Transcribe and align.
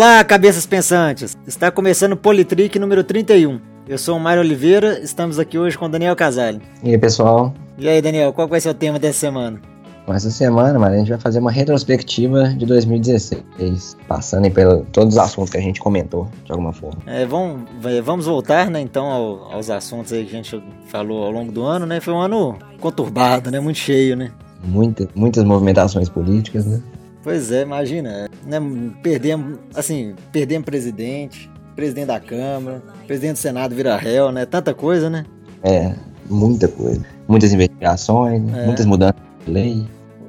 Olá, 0.00 0.24
cabeças 0.24 0.64
pensantes! 0.64 1.36
Está 1.46 1.70
começando 1.70 2.14
o 2.14 2.16
Politrick 2.16 2.78
número 2.78 3.04
31. 3.04 3.60
Eu 3.86 3.98
sou 3.98 4.16
o 4.16 4.18
Mário 4.18 4.40
Oliveira, 4.40 4.98
estamos 5.00 5.38
aqui 5.38 5.58
hoje 5.58 5.76
com 5.76 5.84
o 5.84 5.88
Daniel 5.90 6.16
Casale. 6.16 6.58
E 6.82 6.88
aí, 6.88 6.96
pessoal? 6.96 7.52
E 7.76 7.86
aí, 7.86 8.00
Daniel, 8.00 8.32
qual 8.32 8.48
vai 8.48 8.62
ser 8.62 8.70
o 8.70 8.74
tema 8.74 8.98
dessa 8.98 9.18
semana? 9.18 9.60
Essa 10.08 10.30
semana, 10.30 10.78
mano, 10.78 10.94
a 10.94 10.98
gente 10.98 11.10
vai 11.10 11.20
fazer 11.20 11.38
uma 11.38 11.50
retrospectiva 11.50 12.48
de 12.48 12.64
2016, 12.64 13.98
passando 14.08 14.50
por 14.50 14.86
todos 14.86 15.16
os 15.16 15.20
assuntos 15.20 15.50
que 15.50 15.58
a 15.58 15.60
gente 15.60 15.78
comentou, 15.78 16.30
de 16.46 16.50
alguma 16.50 16.72
forma. 16.72 17.02
É, 17.06 17.26
vamos, 17.26 17.68
vamos 18.02 18.24
voltar, 18.24 18.70
né, 18.70 18.80
então, 18.80 19.04
ao, 19.04 19.52
aos 19.52 19.68
assuntos 19.68 20.14
aí 20.14 20.24
que 20.24 20.30
a 20.30 20.42
gente 20.42 20.64
falou 20.86 21.26
ao 21.26 21.30
longo 21.30 21.52
do 21.52 21.62
ano, 21.62 21.84
né? 21.84 22.00
Foi 22.00 22.14
um 22.14 22.20
ano 22.20 22.56
conturbado, 22.80 23.50
né? 23.50 23.60
Muito 23.60 23.80
cheio, 23.80 24.16
né? 24.16 24.32
Muita, 24.64 25.06
muitas 25.14 25.44
movimentações 25.44 26.08
políticas, 26.08 26.64
né? 26.64 26.80
Pois 27.22 27.52
é, 27.52 27.62
imagina, 27.62 28.28
né? 28.46 28.60
Perdemos, 29.02 29.58
assim, 29.74 30.14
perdemos 30.32 30.64
presidente, 30.64 31.50
presidente 31.76 32.06
da 32.06 32.20
Câmara, 32.20 32.82
presidente 33.06 33.34
do 33.34 33.38
Senado 33.38 33.74
vira 33.74 33.96
réu, 33.96 34.32
né? 34.32 34.46
Tanta 34.46 34.72
coisa, 34.72 35.10
né? 35.10 35.24
É, 35.62 35.94
muita 36.28 36.66
coisa. 36.68 37.04
Muitas 37.28 37.52
investigações, 37.52 38.42
é. 38.54 38.66
muitas 38.66 38.86
mudanças 38.86 39.20
de 39.44 39.52
lei. 39.52 39.86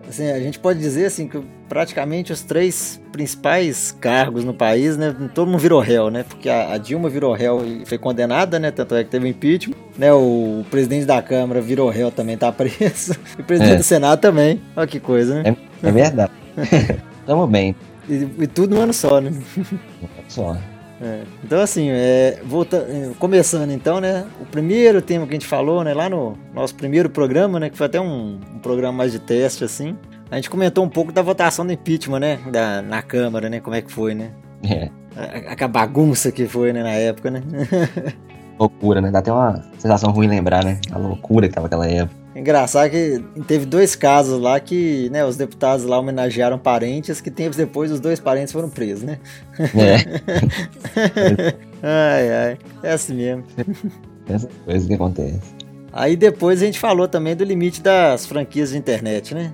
Assim, 0.07 0.29
a 0.29 0.39
gente 0.41 0.59
pode 0.59 0.77
dizer 0.79 1.05
assim 1.05 1.25
que 1.25 1.41
praticamente 1.69 2.33
os 2.33 2.41
três 2.41 2.99
principais 3.13 3.95
cargos 3.97 4.43
no 4.43 4.53
país, 4.53 4.97
né, 4.97 5.15
todo 5.33 5.49
mundo 5.49 5.59
virou 5.59 5.79
réu, 5.79 6.09
né? 6.09 6.25
Porque 6.27 6.49
a, 6.49 6.77
Dilma 6.77 7.07
virou 7.07 7.33
réu 7.33 7.65
e 7.65 7.85
foi 7.85 7.97
condenada, 7.97 8.59
né? 8.59 8.71
Tanto 8.71 8.93
é 8.95 9.05
que 9.05 9.09
teve 9.09 9.29
impeachment, 9.29 9.75
né? 9.97 10.11
O, 10.11 10.59
o 10.59 10.65
presidente 10.69 11.05
da 11.05 11.21
Câmara 11.21 11.61
virou 11.61 11.89
réu 11.89 12.11
também 12.11 12.37
tá 12.37 12.51
preso 12.51 13.15
e 13.39 13.41
o 13.41 13.45
presidente 13.45 13.75
é. 13.75 13.77
do 13.77 13.83
Senado 13.83 14.19
também. 14.19 14.61
Olha 14.75 14.85
que 14.85 14.99
coisa, 14.99 15.41
né? 15.41 15.55
É, 15.81 15.87
é 15.87 15.91
verdade. 15.93 16.40
Tamo 17.25 17.47
bem. 17.47 17.75
E, 18.09 18.27
e, 18.39 18.47
tudo 18.47 18.75
num 18.75 18.81
ano 18.81 18.93
só, 18.93 19.21
né? 19.21 19.31
Só. 20.27 20.57
É. 21.01 21.23
Então, 21.43 21.59
assim, 21.59 21.89
é, 21.89 22.39
volta, 22.45 22.85
começando 23.17 23.71
então, 23.71 23.99
né? 23.99 24.25
O 24.39 24.45
primeiro 24.45 25.01
tema 25.01 25.25
que 25.25 25.31
a 25.31 25.35
gente 25.35 25.47
falou, 25.47 25.83
né? 25.83 25.93
Lá 25.93 26.09
no 26.09 26.37
nosso 26.53 26.75
primeiro 26.75 27.09
programa, 27.09 27.59
né? 27.59 27.69
Que 27.69 27.77
foi 27.77 27.87
até 27.87 27.99
um, 27.99 28.39
um 28.53 28.59
programa 28.59 28.97
mais 28.97 29.11
de 29.11 29.19
teste, 29.19 29.63
assim. 29.63 29.97
A 30.29 30.35
gente 30.35 30.49
comentou 30.49 30.83
um 30.83 30.89
pouco 30.89 31.11
da 31.11 31.21
votação 31.21 31.65
do 31.65 31.73
impeachment, 31.73 32.19
né? 32.19 32.39
Da, 32.51 32.81
na 32.81 33.01
Câmara, 33.01 33.49
né? 33.49 33.59
Como 33.59 33.75
é 33.75 33.81
que 33.81 33.91
foi, 33.91 34.13
né? 34.13 34.31
É. 34.63 34.89
A, 35.15 35.65
a 35.65 35.67
bagunça 35.67 36.31
que 36.31 36.45
foi, 36.47 36.71
né? 36.71 36.83
Na 36.83 36.91
época, 36.91 37.31
né? 37.31 37.41
loucura, 38.61 39.01
né? 39.01 39.09
Dá 39.09 39.19
até 39.19 39.31
uma 39.31 39.63
sensação 39.79 40.11
ruim 40.11 40.27
lembrar, 40.27 40.63
né? 40.63 40.79
A 40.91 40.97
loucura 40.97 41.47
que 41.47 41.53
tava 41.53 41.67
aquela 41.67 41.87
época. 41.87 42.20
Engraçado 42.41 42.89
que 42.89 43.23
teve 43.45 43.67
dois 43.67 43.95
casos 43.95 44.41
lá 44.41 44.59
que 44.59 45.11
né, 45.11 45.23
os 45.23 45.37
deputados 45.37 45.85
lá 45.85 45.99
homenagearam 45.99 46.57
parentes 46.57 47.21
que 47.21 47.29
tempos 47.29 47.55
depois 47.55 47.91
os 47.91 47.99
dois 47.99 48.19
parentes 48.19 48.51
foram 48.51 48.67
presos, 48.67 49.03
né? 49.03 49.19
É. 49.59 51.53
ai, 51.83 52.33
ai. 52.33 52.57
É 52.81 52.93
assim 52.93 53.13
mesmo. 53.13 53.43
Essas 54.27 54.49
coisas 54.65 54.87
que 54.87 54.93
acontecem. 54.95 55.39
Aí 55.93 56.15
depois 56.15 56.63
a 56.63 56.65
gente 56.65 56.79
falou 56.79 57.07
também 57.07 57.35
do 57.35 57.43
limite 57.43 57.79
das 57.79 58.25
franquias 58.25 58.71
de 58.71 58.77
internet, 58.79 59.35
né? 59.35 59.53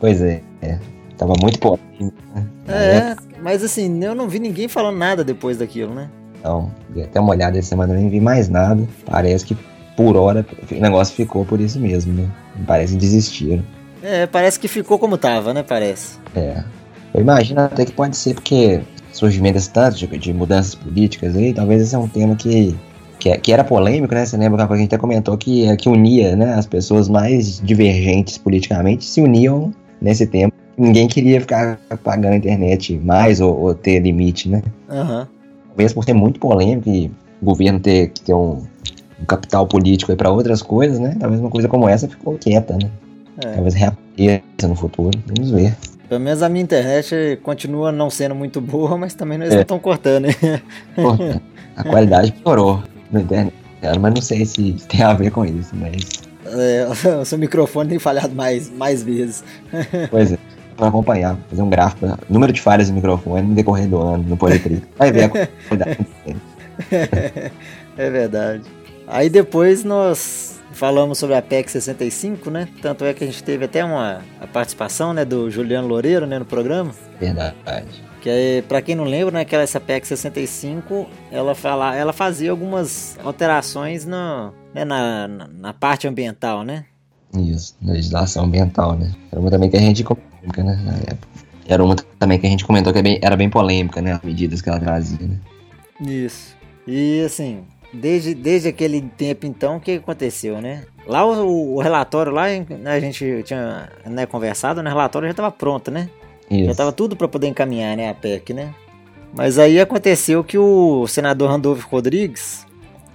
Pois 0.00 0.20
é, 0.20 0.42
é. 0.62 0.80
Tava 1.16 1.34
muito 1.40 1.60
polêmico, 1.60 2.12
né? 2.34 2.44
É, 2.66 3.16
mas 3.40 3.62
assim, 3.62 4.02
eu 4.02 4.16
não 4.16 4.28
vi 4.28 4.40
ninguém 4.40 4.66
falando 4.66 4.98
nada 4.98 5.22
depois 5.22 5.58
daquilo, 5.58 5.94
né? 5.94 6.10
Então, 6.40 6.72
dei 6.88 7.04
até 7.04 7.20
uma 7.20 7.30
olhada 7.30 7.56
essa 7.56 7.68
semana, 7.68 7.94
nem 7.94 8.08
vi 8.08 8.20
mais 8.20 8.48
nada. 8.48 8.82
Parece 9.04 9.46
que 9.46 9.56
por 9.96 10.16
hora 10.16 10.46
o 10.70 10.74
negócio 10.74 11.14
ficou 11.14 11.44
por 11.44 11.60
isso 11.60 11.80
mesmo, 11.80 12.12
né? 12.12 12.28
Parece 12.66 12.94
que 12.94 12.98
desistiram. 12.98 13.62
É, 14.02 14.26
parece 14.26 14.60
que 14.60 14.68
ficou 14.68 14.98
como 14.98 15.16
tava, 15.16 15.54
né? 15.54 15.62
Parece. 15.62 16.18
É. 16.34 16.62
Eu 17.14 17.20
imagino 17.20 17.60
até 17.60 17.84
que 17.84 17.92
pode 17.92 18.16
ser 18.16 18.34
porque 18.34 18.80
surgimento 19.12 19.54
desse 19.54 19.70
tanto 19.70 19.96
de, 19.96 20.06
de, 20.18 20.32
mudanças 20.32 20.74
políticas 20.74 21.34
aí, 21.34 21.52
talvez 21.54 21.80
esse 21.80 21.94
é 21.94 21.98
um 21.98 22.06
tema 22.06 22.36
que, 22.36 22.76
que, 23.18 23.36
que, 23.38 23.52
era 23.52 23.64
polêmico, 23.64 24.14
né? 24.14 24.26
Você 24.26 24.36
lembra 24.36 24.66
que 24.66 24.72
a 24.72 24.76
gente 24.76 24.88
até 24.88 24.98
comentou 24.98 25.36
que, 25.38 25.74
que 25.76 25.88
unia, 25.88 26.36
né? 26.36 26.54
As 26.54 26.66
pessoas 26.66 27.08
mais 27.08 27.60
divergentes 27.60 28.36
politicamente 28.36 29.04
se 29.04 29.20
uniam 29.20 29.72
nesse 30.00 30.26
tempo. 30.26 30.54
Ninguém 30.76 31.08
queria 31.08 31.40
ficar 31.40 31.78
pagando 32.04 32.34
a 32.34 32.36
internet 32.36 33.00
mais 33.02 33.40
ou, 33.40 33.58
ou 33.58 33.74
ter 33.74 34.00
limite, 34.00 34.48
né? 34.48 34.62
Aham. 34.90 35.20
Uhum 35.20 35.36
talvez 35.76 35.92
por 35.92 36.04
ser 36.04 36.14
muito 36.14 36.40
polêmico 36.40 36.88
e 36.88 37.10
o 37.40 37.44
governo 37.44 37.78
ter 37.78 38.08
que 38.08 38.22
ter 38.22 38.34
um, 38.34 38.62
um 39.20 39.24
capital 39.24 39.66
político 39.66 40.14
para 40.16 40.30
outras 40.30 40.62
coisas, 40.62 40.98
né? 40.98 41.16
Talvez 41.18 41.40
uma 41.40 41.50
coisa 41.50 41.68
como 41.68 41.88
essa 41.88 42.08
ficou 42.08 42.36
quieta, 42.38 42.74
né? 42.74 42.90
É. 43.44 43.52
Talvez 43.52 43.74
reapareça 43.74 44.68
no 44.68 44.74
futuro. 44.74 45.18
Vamos 45.26 45.50
ver. 45.50 45.74
Pelo 46.08 46.20
menos 46.20 46.42
a 46.42 46.48
minha 46.48 46.62
internet 46.62 47.38
continua 47.42 47.90
não 47.90 48.08
sendo 48.08 48.34
muito 48.34 48.60
boa, 48.60 48.96
mas 48.96 49.14
também 49.14 49.36
é. 49.42 49.48
não 49.48 49.60
estão 49.60 49.78
cortando, 49.78 50.24
né? 50.24 50.62
a 51.76 51.84
qualidade 51.84 52.32
piorou 52.32 52.82
na 53.10 53.20
internet. 53.20 53.54
Mas 54.00 54.14
não 54.14 54.22
sei 54.22 54.44
se 54.44 54.72
tem 54.88 55.02
a 55.02 55.12
ver 55.12 55.30
com 55.30 55.44
isso, 55.44 55.74
mas. 55.74 56.02
É, 56.46 56.86
o 57.20 57.24
seu 57.24 57.38
microfone 57.38 57.90
tem 57.90 57.98
falhado 57.98 58.34
mais, 58.34 58.70
mais 58.70 59.02
vezes. 59.02 59.42
Pois 60.10 60.32
é 60.32 60.38
para 60.76 60.88
acompanhar, 60.88 61.38
fazer 61.48 61.62
um 61.62 61.70
gráfico, 61.70 62.06
número 62.28 62.52
de 62.52 62.60
falhas 62.60 62.88
do 62.88 62.94
microfone 62.94 63.48
no 63.48 63.54
decorrer 63.54 63.88
do 63.88 64.00
ano, 64.00 64.22
no 64.22 64.36
Politrick. 64.36 64.82
Vai 64.96 65.10
ver 65.10 65.24
a 65.24 65.28
qualidade. 65.68 66.06
é 67.96 68.10
verdade. 68.10 68.62
Aí 69.06 69.30
depois 69.30 69.84
nós 69.84 70.58
falamos 70.72 71.18
sobre 71.18 71.36
a 71.36 71.42
PEC 71.42 71.70
65, 71.70 72.50
né? 72.50 72.68
Tanto 72.82 73.04
é 73.04 73.14
que 73.14 73.24
a 73.24 73.26
gente 73.26 73.42
teve 73.42 73.64
até 73.64 73.84
uma 73.84 74.22
a 74.40 74.46
participação, 74.46 75.12
né, 75.12 75.24
do 75.24 75.50
Juliano 75.50 75.88
Loureiro, 75.88 76.26
né, 76.26 76.38
no 76.38 76.44
programa. 76.44 76.92
Verdade. 77.18 77.56
Que 78.20 78.28
é, 78.28 78.62
para 78.62 78.82
quem 78.82 78.94
não 78.94 79.04
lembra, 79.04 79.32
né, 79.32 79.44
que 79.44 79.54
essa 79.54 79.80
PEC 79.80 80.06
65, 80.06 81.06
ela 81.30 81.54
fala, 81.54 81.94
ela 81.96 82.12
fazia 82.12 82.50
algumas 82.50 83.16
alterações 83.24 84.04
no, 84.04 84.52
né, 84.74 84.84
na, 84.84 85.28
na, 85.28 85.48
na 85.48 85.72
parte 85.72 86.06
ambiental, 86.06 86.62
né? 86.62 86.84
Isso, 87.34 87.76
legislação 87.82 88.44
ambiental, 88.44 88.96
né? 88.96 89.12
Era 89.30 89.40
uma 89.40 89.50
também 89.50 89.70
que 89.70 89.76
a 89.76 89.80
gente 89.80 90.04
polêmica, 90.04 90.62
né? 90.62 90.80
Na 90.84 90.92
época. 90.94 91.28
Era 91.68 91.84
uma 91.84 91.96
também 92.18 92.38
que 92.38 92.46
a 92.46 92.50
gente 92.50 92.64
comentou 92.64 92.92
que 92.92 92.98
é 92.98 93.02
bem, 93.02 93.18
era 93.20 93.36
bem 93.36 93.50
polêmica, 93.50 94.00
né? 94.00 94.12
As 94.12 94.22
medidas 94.22 94.62
que 94.62 94.68
ela 94.68 94.78
trazia, 94.78 95.26
né? 95.26 95.38
Isso. 96.00 96.56
E 96.86 97.20
assim, 97.22 97.64
desde, 97.92 98.34
desde 98.34 98.68
aquele 98.68 99.00
tempo 99.00 99.46
então, 99.46 99.76
o 99.76 99.80
que 99.80 99.92
aconteceu, 99.92 100.60
né? 100.60 100.84
Lá 101.06 101.24
o, 101.24 101.76
o 101.76 101.80
relatório, 101.80 102.32
lá 102.32 102.46
né, 102.46 102.92
a 102.92 103.00
gente 103.00 103.42
tinha 103.44 103.88
né, 104.04 104.26
conversado, 104.26 104.82
né? 104.82 104.90
O 104.90 104.92
relatório 104.94 105.28
já 105.28 105.32
estava 105.32 105.50
pronto, 105.50 105.90
né? 105.90 106.08
Isso. 106.50 106.64
Já 106.64 106.70
estava 106.72 106.92
tudo 106.92 107.16
para 107.16 107.28
poder 107.28 107.48
encaminhar, 107.48 107.96
né? 107.96 108.10
A 108.10 108.14
PEC, 108.14 108.52
né? 108.52 108.74
Mas 109.34 109.58
aí 109.58 109.80
aconteceu 109.80 110.42
que 110.42 110.56
o 110.56 111.06
senador 111.06 111.50
Randolfo 111.50 111.88
Rodrigues, 111.88 112.66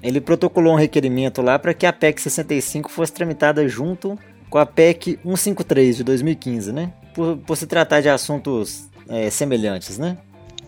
ele 0.03 0.21
protocolou 0.21 0.73
um 0.73 0.77
requerimento 0.77 1.41
lá 1.41 1.57
para 1.57 1.73
que 1.73 1.85
a 1.85 1.93
PEC 1.93 2.21
65 2.21 2.91
fosse 2.91 3.11
tramitada 3.13 3.67
junto 3.67 4.17
com 4.49 4.57
a 4.57 4.65
PEC 4.65 5.17
153 5.23 5.97
de 5.97 6.03
2015, 6.03 6.71
né? 6.71 6.91
Por, 7.13 7.37
por 7.37 7.57
se 7.57 7.65
tratar 7.65 8.01
de 8.01 8.09
assuntos 8.09 8.89
é, 9.09 9.29
semelhantes, 9.29 9.97
né? 9.97 10.17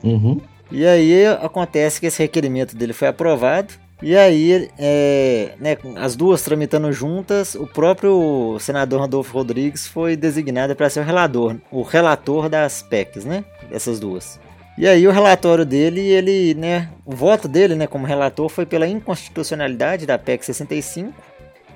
Uhum. 0.03 0.39
E 0.71 0.85
aí 0.85 1.25
acontece 1.27 1.99
que 1.99 2.07
esse 2.07 2.21
requerimento 2.21 2.75
dele 2.75 2.93
foi 2.93 3.07
aprovado. 3.07 3.73
E 4.03 4.17
aí, 4.17 4.69
é, 4.77 5.53
né, 5.57 5.77
as 5.95 6.13
duas 6.13 6.41
tramitando 6.41 6.91
juntas, 6.91 7.55
o 7.55 7.65
próprio 7.65 8.57
senador 8.59 8.99
Rodolfo 8.99 9.31
Rodrigues 9.31 9.87
foi 9.87 10.17
designado 10.17 10.75
para 10.75 10.89
ser 10.89 10.99
o 10.99 11.03
relator, 11.03 11.55
o 11.71 11.83
relator 11.83 12.49
das 12.49 12.81
PECs, 12.81 13.23
né? 13.23 13.45
Essas 13.71 14.01
duas. 14.01 14.37
E 14.77 14.85
aí 14.85 15.07
o 15.07 15.11
relatório 15.11 15.65
dele, 15.65 16.01
ele, 16.01 16.53
né, 16.53 16.89
o 17.05 17.15
voto 17.15 17.47
dele, 17.47 17.75
né, 17.75 17.87
como 17.87 18.05
relator 18.05 18.49
foi 18.49 18.65
pela 18.65 18.85
inconstitucionalidade 18.85 20.05
da 20.05 20.17
PEC 20.17 20.47
65 20.47 21.13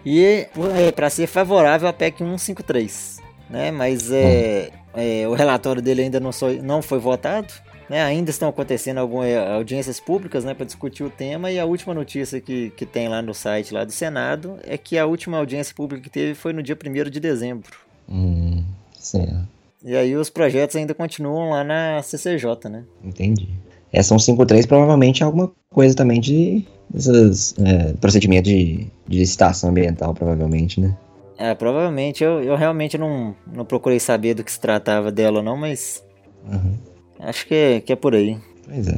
e 0.05 0.47
é, 0.75 0.91
para 0.91 1.09
ser 1.09 1.27
favorável 1.27 1.88
à 1.88 1.94
PEC 1.94 2.18
153, 2.18 3.21
né? 3.50 3.71
Mas 3.71 4.12
é, 4.12 4.71
é, 4.94 5.25
o 5.30 5.33
relatório 5.33 5.81
dele 5.81 6.01
ainda 6.01 6.19
não, 6.19 6.33
foi, 6.33 6.59
não 6.59 6.81
foi 6.81 7.00
votado, 7.00 7.53
né? 7.89 8.01
Ainda 8.04 8.30
estão 8.30 8.50
acontecendo 8.50 8.98
algumas 8.98 9.28
é, 9.28 9.38
audiências 9.54 10.00
públicas, 10.00 10.44
né, 10.44 10.54
para 10.54 10.66
discutir 10.66 11.04
o 11.04 11.10
tema 11.10 11.51
e 11.51 11.60
a 11.60 11.66
última 11.66 11.94
notícia 11.94 12.39
que, 12.42 12.72
que 12.72 12.86
tem 12.86 13.07
lá 13.07 13.22
no 13.22 13.34
site 13.34 13.74
lá 13.74 13.84
do 13.84 13.92
Senado 13.92 14.57
é 14.63 14.78
que 14.78 14.98
a 14.98 15.06
última 15.06 15.38
audiência 15.38 15.74
pública 15.75 16.04
que 16.04 16.10
teve 16.10 16.34
foi 16.34 16.54
no 16.54 16.63
dia 16.63 16.75
1 16.75 17.10
de 17.10 17.19
dezembro. 17.19 17.72
Hum, 18.10 18.63
certo. 18.98 19.48
E 19.84 19.95
aí 19.95 20.16
os 20.16 20.30
projetos 20.30 20.75
ainda 20.75 20.94
continuam 20.94 21.51
lá 21.51 21.63
na 21.63 22.01
CCJ, 22.01 22.69
né? 22.69 22.84
Entendi. 23.04 23.48
Essa 23.92 24.10
153 24.10 24.66
provavelmente 24.66 25.24
é 25.24 25.25
alguma 25.25 25.51
coisa 25.69 25.95
também 25.95 26.19
de 26.19 26.66
esses 26.94 27.56
é, 27.60 27.94
procedimentos 27.94 28.51
de, 28.51 28.88
de 29.07 29.19
licitação 29.19 29.69
ambiental, 29.69 30.13
provavelmente, 30.13 30.81
né? 30.81 30.95
É, 31.38 31.54
provavelmente. 31.54 32.24
Eu, 32.24 32.44
eu 32.44 32.56
realmente 32.56 32.98
não, 32.98 33.36
não 33.45 33.63
procurei 33.63 34.00
saber 34.00 34.33
do 34.33 34.44
que 34.44 34.51
se 34.51 34.60
tratava 34.60 35.12
dela, 35.12 35.42
não, 35.42 35.56
mas. 35.56 36.04
Uhum. 36.51 36.74
Acho 37.19 37.48
que 37.48 37.56
é, 37.56 37.80
que 37.81 37.94
é 37.94 37.96
por 37.96 38.16
aí. 38.16 38.38
Pois 38.66 38.88
é. 38.88 38.98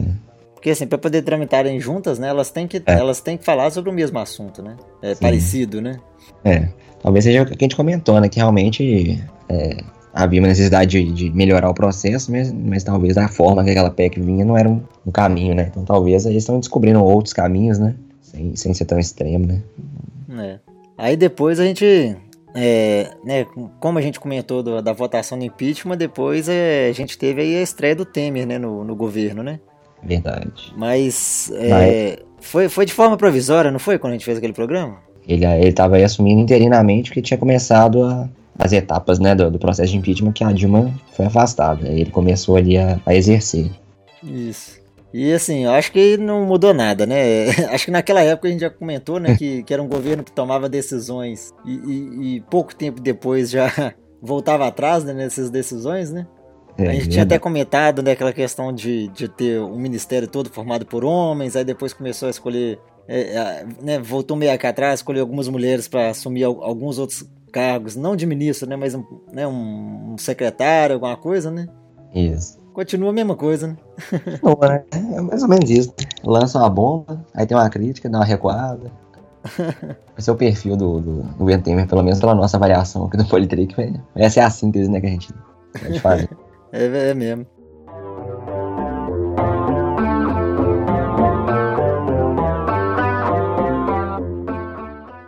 Porque 0.54 0.72
assim, 0.72 0.86
para 0.86 0.98
poder 0.98 1.22
tramitarem 1.22 1.80
juntas, 1.80 2.20
né, 2.20 2.28
elas 2.28 2.52
têm 2.52 2.68
que, 2.68 2.78
é. 2.78 2.94
elas 2.94 3.22
têm 3.22 3.38
que 3.38 3.46
falar 3.46 3.72
sobre 3.72 3.90
o 3.90 3.94
mesmo 3.94 4.20
assunto, 4.20 4.62
né? 4.62 4.76
É 5.02 5.16
Sim. 5.16 5.22
parecido, 5.22 5.82
né? 5.82 6.00
É. 6.44 6.68
Talvez 7.02 7.24
seja 7.24 7.44
o 7.44 7.46
que 7.46 7.54
a 7.54 7.58
gente 7.62 7.78
comentou, 7.78 8.20
né? 8.20 8.28
Que 8.28 8.40
realmente 8.40 9.24
é, 9.48 9.78
havia 10.14 10.42
uma 10.42 10.50
necessidade 10.50 11.02
de, 11.02 11.12
de, 11.14 11.30
melhorar 11.32 11.70
o 11.70 11.74
processo, 11.74 12.30
mas, 12.30 12.52
mas 12.52 12.84
talvez 12.84 13.18
a 13.18 13.30
forma 13.30 13.64
que 13.64 13.70
aquela 13.70 13.90
PEC 13.90 14.20
vinha 14.20 14.44
não 14.44 14.58
era 14.58 14.68
um, 14.68 14.82
um 15.06 15.12
caminho, 15.12 15.56
né? 15.56 15.68
Então 15.72 15.86
talvez 15.86 16.26
eles 16.26 16.44
estão 16.44 16.60
descobrindo 16.60 17.02
outros 17.02 17.34
caminhos, 17.34 17.80
né? 17.80 17.96
Sem, 18.22 18.56
sem 18.56 18.74
ser 18.74 18.84
tão 18.84 19.00
extremo, 19.00 19.48
né? 19.48 19.62
É. 20.38 20.60
Aí 20.98 21.16
depois 21.16 21.60
a 21.60 21.66
gente, 21.66 22.18
é, 22.56 23.12
né, 23.24 23.46
como 23.80 24.00
a 24.00 24.02
gente 24.02 24.20
comentou 24.20 24.64
do, 24.64 24.82
da 24.82 24.94
votação 24.94 25.38
do 25.38 25.46
impeachment, 25.46 25.98
depois 25.98 26.50
é, 26.50 26.90
a 26.90 26.94
gente 26.94 27.18
teve 27.18 27.42
aí 27.42 27.56
a 27.56 27.62
estreia 27.62 27.96
do 27.96 28.06
Temer, 28.06 28.48
né, 28.48 28.58
no, 28.58 28.84
no 28.84 28.96
governo, 28.96 29.44
né? 29.44 29.60
Verdade. 30.04 30.74
Mas, 30.78 31.52
é, 31.56 32.20
foi, 32.40 32.70
foi 32.70 32.86
de 32.86 32.94
forma 32.94 33.18
provisória, 33.18 33.72
não 33.72 33.80
foi, 33.80 33.98
quando 33.98 34.12
a 34.12 34.16
gente 34.16 34.26
fez 34.26 34.38
aquele 34.38 34.54
programa? 34.54 34.98
Ele 35.28 35.46
estava 35.68 35.98
aí 35.98 36.04
assumindo 36.04 36.42
interinamente 36.42 37.12
que 37.12 37.22
tinha 37.22 37.38
começado 37.38 38.04
a, 38.04 38.28
as 38.58 38.74
etapas 38.74 39.20
né, 39.20 39.36
do, 39.36 39.52
do, 39.52 39.60
processo 39.60 39.92
de 39.92 39.98
impeachment 39.98 40.34
que 40.34 40.44
a 40.44 40.52
Dilma 40.52 40.94
foi 41.14 41.26
afastada. 41.26 41.88
Ele 41.88 42.10
começou 42.10 42.56
ali 42.56 42.78
a, 42.78 43.00
a 43.06 43.14
exercer. 43.14 43.70
Isso. 44.24 44.80
E 45.14 45.34
assim, 45.34 45.66
eu 45.66 45.72
acho 45.72 45.92
que 45.92 46.18
não 46.18 46.46
mudou 46.46 46.74
nada, 46.74 47.06
né? 47.06 47.50
Acho 47.74 47.86
que 47.86 47.92
naquela 47.92 48.22
época 48.22 48.48
a 48.48 48.52
gente 48.52 48.62
já 48.62 48.70
comentou, 48.70 49.20
né, 49.20 49.36
que, 49.36 49.64
que 49.64 49.74
era 49.74 49.82
um 49.82 49.88
governo 49.88 50.24
que 50.24 50.32
tomava 50.32 50.70
decisões 50.70 51.52
e, 51.66 51.72
e, 51.72 52.36
e 52.36 52.42
pouco 52.42 52.76
tempo 52.76 53.02
depois 53.02 53.50
já 53.50 53.96
voltava 54.22 54.68
atrás 54.68 55.04
né, 55.04 55.14
nessas 55.14 55.50
decisões, 55.50 56.12
né? 56.12 56.28
É, 56.78 56.88
a 56.88 56.94
gente 56.94 57.10
tinha 57.10 57.24
até 57.24 57.38
comentado 57.38 58.02
né, 58.02 58.12
aquela 58.12 58.32
questão 58.32 58.72
de, 58.72 59.10
de 59.10 59.28
ter 59.28 59.60
um 59.60 59.78
ministério 59.78 60.28
todo 60.28 60.50
formado 60.50 60.86
por 60.86 61.04
homens, 61.04 61.56
aí 61.56 61.66
depois 61.66 61.92
começou 61.92 62.28
a 62.28 62.30
escolher, 62.30 62.80
é, 63.08 63.66
né, 63.82 64.00
voltou 64.00 64.38
meio 64.38 64.54
aqui 64.54 64.66
atrás, 64.66 65.00
escolheu 65.00 65.24
algumas 65.24 65.50
mulheres 65.50 65.88
para 65.88 66.10
assumir 66.10 66.44
alguns 66.44 66.98
outros 66.98 67.28
cargos, 67.52 67.96
não 67.96 68.16
de 68.16 68.26
ministro, 68.26 68.70
né, 68.70 68.78
mas 68.78 68.96
um, 68.96 69.04
né, 69.34 69.46
um 69.46 70.16
secretário, 70.18 70.94
alguma 70.94 71.18
coisa, 71.18 71.52
né? 71.52 71.68
Isso. 72.14 72.59
Continua 72.80 73.10
a 73.10 73.14
mesma 73.14 73.36
coisa, 73.36 73.68
né? 73.68 73.78
Não, 74.42 74.58
né? 74.58 74.86
É 74.94 75.20
mais 75.20 75.44
ou 75.44 75.50
menos 75.50 75.70
isso. 75.70 75.94
Lança 76.24 76.60
uma 76.60 76.70
bomba, 76.70 77.26
aí 77.36 77.46
tem 77.46 77.58
uma 77.58 77.70
crítica, 77.70 78.10
dá 78.10 78.20
uma 78.20 78.24
recuada. 78.24 78.90
Esse 80.18 80.30
é 80.30 80.32
o 80.32 80.36
perfil 80.38 80.78
do, 80.78 81.02
do, 81.02 81.24
do 81.24 81.88
pelo 81.90 82.04
menos 82.04 82.22
pela 82.22 82.34
nossa 82.34 82.56
avaliação 82.56 83.04
aqui 83.04 83.18
do 83.18 83.26
Politrick. 83.26 83.76
Essa 84.16 84.40
é 84.40 84.44
a 84.44 84.50
síntese 84.50 84.90
né, 84.90 85.02
que 85.02 85.08
a 85.08 85.10
gente, 85.10 85.34
a 85.76 85.88
gente 85.90 86.00
faz. 86.00 86.26
é, 86.72 87.10
é 87.10 87.14
mesmo. 87.14 87.46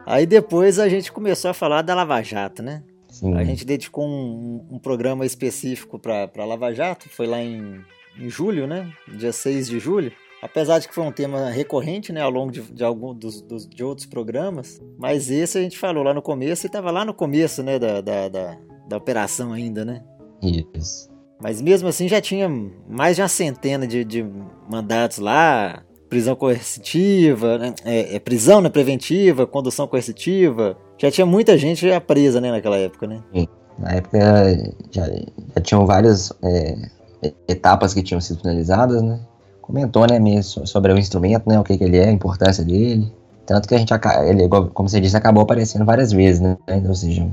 Aí 0.06 0.26
depois 0.26 0.80
a 0.80 0.88
gente 0.88 1.12
começou 1.12 1.52
a 1.52 1.54
falar 1.54 1.82
da 1.82 1.94
Lava 1.94 2.22
Jato, 2.22 2.64
né? 2.64 2.82
Sim. 3.22 3.36
A 3.36 3.44
gente 3.44 3.64
dedicou 3.64 4.04
um, 4.04 4.66
um 4.72 4.80
programa 4.80 5.24
específico 5.24 6.00
para 6.00 6.44
Lava 6.44 6.74
Jato, 6.74 7.08
foi 7.08 7.28
lá 7.28 7.40
em, 7.40 7.80
em 8.20 8.30
julho, 8.30 8.66
né? 8.66 8.92
Dia 9.16 9.32
6 9.32 9.70
de 9.70 9.80
julho. 9.80 10.12
Apesar 10.42 10.80
de 10.80 10.88
que 10.88 10.96
foi 10.96 11.04
um 11.04 11.12
tema 11.12 11.52
recorrente, 11.52 12.12
né, 12.12 12.20
ao 12.20 12.32
longo 12.32 12.52
de, 12.52 12.62
de 12.62 12.84
algum 12.84 13.14
dos, 13.14 13.44
dos, 13.44 13.70
de 13.70 13.84
outros 13.84 14.08
programas, 14.08 14.82
mas 14.98 15.30
esse 15.30 15.60
a 15.60 15.62
gente 15.62 15.78
falou 15.78 16.04
lá 16.04 16.16
no 16.16 16.22
começo 16.22 16.66
e 16.66 16.68
estava 16.68 16.90
lá 16.90 17.06
no 17.06 17.14
começo, 17.14 17.62
né, 17.62 17.78
da, 17.78 18.02
da, 18.02 18.28
da, 18.28 18.58
da 18.88 18.98
operação 18.98 19.54
ainda, 19.54 19.86
né? 19.86 20.04
Isso. 20.42 21.12
Mas 21.40 21.62
mesmo 21.62 21.88
assim 21.88 22.08
já 22.08 22.20
tinha 22.20 22.50
mais 22.90 23.18
de 23.18 23.22
uma 23.22 23.28
centena 23.28 23.86
de, 23.86 24.04
de 24.04 24.26
mandatos 24.68 25.20
lá, 25.20 25.84
prisão 26.12 26.36
coercitiva, 26.36 27.58
né? 27.58 27.74
é, 27.86 28.18
é, 28.18 28.20
prisão 28.20 28.60
né, 28.60 28.68
preventiva, 28.70 29.48
condução 29.48 29.88
coercitiva. 29.88 30.76
Já 30.98 31.10
tinha 31.10 31.26
muita 31.26 31.58
gente 31.58 31.88
já 31.88 32.02
presa 32.02 32.42
né, 32.42 32.52
naquela 32.52 32.78
época, 32.78 33.08
né? 33.08 33.22
Sim. 33.34 33.48
Na 33.80 33.94
época 33.94 34.20
já, 34.92 35.08
já 35.08 35.62
tinham 35.62 35.86
várias 35.86 36.34
é, 36.44 36.76
etapas 37.48 37.94
que 37.94 38.04
tinham 38.04 38.20
sido 38.20 38.42
finalizadas, 38.42 39.02
né? 39.02 39.22
Comentou, 39.62 40.06
né, 40.06 40.20
mesmo 40.20 40.68
sobre 40.68 40.92
o 40.92 40.98
instrumento, 40.98 41.48
né, 41.48 41.58
o 41.58 41.64
que, 41.64 41.78
que 41.78 41.84
ele 41.86 41.98
é, 41.98 42.10
a 42.10 42.12
importância 42.12 42.66
dele. 42.66 43.10
Tanto 43.46 43.70
que 43.70 43.74
a 43.74 43.78
gente, 43.78 43.94
ele, 44.28 44.50
como 44.74 44.90
você 44.90 45.00
disse, 45.00 45.16
acabou 45.16 45.44
aparecendo 45.44 45.86
várias 45.86 46.12
vezes, 46.12 46.42
né? 46.42 46.58
Ou 46.88 46.94
seja, 46.94 47.26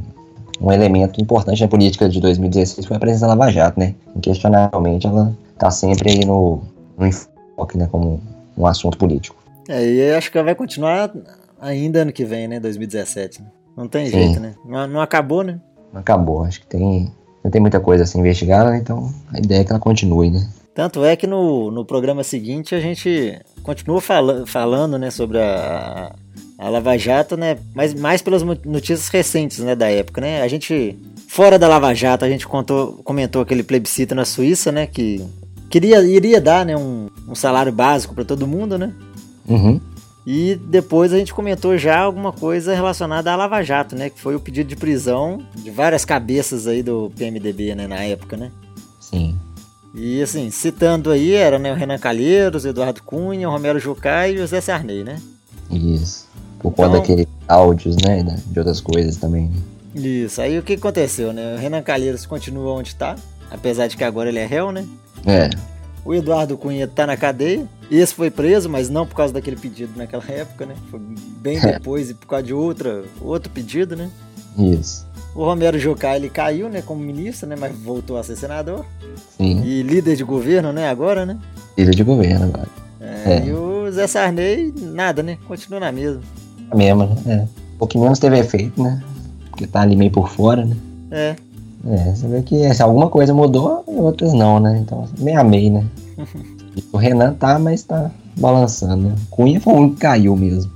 um 0.60 0.70
elemento 0.70 1.20
importante 1.20 1.60
na 1.60 1.68
política 1.68 2.08
de 2.08 2.20
2016 2.20 2.86
foi 2.86 2.96
a 2.96 3.00
presença 3.00 3.26
da 3.26 3.34
Lava 3.34 3.50
Jato, 3.50 3.80
né? 3.80 3.96
Inquestionavelmente 4.14 5.04
ela 5.08 5.36
está 5.52 5.68
sempre 5.68 6.12
aí 6.12 6.24
no, 6.24 6.60
no 6.96 7.06
enfoque, 7.08 7.76
né, 7.76 7.88
como 7.90 8.20
um 8.58 8.66
assunto 8.66 8.98
político. 8.98 9.36
É, 9.68 9.86
e 9.86 10.12
acho 10.12 10.32
que 10.32 10.42
vai 10.42 10.54
continuar 10.54 11.12
ainda 11.60 12.02
ano 12.02 12.12
que 12.12 12.24
vem, 12.24 12.48
né? 12.48 12.58
2017. 12.58 13.42
Né? 13.42 13.48
Não 13.76 13.86
tem 13.86 14.06
Sim. 14.06 14.12
jeito, 14.12 14.40
né? 14.40 14.54
Não, 14.64 14.86
não, 14.88 15.00
acabou, 15.00 15.44
né? 15.44 15.60
Não 15.92 16.00
acabou. 16.00 16.44
Acho 16.44 16.60
que 16.60 16.66
tem, 16.66 17.12
não 17.44 17.50
tem 17.50 17.60
muita 17.60 17.78
coisa 17.78 18.02
a 18.02 18.06
ser 18.06 18.18
investigada, 18.18 18.70
né? 18.70 18.78
então 18.78 19.12
a 19.32 19.38
ideia 19.38 19.60
é 19.60 19.64
que 19.64 19.70
ela 19.70 19.80
continue, 19.80 20.30
né? 20.30 20.48
Tanto 20.74 21.04
é 21.04 21.16
que 21.16 21.26
no, 21.26 21.70
no 21.70 21.84
programa 21.84 22.22
seguinte 22.22 22.74
a 22.74 22.80
gente 22.80 23.36
continua 23.64 24.00
fala, 24.00 24.46
falando 24.46 24.96
né, 24.96 25.10
sobre 25.10 25.38
a, 25.38 26.14
a 26.56 26.68
Lava 26.68 26.96
Jato, 26.96 27.36
né? 27.36 27.58
Mas 27.74 27.94
mais 27.94 28.22
pelas 28.22 28.42
notícias 28.42 29.08
recentes 29.08 29.58
né, 29.58 29.74
da 29.74 29.90
época, 29.90 30.20
né? 30.20 30.40
A 30.40 30.46
gente, 30.46 30.96
fora 31.26 31.58
da 31.58 31.66
Lava 31.66 31.92
Jato, 31.94 32.24
a 32.24 32.28
gente 32.28 32.46
contou, 32.46 33.00
comentou 33.02 33.42
aquele 33.42 33.64
plebiscito 33.64 34.14
na 34.14 34.24
Suíça, 34.24 34.70
né? 34.70 34.86
Que 34.86 35.26
queria, 35.68 36.02
iria 36.02 36.40
dar 36.40 36.64
né, 36.64 36.76
um, 36.76 37.08
um 37.26 37.34
salário 37.34 37.72
básico 37.72 38.14
para 38.14 38.24
todo 38.24 38.46
mundo, 38.46 38.78
né? 38.78 38.92
Uhum. 39.48 39.80
E 40.26 40.56
depois 40.56 41.12
a 41.12 41.18
gente 41.18 41.32
comentou 41.32 41.78
já 41.78 41.98
alguma 41.98 42.32
coisa 42.32 42.74
relacionada 42.74 43.32
à 43.32 43.36
Lava 43.36 43.62
Jato, 43.62 43.96
né? 43.96 44.10
Que 44.10 44.20
foi 44.20 44.34
o 44.34 44.40
pedido 44.40 44.68
de 44.68 44.76
prisão 44.76 45.42
de 45.54 45.70
várias 45.70 46.04
cabeças 46.04 46.66
aí 46.66 46.82
do 46.82 47.10
PMDB, 47.16 47.74
né? 47.74 47.86
Na 47.86 48.02
época, 48.02 48.36
né? 48.36 48.50
Sim. 49.00 49.38
E 49.94 50.20
assim, 50.20 50.50
citando 50.50 51.10
aí, 51.10 51.32
era 51.32 51.58
né, 51.58 51.72
o 51.72 51.74
Renan 51.74 51.98
Calheiros, 51.98 52.66
Eduardo 52.66 53.02
Cunha, 53.02 53.48
o 53.48 53.52
Romero 53.52 53.78
Jucá 53.78 54.28
e 54.28 54.34
o 54.34 54.38
José 54.38 54.60
Sarney, 54.60 55.02
né? 55.02 55.18
Isso. 55.70 56.28
Por 56.58 56.72
conta 56.72 56.88
então, 56.88 57.00
daqueles 57.00 57.26
áudios, 57.48 57.96
né? 58.04 58.22
De 58.46 58.58
outras 58.58 58.80
coisas 58.80 59.16
também. 59.16 59.48
Né? 59.48 59.56
Isso. 59.94 60.42
Aí 60.42 60.58
o 60.58 60.62
que 60.62 60.74
aconteceu, 60.74 61.32
né? 61.32 61.54
O 61.54 61.58
Renan 61.58 61.82
Calheiros 61.82 62.26
continua 62.26 62.74
onde 62.74 62.94
tá, 62.94 63.16
apesar 63.50 63.86
de 63.86 63.96
que 63.96 64.04
agora 64.04 64.28
ele 64.28 64.38
é 64.38 64.46
réu, 64.46 64.72
né? 64.72 64.86
É. 65.26 65.50
O 66.04 66.14
Eduardo 66.14 66.56
Cunha 66.56 66.86
tá 66.86 67.06
na 67.06 67.16
cadeia. 67.16 67.66
Esse 67.90 68.14
foi 68.14 68.30
preso, 68.30 68.68
mas 68.68 68.88
não 68.88 69.06
por 69.06 69.14
causa 69.14 69.32
daquele 69.32 69.56
pedido 69.56 69.92
naquela 69.96 70.24
época, 70.28 70.66
né? 70.66 70.74
Foi 70.90 71.00
bem 71.40 71.58
é. 71.58 71.72
depois 71.72 72.10
e 72.10 72.14
por 72.14 72.26
causa 72.26 72.44
de 72.44 72.54
outra, 72.54 73.04
outro 73.20 73.50
pedido, 73.50 73.96
né? 73.96 74.10
Isso. 74.58 75.06
O 75.34 75.44
Romero 75.44 75.78
Jucá, 75.78 76.16
ele 76.16 76.28
caiu, 76.28 76.68
né, 76.68 76.82
como 76.82 77.00
ministro, 77.00 77.48
né, 77.48 77.54
mas 77.58 77.76
voltou 77.76 78.16
a 78.16 78.24
ser 78.24 78.36
senador. 78.36 78.84
Sim. 79.36 79.62
E 79.62 79.82
líder 79.82 80.16
de 80.16 80.24
governo, 80.24 80.72
né, 80.72 80.88
agora, 80.88 81.24
né? 81.24 81.38
Líder 81.76 81.94
de 81.94 82.02
governo 82.02 82.46
agora. 82.46 82.68
É, 83.00 83.34
é. 83.34 83.46
E 83.46 83.52
o 83.52 83.90
Zé 83.92 84.06
Sarney, 84.06 84.74
nada, 84.76 85.22
né? 85.22 85.38
Continua 85.46 85.78
na 85.78 85.92
mesma. 85.92 86.20
A 86.70 86.76
mesma, 86.76 87.06
né? 87.06 87.16
É. 87.26 87.42
Um 87.74 87.78
pouquinho 87.78 88.04
menos 88.04 88.18
teve 88.18 88.38
efeito, 88.38 88.82
né? 88.82 89.02
Porque 89.50 89.66
tá 89.66 89.82
ali 89.82 89.94
meio 89.94 90.10
por 90.10 90.28
fora, 90.28 90.64
né? 90.64 90.76
É. 91.10 91.36
É, 91.90 92.14
você 92.14 92.26
vê 92.26 92.42
que 92.42 92.74
se 92.74 92.82
alguma 92.82 93.08
coisa 93.08 93.32
mudou, 93.32 93.82
outras 93.86 94.34
não, 94.34 94.60
né? 94.60 94.78
Então, 94.78 95.08
meio 95.18 95.40
a 95.40 95.44
meio, 95.44 95.72
né? 95.72 95.86
o 96.92 96.96
Renan 96.98 97.32
tá, 97.34 97.58
mas 97.58 97.82
tá 97.82 98.10
balançando, 98.36 99.08
né? 99.08 99.14
Cunha 99.30 99.60
foi 99.60 99.72
o 99.72 99.76
único 99.76 99.94
que 99.94 100.00
caiu 100.02 100.36
mesmo. 100.36 100.70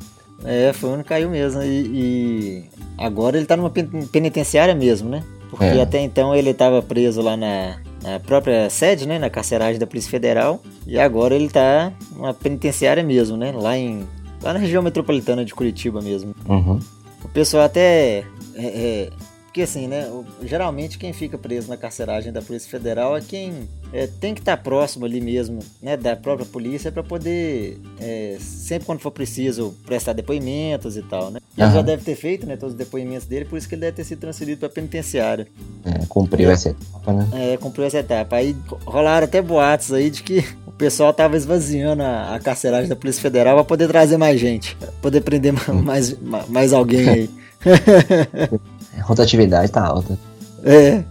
É, 0.45 0.73
foi 0.73 0.91
o 0.91 0.93
único 0.95 1.09
que 1.09 1.15
caiu 1.15 1.29
mesmo. 1.29 1.63
E, 1.63 1.67
e 1.67 2.65
agora 2.97 3.37
ele 3.37 3.47
tá 3.47 3.57
numa 3.57 3.71
penitenciária 3.71 4.75
mesmo, 4.75 5.09
né? 5.09 5.23
Porque 5.51 5.65
é. 5.65 5.83
até 5.83 6.01
então 6.01 6.35
ele 6.35 6.51
estava 6.51 6.81
preso 6.81 7.21
lá 7.21 7.37
na, 7.37 7.77
na, 8.03 8.19
própria 8.19 8.71
sede, 8.71 9.07
né? 9.07 9.19
Na 9.19 9.29
carceragem 9.29 9.79
da 9.79 9.87
Polícia 9.87 10.11
Federal. 10.11 10.61
E 10.87 10.99
agora 10.99 11.35
ele 11.35 11.51
tá 11.51 11.93
numa 12.17 12.33
penitenciária 12.33 13.03
mesmo, 13.03 13.37
né? 13.37 13.53
Lá, 13.53 13.77
em, 13.77 14.03
lá 14.43 14.55
na 14.55 14.59
região 14.59 14.83
metropolitana 14.83 15.45
de 15.45 15.55
Curitiba 15.55 16.01
mesmo. 16.01 16.35
Uhum. 16.49 16.79
O 17.23 17.29
pessoal 17.29 17.65
até 17.65 18.25
é, 18.55 18.65
é, 18.65 19.11
porque 19.53 19.61
assim, 19.61 19.87
né? 19.87 20.11
Geralmente 20.43 20.97
quem 20.97 21.13
fica 21.13 21.37
preso 21.37 21.69
na 21.69 21.77
carceragem 21.77 22.33
da 22.33 22.41
Polícia 22.41 22.71
Federal 22.71 23.15
é 23.15 23.21
quem 23.21 23.69
é, 23.93 24.07
tem 24.07 24.33
que 24.33 24.41
estar 24.41 24.57
tá 24.57 24.63
próximo 24.63 25.05
ali 25.05 25.21
mesmo, 25.21 25.59
né? 25.83 25.95
Da 25.95 26.17
própria 26.17 26.47
polícia 26.47 26.91
para 26.91 27.03
poder, 27.03 27.79
é, 28.01 28.39
sempre 28.41 28.87
quando 28.87 29.01
for 29.01 29.11
preciso, 29.11 29.75
prestar 29.85 30.15
depoimentos 30.15 30.97
e 30.97 31.03
tal, 31.03 31.31
né? 31.31 31.39
Ele 31.55 31.67
uhum. 31.67 31.75
já 31.75 31.83
deve 31.83 32.03
ter 32.03 32.15
feito, 32.15 32.47
né? 32.47 32.57
Todos 32.57 32.73
os 32.73 32.79
depoimentos 32.79 33.27
dele, 33.27 33.45
por 33.45 33.59
isso 33.59 33.69
que 33.69 33.75
ele 33.75 33.83
deve 33.83 33.95
ter 33.95 34.05
sido 34.05 34.21
transferido 34.21 34.61
para 34.61 34.71
penitenciária. 34.71 35.47
É, 35.85 36.07
cumpriu 36.07 36.51
essa 36.51 36.71
etapa, 36.71 37.13
né? 37.13 37.29
É, 37.35 37.57
cumpriu 37.59 37.85
essa 37.85 37.99
etapa. 37.99 38.37
Aí 38.37 38.57
rolaram 38.87 39.27
até 39.27 39.43
boatos 39.43 39.93
aí 39.93 40.09
de 40.09 40.23
que 40.23 40.39
o 40.67 40.73
pessoal 40.73 41.13
tava 41.13 41.37
esvaziando 41.37 42.03
a, 42.03 42.37
a 42.37 42.41
carceragem 42.41 42.89
da 42.89 42.97
Polícia 42.97 43.21
Federal 43.21 43.57
para 43.57 43.65
poder 43.65 43.87
trazer 43.87 44.17
mais 44.17 44.41
gente, 44.41 44.75
poder 45.03 45.21
prender 45.21 45.53
hum. 45.69 45.83
mais, 45.83 46.17
mais 46.49 46.73
alguém 46.73 47.07
aí. 47.07 47.31
Rotatividade 49.01 49.71
tá 49.71 49.85
alta. 49.85 50.19
É. 50.65 51.03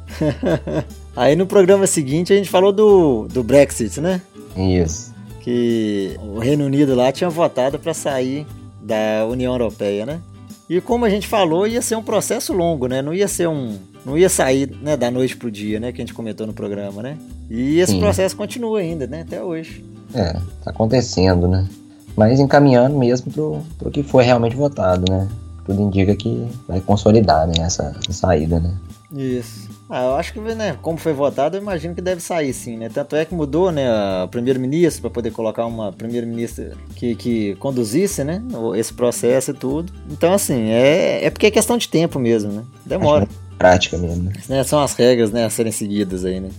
Aí 1.16 1.36
no 1.36 1.46
programa 1.46 1.86
seguinte 1.86 2.32
a 2.32 2.36
gente 2.36 2.50
falou 2.50 2.72
do, 2.72 3.28
do 3.28 3.44
Brexit, 3.44 4.00
né? 4.00 4.22
Isso. 4.56 5.14
Que 5.42 6.18
o 6.22 6.40
Reino 6.40 6.66
Unido 6.66 6.96
lá 6.96 7.12
tinha 7.12 7.30
votado 7.30 7.80
para 7.80 7.94
sair 7.94 8.46
da 8.82 9.26
União 9.30 9.54
Europeia, 9.54 10.06
né? 10.06 10.22
E 10.70 10.80
como 10.80 11.04
a 11.04 11.10
gente 11.10 11.28
falou, 11.28 11.68
ia 11.68 11.82
ser 11.82 11.96
um 11.96 12.04
processo 12.04 12.54
longo, 12.54 12.88
né? 12.88 13.02
Não 13.02 13.14
ia 13.14 13.28
ser 13.28 13.48
um, 13.48 13.78
não 14.06 14.18
ia 14.18 14.30
sair 14.30 14.72
né, 14.82 14.96
da 14.96 15.12
noite 15.12 15.36
pro 15.36 15.52
dia, 15.52 15.80
né? 15.80 15.92
Que 15.92 16.02
a 16.02 16.04
gente 16.06 16.14
comentou 16.14 16.48
no 16.48 16.54
programa, 16.54 17.02
né? 17.04 17.18
E 17.50 17.80
esse 17.80 17.94
Sim. 17.94 18.00
processo 18.00 18.36
continua 18.36 18.80
ainda, 18.80 19.06
né? 19.06 19.22
Até 19.22 19.44
hoje. 19.44 19.84
É, 20.14 20.34
tá 20.64 20.72
acontecendo, 20.72 21.48
né? 21.48 21.68
Mas 22.16 22.40
encaminhando 22.40 22.98
mesmo 22.98 23.32
pro, 23.32 23.60
pro 23.78 23.92
que 23.92 24.02
foi 24.02 24.24
realmente 24.24 24.56
votado, 24.56 25.04
né? 25.12 25.28
Tudo 25.66 25.82
indica 25.82 26.16
que 26.16 26.48
vai 26.68 26.82
consolidar, 26.82 27.48
né? 27.48 27.54
Essa, 27.60 27.96
essa 28.00 28.14
saída, 28.14 28.60
né? 28.60 28.74
Isso. 29.14 29.70
Ah, 29.90 30.06
eu 30.06 30.16
acho 30.16 30.32
que, 30.32 30.40
né, 30.40 30.78
como 30.82 30.98
foi 30.98 31.12
votado, 31.12 31.58
eu 31.58 31.62
imagino 31.62 31.94
que 31.94 32.02
deve 32.02 32.22
sair 32.22 32.54
sim, 32.54 32.78
né? 32.78 32.88
Tanto 32.88 33.14
é 33.16 33.26
que 33.26 33.36
mudou, 33.36 33.70
né, 33.70 33.86
a 33.90 34.26
primeiro-ministro 34.32 35.02
para 35.02 35.10
poder 35.12 35.32
colocar 35.32 35.66
uma 35.66 35.92
primeira-ministra 35.92 36.72
que, 36.96 37.14
que 37.16 37.56
conduzisse, 37.56 38.24
né, 38.24 38.42
o- 38.54 38.74
esse 38.74 38.94
processo 38.94 39.52
e 39.52 39.54
tudo. 39.54 39.92
Então, 40.10 40.32
assim, 40.32 40.70
é, 40.70 41.26
é 41.26 41.30
porque 41.30 41.48
é 41.48 41.52
questão 41.52 41.78
de 41.78 41.90
tempo 41.90 42.18
mesmo, 42.20 42.54
né? 42.54 42.64
Demora. 42.86 43.28
Prática 43.58 43.98
mesmo, 43.98 44.24
né? 44.24 44.32
Né? 44.48 44.64
São 44.64 44.80
as 44.82 44.94
regras, 44.94 45.30
né, 45.30 45.44
a 45.44 45.50
serem 45.50 45.74
seguidas 45.74 46.24
aí, 46.24 46.40
né? 46.40 46.50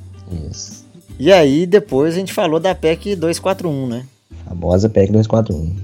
Isso. 0.50 0.84
E 1.18 1.32
aí, 1.32 1.64
depois 1.66 2.14
a 2.14 2.18
gente 2.18 2.34
falou 2.34 2.60
da 2.60 2.74
PEC 2.74 3.16
241, 3.16 3.86
né? 3.88 4.04
Famosa 4.46 4.90
PEC 4.90 5.10
241. 5.10 5.74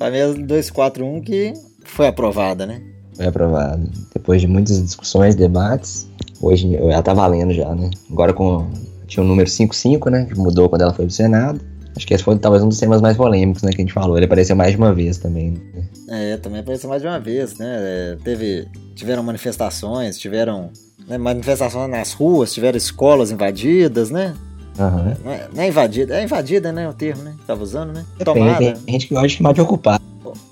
A 0.00 0.10
mesma 0.10 0.34
241 0.46 1.20
que 1.20 1.52
foi 1.86 2.06
aprovada, 2.06 2.66
né? 2.66 2.80
Foi 3.14 3.26
aprovado. 3.26 3.88
Depois 4.12 4.40
de 4.40 4.46
muitas 4.46 4.82
discussões, 4.82 5.34
debates, 5.34 6.08
hoje 6.40 6.76
ela 6.76 7.02
tá 7.02 7.14
valendo 7.14 7.52
já, 7.52 7.74
né? 7.74 7.90
Agora 8.10 8.32
com. 8.32 8.68
Tinha 9.06 9.22
o 9.22 9.26
número 9.26 9.48
55, 9.48 10.10
né? 10.10 10.24
Que 10.26 10.36
mudou 10.36 10.68
quando 10.68 10.82
ela 10.82 10.92
foi 10.92 11.04
pro 11.06 11.14
Senado. 11.14 11.60
Acho 11.96 12.06
que 12.06 12.12
esse 12.12 12.22
foi 12.22 12.36
talvez 12.38 12.62
um 12.62 12.68
dos 12.68 12.78
temas 12.78 13.00
mais 13.00 13.16
polêmicos, 13.16 13.62
né? 13.62 13.70
Que 13.70 13.80
a 13.80 13.84
gente 13.84 13.92
falou. 13.92 14.16
Ele 14.18 14.26
apareceu 14.26 14.54
mais 14.54 14.72
de 14.72 14.76
uma 14.76 14.92
vez 14.92 15.16
também. 15.16 15.52
né? 15.72 16.32
É, 16.32 16.36
também 16.36 16.60
apareceu 16.60 16.90
mais 16.90 17.00
de 17.00 17.08
uma 17.08 17.18
vez, 17.18 17.56
né? 17.56 17.66
É, 17.68 18.16
teve, 18.22 18.68
tiveram 18.94 19.22
manifestações, 19.22 20.18
tiveram 20.18 20.70
né, 21.08 21.16
manifestações 21.16 21.88
nas 21.88 22.12
ruas, 22.12 22.52
tiveram 22.52 22.76
escolas 22.76 23.30
invadidas, 23.30 24.10
né? 24.10 24.34
Aham. 24.78 25.16
Não 25.24 25.32
é, 25.32 25.48
não 25.54 25.62
é 25.62 25.68
invadida, 25.68 26.18
é 26.20 26.24
invadida, 26.24 26.70
né? 26.72 26.86
O 26.88 26.92
termo, 26.92 27.22
né? 27.22 27.34
Tava 27.46 27.62
usando, 27.62 27.92
né? 27.94 28.04
Tem, 28.18 28.24
Tomada, 28.26 28.58
tem 28.58 28.92
gente 28.92 29.06
que 29.08 29.14
gosta 29.14 29.28
de 29.28 29.34
chamar 29.34 29.54
de 29.54 29.60
ocupar. 29.62 30.00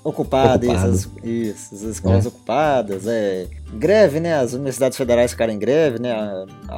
Ocupada, 0.03 0.65
Ocupado. 0.65 0.93
isso, 0.95 1.11
as, 1.17 1.23
isso, 1.25 1.75
as 1.75 1.81
escolas 1.81 2.25
É. 2.25 2.27
ocupadas, 2.27 3.07
é. 3.07 3.47
Greve, 3.73 4.19
né? 4.19 4.35
As 4.35 4.53
universidades 4.53 4.97
federais 4.97 5.31
ficaram 5.31 5.53
em 5.53 5.59
greve, 5.59 5.99
né? 5.99 6.11
A- 6.11 6.45
a- 6.69 6.75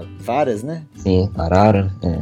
a- 0.00 0.04
várias, 0.20 0.62
né? 0.62 0.82
Sim, 0.96 1.30
pararam. 1.34 1.90
É. 2.02 2.20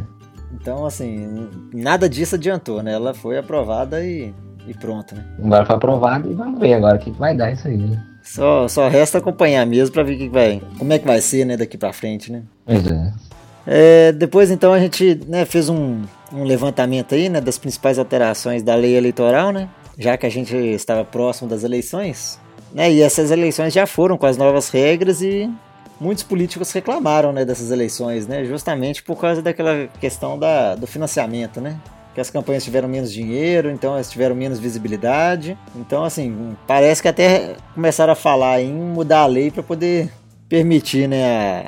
Então, 0.60 0.84
assim, 0.86 1.48
nada 1.72 2.08
disso 2.08 2.34
adiantou, 2.34 2.82
né? 2.82 2.92
Ela 2.92 3.14
foi 3.14 3.38
aprovada 3.38 4.04
e, 4.04 4.32
e 4.66 4.74
pronto, 4.74 5.14
né? 5.14 5.24
Agora 5.42 5.64
foi 5.66 5.76
aprovado 5.76 6.30
e 6.30 6.34
vamos 6.34 6.58
ver 6.58 6.74
agora 6.74 6.96
o 6.96 6.98
que 6.98 7.10
que 7.10 7.18
vai 7.18 7.36
dar 7.36 7.52
isso 7.52 7.68
aí, 7.68 7.76
né? 7.76 8.04
Só, 8.22 8.68
só 8.68 8.88
resta 8.88 9.18
acompanhar 9.18 9.64
mesmo 9.66 9.92
pra 9.94 10.02
ver 10.02 10.16
que 10.16 10.28
vai, 10.28 10.60
como 10.78 10.92
é 10.92 10.98
que 10.98 11.06
vai 11.06 11.20
ser, 11.20 11.46
né, 11.46 11.56
daqui 11.56 11.78
pra 11.78 11.92
frente, 11.94 12.30
né? 12.30 12.42
Pois 12.66 12.86
é. 12.86 13.12
É, 13.66 14.12
depois, 14.12 14.50
então, 14.50 14.72
a 14.72 14.78
gente 14.78 15.20
né, 15.28 15.44
fez 15.44 15.68
um, 15.68 16.02
um 16.32 16.42
levantamento 16.44 17.14
aí, 17.14 17.28
né, 17.28 17.40
das 17.40 17.58
principais 17.58 17.98
alterações 17.98 18.62
da 18.62 18.74
lei 18.74 18.96
eleitoral, 18.96 19.50
né? 19.52 19.68
Já 19.98 20.16
que 20.16 20.26
a 20.26 20.30
gente 20.30 20.54
estava 20.56 21.04
próximo 21.04 21.48
das 21.48 21.64
eleições, 21.64 22.38
né? 22.72 22.90
E 22.92 23.02
essas 23.02 23.30
eleições 23.30 23.72
já 23.72 23.86
foram 23.86 24.16
com 24.16 24.26
as 24.26 24.36
novas 24.36 24.68
regras 24.68 25.20
e 25.22 25.50
muitos 26.00 26.22
políticos 26.22 26.70
reclamaram, 26.70 27.32
né, 27.32 27.44
dessas 27.44 27.70
eleições, 27.70 28.26
né? 28.26 28.44
Justamente 28.44 29.02
por 29.02 29.16
causa 29.16 29.42
daquela 29.42 29.88
questão 30.00 30.38
da, 30.38 30.74
do 30.74 30.86
financiamento, 30.86 31.60
né? 31.60 31.78
Que 32.14 32.20
as 32.20 32.30
campanhas 32.30 32.64
tiveram 32.64 32.88
menos 32.88 33.12
dinheiro, 33.12 33.70
então 33.70 33.94
elas 33.94 34.10
tiveram 34.10 34.34
menos 34.34 34.58
visibilidade. 34.58 35.58
Então, 35.74 36.04
assim, 36.04 36.56
parece 36.66 37.02
que 37.02 37.08
até 37.08 37.56
começaram 37.74 38.12
a 38.12 38.16
falar 38.16 38.60
em 38.60 38.72
mudar 38.72 39.20
a 39.20 39.26
lei 39.26 39.50
para 39.50 39.62
poder 39.62 40.10
permitir, 40.48 41.08
né, 41.08 41.66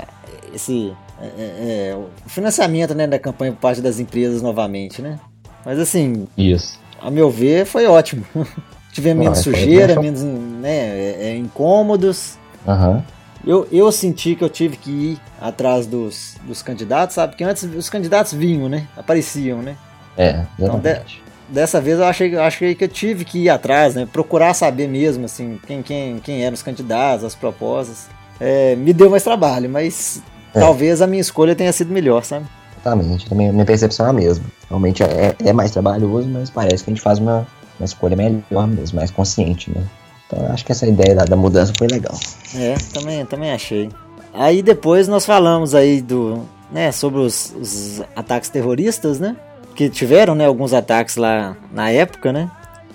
esse 0.55 0.93
é, 1.21 1.27
é, 1.27 1.91
é, 1.91 1.97
o 1.97 2.29
financiamento 2.29 2.95
né, 2.95 3.07
da 3.07 3.19
campanha 3.19 3.53
por 3.53 3.61
parte 3.61 3.83
das 3.83 4.01
empresas 4.01 4.41
novamente, 4.41 5.03
né? 5.03 5.21
Mas 5.65 5.79
assim, 5.79 6.27
Isso. 6.37 6.81
A 7.01 7.11
meu 7.11 7.31
ver, 7.31 7.65
foi 7.67 7.87
ótimo. 7.87 8.25
Tivemos 8.93 9.23
menos 9.25 9.39
Ah, 9.39 9.43
foi- 9.45 9.55
sujeira, 9.55 9.95
foi- 9.95 10.03
menos 10.03 10.21
né, 10.23 10.69
é, 10.71 11.17
é, 11.31 11.37
incômodos. 11.37 12.37
Aham. 12.67 13.05
Eu, 13.47 13.67
eu 13.73 13.91
senti 13.91 14.35
que 14.35 14.45
eu 14.45 14.51
tive 14.51 14.77
que 14.77 14.91
ir 14.91 15.19
atrás 15.41 15.87
dos, 15.87 16.35
dos 16.45 16.61
candidatos, 16.61 17.15
sabe? 17.15 17.33
Porque 17.33 17.45
antes 17.45 17.63
os 17.65 17.89
candidatos 17.89 18.35
vinham, 18.35 18.69
né? 18.69 18.87
Apareciam, 18.97 19.63
né? 19.63 19.77
É, 20.17 20.45
Então, 20.59 20.79
exatamente. 20.79 21.23
Dessa 21.49 21.81
vez 21.81 21.99
eu 21.99 22.05
achei, 22.05 22.37
achei 22.37 22.75
que 22.75 22.85
eu 22.85 22.89
tive 22.89 23.25
que 23.25 23.39
ir 23.45 23.49
atrás, 23.49 23.95
né? 23.95 24.07
Procurar 24.13 24.53
saber 24.55 24.87
mesmo, 24.89 25.25
assim, 25.25 25.59
quem, 25.67 25.83
quem, 25.83 26.19
quem 26.19 26.45
eram 26.45 26.55
os 26.55 26.63
candidatos, 26.63 27.25
as 27.25 27.35
propostas. 27.35 28.09
É, 28.39 28.77
me 28.77 28.93
deu 28.93 29.09
mais 29.11 29.23
trabalho, 29.25 29.69
mas 29.71 30.23
É. 30.55 30.61
talvez 30.61 31.01
a 31.01 31.07
minha 31.07 31.21
escolha 31.21 31.57
tenha 31.57 31.73
sido 31.73 31.93
melhor, 31.93 32.25
sabe? 32.25 32.45
Exatamente. 32.81 33.29
Também, 33.29 33.53
minha 33.53 33.65
percepção 33.65 34.07
é 34.07 34.11
a 34.11 34.13
mesma. 34.13 34.45
Realmente 34.69 35.03
é, 35.03 35.35
é 35.45 35.53
mais 35.53 35.71
trabalhoso, 35.71 36.29
mas 36.29 36.49
parece 36.51 36.83
que 36.85 36.91
a 36.91 36.95
gente 36.95 37.03
faz 37.03 37.19
uma, 37.19 37.47
uma 37.79 37.85
escolha 37.85 38.17
melhor 38.17 38.67
mesmo, 38.67 38.97
mais 38.99 39.11
consciente, 39.11 39.71
né? 39.71 39.83
Então 40.27 40.45
eu 40.47 40.53
acho 40.53 40.65
que 40.65 40.73
essa 40.73 40.87
ideia 40.87 41.15
da, 41.15 41.25
da 41.25 41.37
mudança 41.37 41.73
foi 41.77 41.89
legal. 41.89 42.17
É, 42.55 42.75
também, 42.93 43.25
também 43.27 43.51
achei. 43.53 43.89
Aí 44.33 44.63
depois 44.63 45.09
nós 45.09 45.27
falamos 45.27 45.75
aí 45.75 46.01
do, 46.01 46.43
né, 46.71 46.93
sobre 46.93 47.21
os, 47.21 47.53
os 47.61 48.01
ataques 48.15 48.49
terroristas, 48.49 49.19
né? 49.19 49.37
Que 49.75 49.89
tiveram, 49.89 50.35
né, 50.35 50.47
alguns 50.47 50.73
ataques 50.73 51.17
lá 51.17 51.57
na 51.73 51.91
época, 51.91 52.33
né? 52.33 52.51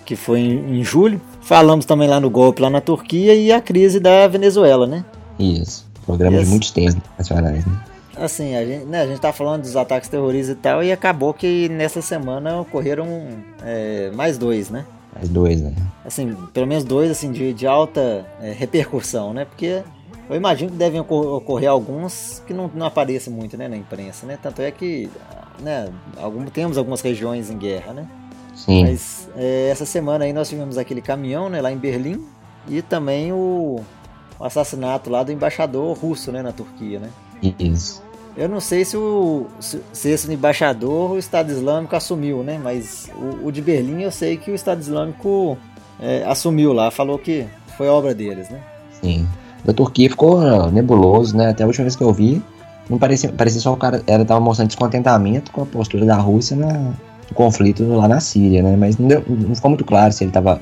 Que 0.05 0.15
foi 0.15 0.39
em, 0.39 0.79
em 0.79 0.83
julho. 0.83 1.19
Falamos 1.41 1.85
também 1.85 2.07
lá 2.07 2.19
no 2.19 2.29
golpe 2.29 2.61
lá 2.61 2.69
na 2.69 2.79
Turquia 2.81 3.35
e 3.35 3.51
a 3.51 3.59
crise 3.61 3.99
da 3.99 4.27
Venezuela, 4.27 4.87
né? 4.87 5.03
Isso. 5.37 5.85
Programa 6.05 6.37
Yes. 6.37 6.45
de 6.45 6.49
muitos 6.51 6.71
temas 6.71 6.95
nacionais, 7.17 7.65
né? 7.65 7.73
Assim, 8.17 8.55
a 8.55 8.65
gente, 8.65 8.85
né, 8.85 9.01
a 9.01 9.07
gente 9.07 9.19
tá 9.19 9.33
falando 9.33 9.63
dos 9.63 9.75
ataques 9.75 10.07
terroristas 10.09 10.55
e 10.55 10.59
tal, 10.59 10.83
e 10.83 10.91
acabou 10.91 11.33
que 11.33 11.67
nessa 11.69 12.01
semana 12.01 12.61
ocorreram 12.61 13.07
é, 13.63 14.09
mais 14.13 14.37
dois, 14.37 14.69
né? 14.69 14.85
Mais 15.13 15.27
dois, 15.29 15.61
né? 15.61 15.73
Assim, 16.05 16.35
pelo 16.53 16.65
menos 16.67 16.83
dois, 16.83 17.11
assim, 17.11 17.31
de, 17.31 17.53
de 17.53 17.67
alta 17.67 18.25
é, 18.41 18.51
repercussão, 18.51 19.33
né? 19.33 19.45
Porque 19.45 19.83
eu 20.29 20.35
imagino 20.35 20.71
que 20.71 20.77
devem 20.77 20.99
ocor- 21.01 21.27
ocorrer 21.37 21.69
alguns 21.69 22.41
que 22.47 22.53
não, 22.53 22.69
não 22.73 22.85
aparecem 22.85 23.31
muito, 23.33 23.57
né, 23.57 23.67
na 23.67 23.77
imprensa, 23.77 24.25
né? 24.25 24.37
Tanto 24.41 24.61
é 24.61 24.71
que, 24.71 25.09
né, 25.59 25.89
algum, 26.17 26.45
temos 26.45 26.77
algumas 26.77 27.01
regiões 27.01 27.49
em 27.49 27.57
guerra, 27.57 27.93
né? 27.93 28.07
Sim. 28.55 28.85
Mas 28.85 29.27
é, 29.35 29.69
essa 29.69 29.85
semana 29.85 30.23
aí 30.23 30.31
nós 30.31 30.47
tivemos 30.47 30.77
aquele 30.77 31.01
caminhão, 31.01 31.49
né, 31.49 31.61
lá 31.61 31.71
em 31.71 31.77
Berlim, 31.77 32.25
e 32.69 32.81
também 32.81 33.33
o, 33.33 33.81
o 34.39 34.43
assassinato 34.43 35.09
lá 35.09 35.21
do 35.23 35.31
embaixador 35.33 35.97
russo, 35.97 36.31
né, 36.31 36.41
na 36.41 36.53
Turquia, 36.53 36.99
né? 36.99 37.09
Isso. 37.59 38.01
Eu 38.37 38.49
não 38.49 38.59
sei 38.59 38.83
se, 38.83 38.97
o, 38.97 39.45
se, 39.59 39.81
se 39.93 40.09
esse 40.09 40.31
embaixador 40.33 41.11
o 41.11 41.17
Estado 41.17 41.51
Islâmico 41.51 41.95
assumiu, 41.95 42.43
né? 42.43 42.59
Mas 42.61 43.09
o, 43.15 43.47
o 43.47 43.51
de 43.51 43.61
Berlim 43.61 44.01
eu 44.01 44.11
sei 44.11 44.35
que 44.35 44.51
o 44.51 44.55
Estado 44.55 44.81
Islâmico 44.81 45.57
é, 45.99 46.23
assumiu 46.25 46.73
lá, 46.73 46.91
falou 46.91 47.17
que 47.17 47.45
foi 47.77 47.87
obra 47.87 48.13
deles, 48.13 48.49
né? 48.49 48.59
Sim. 49.01 49.25
Da 49.63 49.73
Turquia 49.73 50.09
ficou 50.09 50.39
ah, 50.41 50.69
nebuloso, 50.69 51.35
né? 51.35 51.49
Até 51.49 51.63
a 51.63 51.67
última 51.67 51.83
vez 51.85 51.95
que 51.95 52.03
eu 52.03 52.13
vi, 52.13 52.41
não 52.89 52.97
parecia, 52.97 53.31
parecia 53.31 53.61
só 53.61 53.73
o 53.73 53.77
cara 53.77 54.03
era 54.05 54.25
tava 54.25 54.39
mostrando 54.39 54.67
descontentamento 54.67 55.51
com 55.51 55.63
a 55.63 55.65
postura 55.65 56.05
da 56.05 56.15
Rússia 56.17 56.57
na, 56.57 56.73
no 56.73 57.33
conflito 57.33 57.83
lá 57.87 58.07
na 58.07 58.19
Síria, 58.19 58.61
né? 58.61 58.75
Mas 58.75 58.97
não, 58.97 59.07
deu- 59.07 59.23
não 59.27 59.55
ficou 59.55 59.69
muito 59.69 59.85
claro 59.85 60.11
se 60.11 60.23
ele 60.23 60.29
estava 60.29 60.61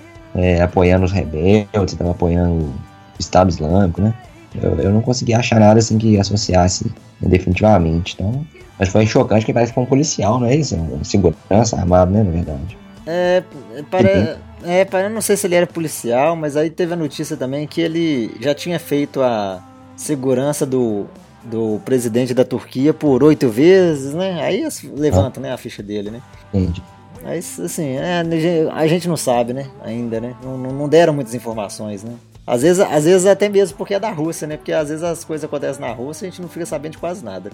apoiando 0.64 1.06
os 1.06 1.12
rebeldes, 1.12 1.68
se 1.74 1.96
estava 1.96 2.12
apoiando 2.12 2.54
o 2.54 2.74
Estado 3.20 3.50
Islâmico, 3.50 4.02
né? 4.02 4.14
Eu, 4.62 4.80
eu 4.80 4.92
não 4.92 5.02
consegui 5.02 5.34
achar 5.34 5.60
nada 5.60 5.80
assim 5.80 5.98
que 5.98 6.20
associasse 6.20 6.92
definitivamente. 7.20 8.16
Então, 8.16 8.46
mas 8.78 8.90
foi 8.90 9.06
chocante 9.06 9.46
que 9.46 9.54
parece 9.54 9.72
que 9.72 9.76
foi 9.76 9.84
um 9.84 9.88
policial, 9.88 10.40
não 10.40 10.48
é 10.48 10.56
isso? 10.56 10.76
Um 10.76 11.04
segurança 11.04 11.78
armado, 11.78 12.12
né? 12.12 12.24
Na 12.24 12.32
verdade. 12.32 12.78
É, 13.06 13.44
para, 13.90 14.40
é, 14.64 14.86
para, 14.86 15.02
eu 15.04 15.10
não 15.10 15.22
sei 15.22 15.36
se 15.36 15.46
ele 15.46 15.56
era 15.56 15.68
policial, 15.68 16.36
mas 16.36 16.56
aí 16.56 16.70
teve 16.70 16.94
a 16.94 16.96
notícia 16.96 17.36
também 17.36 17.68
que 17.68 17.82
ele 17.82 18.32
já 18.40 18.54
tinha 18.54 18.80
feito 18.80 19.22
a 19.22 19.62
segurança 19.96 20.66
do, 20.66 21.06
do 21.44 21.82
presidente 21.84 22.34
da 22.34 22.46
Turquia 22.46 22.94
por 22.94 23.24
oito 23.24 23.50
vezes, 23.50 24.14
né? 24.14 24.42
Aí 24.42 24.68
levanta 24.96 25.40
né, 25.40 25.52
a 25.52 25.58
ficha 25.58 25.84
dele, 25.84 26.12
né? 26.12 26.22
Entendi. 26.54 26.82
Mas, 27.24 27.60
assim, 27.60 27.96
é, 27.96 28.24
a 28.74 28.88
gente 28.88 29.08
não 29.08 29.16
sabe, 29.16 29.54
né? 29.54 29.68
Ainda, 29.84 30.20
né? 30.20 30.36
Não, 30.44 30.58
não 30.58 30.90
deram 30.90 31.14
muitas 31.14 31.34
informações, 31.34 32.04
né? 32.04 32.14
Às 32.46 32.62
vezes, 32.62 32.80
às 32.82 33.06
vezes 33.06 33.26
até 33.26 33.48
mesmo 33.48 33.78
porque 33.78 33.94
é 33.94 34.00
da 34.00 34.12
Rússia, 34.12 34.46
né? 34.48 34.58
Porque 34.58 34.72
às 34.74 34.90
vezes 34.90 35.04
as 35.04 35.24
coisas 35.24 35.46
acontecem 35.46 35.82
na 35.82 35.94
Rússia 35.94 36.26
e 36.26 36.28
a 36.28 36.30
gente 36.32 36.42
não 36.42 36.50
fica 36.50 36.66
sabendo 36.66 36.94
de 36.94 36.98
quase 36.98 37.24
nada. 37.24 37.52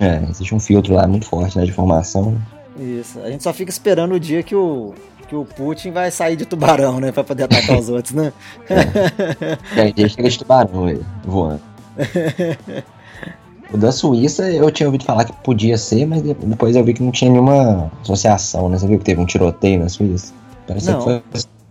É, 0.00 0.20
existe 0.28 0.54
um 0.54 0.58
filtro 0.58 0.94
lá 0.94 1.06
muito 1.06 1.26
forte 1.26 1.56
né, 1.56 1.64
de 1.64 1.70
informação. 1.70 2.36
Isso. 2.78 3.20
A 3.20 3.30
gente 3.30 3.42
só 3.42 3.52
fica 3.52 3.70
esperando 3.70 4.14
o 4.14 4.20
dia 4.20 4.42
que 4.42 4.54
o, 4.54 4.94
que 5.28 5.36
o 5.36 5.44
Putin 5.44 5.92
vai 5.92 6.10
sair 6.10 6.34
de 6.34 6.44
tubarão, 6.44 6.98
né? 6.98 7.12
Pra 7.12 7.22
poder 7.22 7.44
atacar 7.44 7.78
os 7.78 7.88
outros, 7.88 8.14
né? 8.14 8.32
E 9.76 9.80
aí 9.80 9.92
deixa 9.92 10.14
aquele 10.14 10.36
tubarão 10.36 10.86
aí, 10.86 11.00
voando. 11.24 11.60
O 13.72 13.76
da 13.78 13.90
Suíça 13.92 14.50
eu 14.50 14.70
tinha 14.70 14.86
ouvido 14.88 15.04
falar 15.04 15.24
que 15.24 15.32
podia 15.44 15.78
ser, 15.78 16.04
mas 16.06 16.22
de- 16.22 16.34
depois 16.34 16.76
eu 16.76 16.84
vi 16.84 16.92
que 16.94 17.02
não 17.02 17.10
tinha 17.12 17.30
nenhuma 17.30 17.90
associação, 18.02 18.68
né? 18.68 18.76
Você 18.78 18.86
viu 18.86 18.98
que 18.98 19.04
teve 19.04 19.20
um 19.20 19.26
tiroteio 19.26 19.80
na 19.80 19.88
Suíça? 19.88 20.32
Parece 20.66 20.92
que 20.94 21.00
foi 21.02 21.22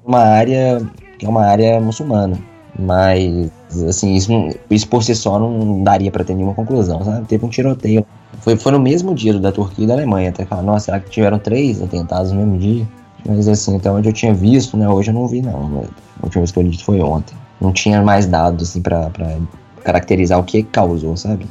uma 0.06 0.20
área 0.20 0.82
que 1.20 1.26
é 1.26 1.30
uma 1.30 1.46
área 1.46 1.80
muçulmana. 1.80 2.38
Mas, 2.78 3.52
assim, 3.88 4.16
isso, 4.16 4.32
isso 4.70 4.88
por 4.88 5.04
si 5.04 5.14
só 5.14 5.38
não 5.38 5.84
daria 5.84 6.10
pra 6.10 6.24
ter 6.24 6.34
nenhuma 6.34 6.54
conclusão, 6.54 7.04
sabe? 7.04 7.28
Teve 7.28 7.46
um 7.46 7.50
tiroteio. 7.50 8.06
Foi, 8.40 8.56
foi 8.56 8.72
no 8.72 8.80
mesmo 8.80 9.14
dia 9.14 9.38
da 9.38 9.52
Turquia 9.52 9.84
e 9.84 9.88
da 9.88 9.94
Alemanha. 9.94 10.30
Até 10.30 10.46
falar, 10.46 10.62
nossa, 10.62 10.86
será 10.86 11.00
que 11.00 11.10
tiveram 11.10 11.38
três 11.38 11.82
atentados 11.82 12.32
no 12.32 12.40
mesmo 12.40 12.58
dia? 12.58 12.88
Mas, 13.28 13.48
assim, 13.48 13.76
até 13.76 13.92
onde 13.92 14.10
eu 14.10 14.14
tinha 14.14 14.34
visto, 14.34 14.78
né? 14.78 14.88
Hoje 14.88 15.10
eu 15.10 15.14
não 15.14 15.28
vi, 15.28 15.42
não. 15.42 15.84
A 16.22 16.26
última 16.26 16.42
vez 16.42 16.52
que 16.52 16.60
eu 16.60 16.64
li 16.64 16.78
foi 16.78 17.02
ontem. 17.02 17.36
Não 17.60 17.72
tinha 17.72 18.02
mais 18.02 18.26
dados, 18.26 18.70
assim, 18.70 18.82
pra, 18.82 19.10
pra 19.10 19.38
caracterizar 19.84 20.40
o 20.40 20.44
que 20.44 20.64
causou, 20.64 21.16
sabe? 21.18 21.48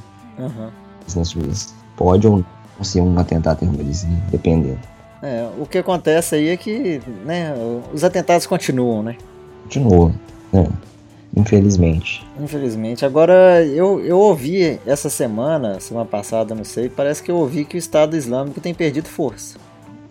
Ruas. 1.15 1.75
Pode 1.97 2.27
ou 2.27 2.45
não 2.79 2.85
ser 2.85 3.01
um 3.01 3.19
atentado 3.19 3.59
terrorista, 3.59 4.07
né? 4.07 4.23
dependendo. 4.31 4.79
É, 5.23 5.47
o 5.59 5.67
que 5.67 5.79
acontece 5.79 6.37
aí 6.37 6.49
é 6.49 6.57
que 6.57 7.01
né, 7.25 7.53
os 7.93 8.03
atentados 8.05 8.47
continuam, 8.47 9.03
né? 9.03 9.17
Continua, 9.65 10.13
né? 10.53 10.67
Infelizmente. 11.37 12.27
Infelizmente. 12.41 13.05
Agora, 13.05 13.65
eu, 13.65 14.01
eu 14.05 14.19
ouvi 14.19 14.79
essa 14.87 15.09
semana, 15.09 15.79
semana 15.81 16.07
passada, 16.07 16.55
não 16.55 16.65
sei, 16.65 16.89
parece 16.89 17.23
que 17.23 17.31
eu 17.31 17.37
ouvi 17.37 17.65
que 17.65 17.77
o 17.77 17.79
Estado 17.79 18.17
Islâmico 18.17 18.61
tem 18.61 18.75
perdido 18.75 19.09
força. 19.09 19.57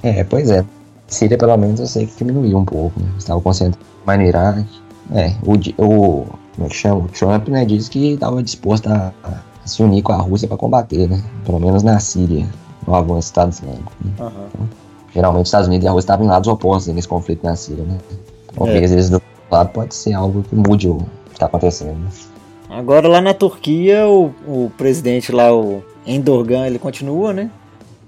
É, 0.02 0.24
pois 0.24 0.50
é. 0.50 0.64
Síria, 1.08 1.38
pelo 1.38 1.58
menos, 1.58 1.80
eu 1.80 1.88
sei 1.88 2.06
que 2.06 2.16
diminuiu 2.18 2.58
um 2.58 2.66
pouco, 2.66 3.00
né? 3.00 3.08
Estava 3.18 3.42
concentrado 3.42 3.84
mais 4.06 4.20
no 4.20 4.26
Iraque. 4.26 4.66
É, 5.14 5.34
o, 5.44 5.54
o. 5.84 6.26
Como 6.56 6.68
é 6.68 6.70
que 6.70 6.76
chama? 6.76 7.02
O 7.06 7.08
Trump, 7.08 7.48
né, 7.50 7.66
disse 7.66 7.90
que 7.90 8.14
estava 8.14 8.42
disposto 8.44 8.88
a, 8.88 9.12
a 9.24 9.42
se 9.68 9.82
unir 9.82 10.02
com 10.04 10.12
a 10.14 10.18
Rússia 10.18 10.48
para 10.48 10.58
combater, 10.58 11.10
né? 11.10 11.22
Pelo 11.46 11.60
menos 11.60 11.84
na 11.84 12.00
Síria, 12.00 12.46
no 12.88 12.94
avanço 12.96 13.14
do 13.14 13.20
Estado 13.32 13.52
Islâmico. 13.52 13.92
né? 14.06 14.12
Aham. 14.20 14.50
Geralmente, 15.14 15.44
os 15.44 15.48
Estados 15.48 15.68
Unidos 15.68 15.86
e 15.86 15.88
a 15.88 15.92
Rússia 15.92 16.06
estavam 16.06 16.26
em 16.26 16.30
lados 16.30 16.48
opostos 16.48 16.94
nesse 16.94 17.08
conflito 17.08 17.44
na 17.44 17.56
Síria, 17.56 17.84
né? 17.84 17.98
Talvez 18.56 18.92
É. 18.92 18.94
eles 18.94 19.10
do 19.10 19.20
pode 19.66 19.96
ser 19.96 20.14
algo 20.14 20.44
que 20.44 20.56
mude 20.56 20.88
o 20.88 20.98
que 21.28 21.34
está 21.34 21.46
acontecendo. 21.48 21.98
né? 21.98 22.10
Agora 22.70 23.08
lá 23.08 23.20
na 23.22 23.34
Turquia, 23.34 24.08
o, 24.08 24.28
o 24.48 24.72
presidente 24.78 25.32
lá, 25.32 25.54
o 25.56 25.84
Endorgan, 26.06 26.68
ele 26.68 26.78
continua, 26.80 27.34
né? 27.34 27.50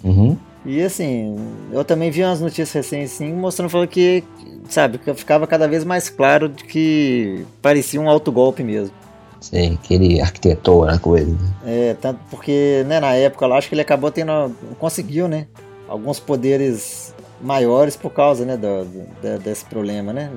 Uhum. 0.03 0.37
E 0.63 0.81
assim, 0.83 1.35
eu 1.71 1.83
também 1.83 2.11
vi 2.11 2.23
umas 2.23 2.39
notícias 2.39 2.71
recentes 2.71 3.13
assim, 3.15 3.33
mostrando 3.33 3.69
falando 3.69 3.87
que, 3.87 4.23
sabe, 4.69 4.99
que 4.99 5.11
ficava 5.15 5.47
cada 5.47 5.67
vez 5.67 5.83
mais 5.83 6.07
claro 6.09 6.47
de 6.47 6.63
que 6.63 7.43
parecia 7.61 7.99
um 7.99 8.07
autogolpe 8.07 8.63
mesmo. 8.63 8.93
Sei, 9.39 9.79
que 9.81 9.95
ele 9.95 10.21
arquitetou 10.21 10.83
a 10.87 10.99
coisa. 10.99 11.31
né? 11.31 11.49
É, 11.65 11.93
tanto 11.99 12.19
porque, 12.29 12.83
né, 12.87 12.99
na 12.99 13.13
época 13.15 13.47
lá, 13.47 13.57
acho 13.57 13.67
que 13.69 13.73
ele 13.73 13.81
acabou 13.81 14.11
tendo, 14.11 14.55
conseguiu, 14.77 15.27
né, 15.27 15.47
alguns 15.89 16.19
poderes 16.19 17.11
maiores 17.41 17.95
por 17.95 18.11
causa, 18.11 18.45
né, 18.45 18.55
do, 18.55 18.85
do- 18.85 19.39
desse 19.43 19.65
problema, 19.65 20.13
né, 20.13 20.29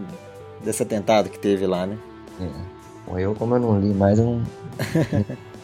desse 0.65 0.83
atentado 0.83 1.29
que 1.29 1.39
teve 1.39 1.67
lá, 1.67 1.87
né. 1.87 1.97
É. 2.41 2.49
Eu, 3.21 3.35
como 3.35 3.55
eu 3.55 3.61
não 3.61 3.79
li 3.79 3.93
mais, 3.93 4.19
eu 4.19 4.25
não. 4.25 4.43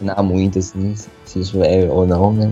não 0.16 0.22
muito, 0.24 0.58
assim, 0.58 0.94
se 1.24 1.40
isso 1.40 1.62
é 1.64 1.86
ou 1.90 2.06
não, 2.06 2.32
né? 2.32 2.50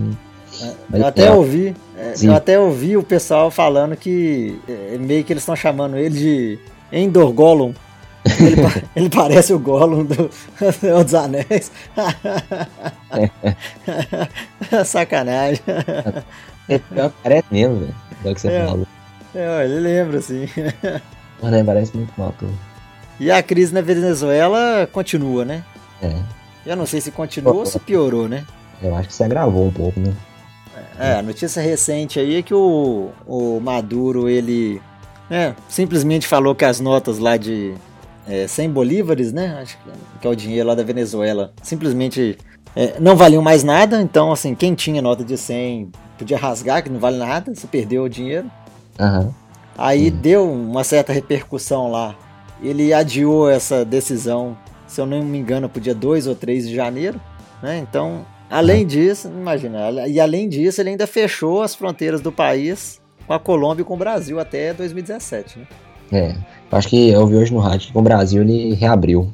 Mas 0.89 1.01
Eu 1.01 1.07
até 1.07 1.27
é, 1.27 1.31
ouvi, 1.31 1.75
é, 1.95 2.15
Sim. 2.15 2.27
eu 2.27 2.33
até 2.35 2.59
ouvi 2.59 2.97
o 2.97 3.03
pessoal 3.03 3.51
falando 3.51 3.95
que 3.95 4.59
é, 4.67 4.97
meio 4.97 5.23
que 5.23 5.31
eles 5.31 5.43
estão 5.43 5.55
chamando 5.55 5.95
ele 5.95 6.09
de 6.17 6.59
Endor 6.91 7.31
Gollum. 7.31 7.71
Ele, 8.25 8.55
ele 8.95 9.09
parece 9.09 9.53
o 9.53 9.59
Gollum 9.59 10.03
do 10.05 10.29
Senhor 10.73 11.03
dos 11.03 11.13
Anéis. 11.13 11.71
Sacanagem. 14.85 15.61
É, 16.67 16.79
parece 17.23 17.45
mesmo, 17.51 17.79
velho. 17.79 17.95
É 18.25 18.31
o 18.31 18.35
que 18.35 18.41
você 18.41 18.47
É. 18.49 18.65
falou. 18.65 18.87
É, 19.35 19.65
ele 19.65 19.79
lembra 19.79 20.17
assim. 20.19 20.47
Mas, 21.41 21.51
né, 21.51 21.63
parece 21.63 21.95
muito 21.95 22.13
mal, 22.17 22.33
tô. 22.39 22.45
E 23.19 23.31
a 23.31 23.43
crise 23.43 23.73
na 23.73 23.81
Venezuela 23.81 24.87
continua, 24.91 25.43
né? 25.43 25.63
É, 26.01 26.15
Eu 26.65 26.75
não 26.75 26.85
sei 26.85 27.01
se 27.01 27.11
continuou 27.11 27.57
ou 27.57 27.65
se 27.65 27.79
piorou, 27.79 28.27
né? 28.27 28.45
eu 28.81 28.95
acho 28.95 29.09
que 29.09 29.13
você 29.13 29.25
agravou 29.25 29.67
um 29.67 29.71
pouco, 29.71 29.99
né? 29.99 30.13
É, 30.97 31.15
a 31.15 31.21
notícia 31.21 31.61
recente 31.61 32.19
aí 32.19 32.37
é 32.37 32.41
que 32.41 32.53
o, 32.53 33.09
o 33.25 33.59
Maduro, 33.59 34.29
ele 34.29 34.81
né, 35.29 35.55
simplesmente 35.67 36.27
falou 36.27 36.55
que 36.55 36.65
as 36.65 36.79
notas 36.79 37.19
lá 37.19 37.37
de 37.37 37.73
é, 38.27 38.47
100 38.47 38.69
bolívares, 38.69 39.33
né, 39.33 39.57
acho 39.61 39.77
que, 40.21 40.27
é 40.27 40.29
o 40.29 40.35
dinheiro 40.35 40.67
lá 40.67 40.75
da 40.75 40.83
Venezuela, 40.83 41.51
simplesmente 41.61 42.37
é, 42.75 42.99
não 42.99 43.15
valiam 43.15 43.41
mais 43.41 43.63
nada, 43.63 44.01
então 44.01 44.31
assim, 44.31 44.55
quem 44.55 44.73
tinha 44.75 45.01
nota 45.01 45.23
de 45.23 45.37
100 45.37 45.91
podia 46.17 46.37
rasgar, 46.37 46.83
que 46.83 46.89
não 46.89 46.99
vale 46.99 47.17
nada, 47.17 47.53
se 47.55 47.67
perdeu 47.67 48.03
o 48.03 48.09
dinheiro. 48.09 48.49
Aham. 48.99 49.33
Aí 49.79 50.11
deu 50.11 50.51
uma 50.51 50.83
certa 50.83 51.13
repercussão 51.13 51.89
lá. 51.89 52.13
Ele 52.61 52.93
adiou 52.93 53.49
essa 53.49 53.85
decisão, 53.85 54.57
se 54.85 54.99
eu 54.99 55.05
não 55.05 55.23
me 55.23 55.37
engano, 55.37 55.69
para 55.69 55.79
o 55.79 55.81
dia 55.81 55.95
2 55.95 56.27
ou 56.27 56.35
3 56.35 56.67
de 56.67 56.75
janeiro. 56.75 57.19
Né? 57.63 57.77
Então, 57.77 58.25
além 58.49 58.85
disso, 58.85 59.29
imagina, 59.29 60.05
e 60.05 60.19
além 60.19 60.49
disso, 60.49 60.81
ele 60.81 60.89
ainda 60.89 61.07
fechou 61.07 61.61
as 61.61 61.73
fronteiras 61.73 62.19
do 62.19 62.29
país 62.29 62.99
com 63.25 63.31
a 63.31 63.39
Colômbia 63.39 63.83
e 63.83 63.85
com 63.85 63.93
o 63.93 63.97
Brasil 63.97 64.37
até 64.37 64.73
2017. 64.73 65.59
Né? 65.59 65.67
É. 66.11 66.35
Acho 66.69 66.89
que 66.89 67.11
eu 67.11 67.21
ouvi 67.21 67.37
hoje 67.37 67.53
no 67.53 67.59
rádio 67.59 67.87
que 67.87 67.93
com 67.93 67.99
o 67.99 68.03
Brasil 68.03 68.41
ele 68.41 68.73
reabriu. 68.73 69.31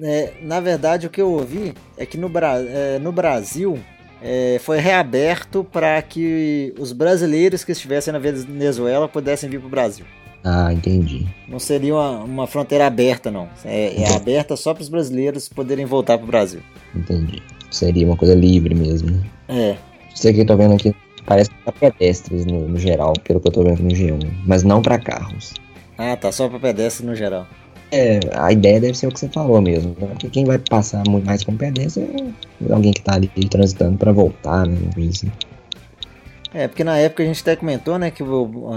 É, 0.00 0.32
na 0.40 0.60
verdade, 0.60 1.06
o 1.06 1.10
que 1.10 1.20
eu 1.20 1.30
ouvi 1.30 1.74
é 1.98 2.06
que 2.06 2.16
no, 2.16 2.30
Bra 2.30 2.54
é, 2.58 2.98
no 2.98 3.12
Brasil 3.12 3.78
é, 4.24 4.58
foi 4.58 4.78
reaberto 4.78 5.62
para 5.70 6.00
que 6.00 6.72
os 6.78 6.92
brasileiros 6.92 7.62
que 7.62 7.72
estivessem 7.72 8.10
na 8.12 8.18
Venezuela 8.18 9.06
pudessem 9.06 9.50
vir 9.50 9.60
para 9.60 9.66
o 9.66 9.70
Brasil. 9.70 10.06
Ah, 10.42 10.72
entendi. 10.72 11.26
Não 11.46 11.58
seria 11.58 11.94
uma, 11.94 12.10
uma 12.24 12.46
fronteira 12.46 12.86
aberta, 12.86 13.30
não. 13.30 13.48
É, 13.64 14.02
é 14.02 14.14
aberta 14.16 14.56
só 14.56 14.72
para 14.74 14.82
os 14.82 14.88
brasileiros 14.88 15.48
poderem 15.48 15.84
voltar 15.84 16.16
para 16.18 16.24
o 16.24 16.28
Brasil. 16.28 16.60
Entendi. 16.94 17.42
Seria 17.70 18.06
uma 18.06 18.16
coisa 18.16 18.34
livre 18.34 18.74
mesmo, 18.74 19.10
né? 19.10 19.20
É, 19.48 19.76
Isso 20.14 20.28
aqui 20.28 20.40
eu 20.40 20.46
tô 20.46 20.56
vendo 20.56 20.74
aqui 20.74 20.94
parece 21.26 21.50
pra 21.64 21.72
pedestres 21.72 22.44
no, 22.46 22.68
no 22.68 22.78
geral, 22.78 23.14
pelo 23.24 23.40
que 23.40 23.48
eu 23.48 23.52
tô 23.52 23.62
vendo 23.62 23.82
no 23.82 23.90
G1. 23.90 24.30
Mas 24.46 24.62
não 24.62 24.80
pra 24.82 24.98
carros. 24.98 25.54
ah, 25.98 26.16
tá 26.16 26.30
só 26.30 26.48
para 26.48 26.58
pedestres 26.58 27.06
no 27.06 27.14
geral. 27.14 27.46
É, 27.94 28.18
a 28.34 28.50
ideia 28.52 28.80
deve 28.80 28.94
ser 28.98 29.06
o 29.06 29.12
que 29.12 29.20
você 29.20 29.28
falou 29.28 29.60
mesmo. 29.60 29.96
Né? 30.00 30.08
Porque 30.08 30.28
quem 30.28 30.44
vai 30.44 30.58
passar 30.58 31.02
muito 31.08 31.24
mais 31.24 31.44
pedestre 31.44 32.02
é 32.68 32.72
alguém 32.72 32.92
que 32.92 33.00
tá 33.02 33.14
ali 33.14 33.28
transitando 33.48 33.96
pra 33.96 34.10
voltar, 34.10 34.66
né? 34.66 34.76
assim. 35.08 35.30
É, 36.52 36.66
porque 36.68 36.82
na 36.84 36.96
época 36.98 37.22
a 37.22 37.26
gente 37.26 37.40
até 37.42 37.56
comentou, 37.56 37.98
né, 37.98 38.12
que 38.12 38.22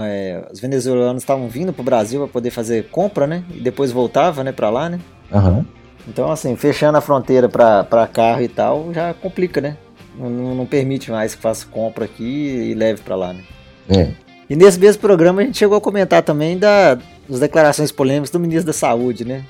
é, 0.04 0.44
os 0.52 0.58
venezuelanos 0.58 1.22
estavam 1.22 1.48
vindo 1.48 1.72
para 1.72 1.80
o 1.80 1.84
Brasil 1.84 2.20
para 2.20 2.28
poder 2.28 2.50
fazer 2.50 2.88
compra, 2.90 3.24
né, 3.24 3.44
e 3.54 3.60
depois 3.60 3.92
voltava, 3.92 4.42
né, 4.42 4.50
para 4.50 4.68
lá, 4.68 4.88
né. 4.88 4.98
Aham. 5.32 5.64
Então, 6.08 6.28
assim, 6.30 6.56
fechando 6.56 6.98
a 6.98 7.00
fronteira 7.00 7.48
para 7.48 8.08
carro 8.12 8.42
e 8.42 8.48
tal, 8.48 8.92
já 8.92 9.14
complica, 9.14 9.60
né. 9.60 9.76
Não, 10.18 10.28
não- 10.28 10.54
não 10.56 10.66
permite 10.66 11.10
mais 11.12 11.36
que 11.36 11.40
faça 11.42 11.66
compra 11.66 12.04
aqui 12.04 12.24
e 12.70 12.74
leve 12.74 13.00
para 13.02 13.14
lá, 13.14 13.32
né. 13.32 13.42
É. 13.88 14.08
E 14.50 14.56
nesse 14.56 14.80
mesmo 14.80 15.00
programa 15.00 15.42
a 15.42 15.44
gente 15.44 15.58
chegou 15.58 15.76
a 15.78 15.80
comentar 15.80 16.22
também 16.22 16.58
da, 16.58 16.98
das 17.28 17.40
declarações 17.40 17.92
polêmicas 17.92 18.30
do 18.30 18.40
ministro 18.40 18.66
da 18.66 18.72
Saúde, 18.72 19.24
né. 19.24 19.44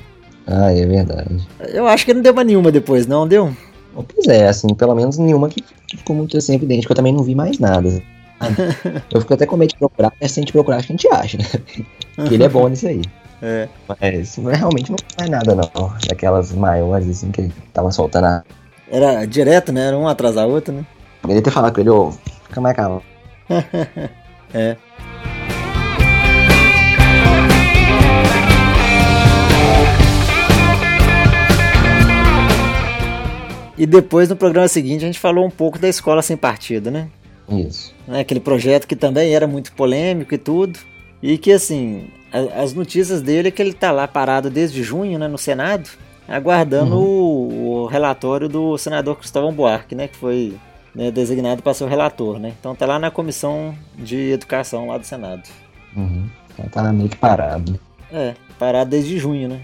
Ah, 0.46 0.72
é 0.72 0.84
verdade. 0.86 1.46
Eu 1.60 1.86
acho 1.86 2.04
que 2.04 2.14
não 2.14 2.22
deu 2.22 2.32
pra 2.32 2.44
nenhuma 2.44 2.72
depois, 2.72 3.06
não 3.06 3.28
deu? 3.28 3.54
Pois 3.94 4.26
é, 4.28 4.48
assim, 4.48 4.74
pelo 4.74 4.94
menos 4.94 5.18
nenhuma 5.18 5.48
que, 5.48 5.62
ficou 5.96 6.14
muito 6.16 6.36
assim 6.36 6.54
evidente, 6.54 6.86
que 6.86 6.92
eu 6.92 6.96
também 6.96 7.12
não 7.12 7.22
vi 7.22 7.34
mais 7.34 7.58
nada. 7.58 8.02
eu 9.12 9.20
fico 9.20 9.34
até 9.34 9.44
com 9.44 9.56
medo 9.56 9.70
de 9.70 9.76
procurar, 9.76 10.12
mas 10.20 10.32
se 10.32 10.40
a 10.40 10.42
gente 10.42 10.52
procurar, 10.52 10.78
acho 10.78 10.86
que 10.86 10.92
a 10.92 10.96
gente 10.96 11.08
acha, 11.12 11.38
né? 11.38 12.26
Que 12.28 12.34
ele 12.34 12.44
é 12.44 12.48
bom 12.48 12.68
nisso 12.68 12.86
aí. 12.86 13.02
É. 13.40 13.68
Mas 13.86 14.34
realmente 14.34 14.90
não 14.90 14.98
faz 15.16 15.30
nada, 15.30 15.54
não. 15.54 15.92
Daquelas 16.08 16.50
maiores, 16.50 17.08
assim, 17.08 17.30
que 17.30 17.42
ele 17.42 17.52
tava 17.72 17.92
soltando 17.92 18.24
a. 18.24 18.42
Era 18.90 19.24
direto, 19.26 19.70
né? 19.70 19.86
Era 19.86 19.96
um 19.96 20.08
atrás 20.08 20.34
da 20.34 20.44
outra, 20.44 20.74
né? 20.74 20.84
Ia 21.28 21.40
ter 21.40 21.52
falado 21.52 21.72
com 21.72 21.80
ele, 21.80 21.88
ô, 21.88 22.10
fica 22.48 22.60
mais 22.60 22.74
calmo. 22.74 23.00
É. 24.52 24.76
E 33.78 33.86
depois, 33.86 34.28
no 34.28 34.36
programa 34.36 34.66
seguinte, 34.68 35.04
a 35.04 35.06
gente 35.06 35.18
falou 35.20 35.46
um 35.46 35.50
pouco 35.50 35.78
da 35.78 35.88
escola 35.88 36.20
sem 36.20 36.36
partido, 36.36 36.90
né? 36.90 37.08
Isso. 37.48 37.94
né? 38.06 38.20
Aquele 38.20 38.40
projeto 38.40 38.86
que 38.86 38.96
também 38.96 39.32
era 39.34 39.46
muito 39.46 39.72
polêmico 39.72 40.34
e 40.34 40.38
tudo. 40.38 40.78
E 41.22 41.38
que, 41.38 41.52
assim, 41.52 42.08
a- 42.32 42.62
as 42.62 42.74
notícias 42.74 43.22
dele 43.22 43.48
é 43.48 43.50
que 43.50 43.62
ele 43.62 43.72
tá 43.72 43.90
lá 43.90 44.06
parado 44.08 44.50
desde 44.50 44.82
junho, 44.82 45.18
né, 45.18 45.28
no 45.28 45.38
Senado, 45.38 45.88
aguardando 46.28 46.98
o, 46.98 47.82
o 47.84 47.86
relatório 47.86 48.48
do 48.48 48.76
senador 48.76 49.16
Cristóvão 49.16 49.52
Buarque, 49.52 49.94
né? 49.94 50.08
Que 50.08 50.16
foi 50.16 50.54
né, 50.94 51.10
designado 51.10 51.62
para 51.62 51.72
ser 51.72 51.84
o 51.84 51.88
relator, 51.88 52.38
né? 52.38 52.52
Então 52.58 52.74
tá 52.74 52.84
lá 52.84 52.98
na 52.98 53.10
comissão 53.10 53.74
de 53.96 54.32
educação 54.32 54.88
lá 54.88 54.98
do 54.98 55.06
Senado. 55.06 55.42
Uhum. 55.96 56.26
Então 56.52 56.66
tá 56.68 56.92
meio 56.92 57.08
que 57.08 57.16
parado. 57.16 57.78
É, 58.12 58.34
parado 58.58 58.90
desde 58.90 59.16
junho, 59.18 59.48
né? 59.48 59.60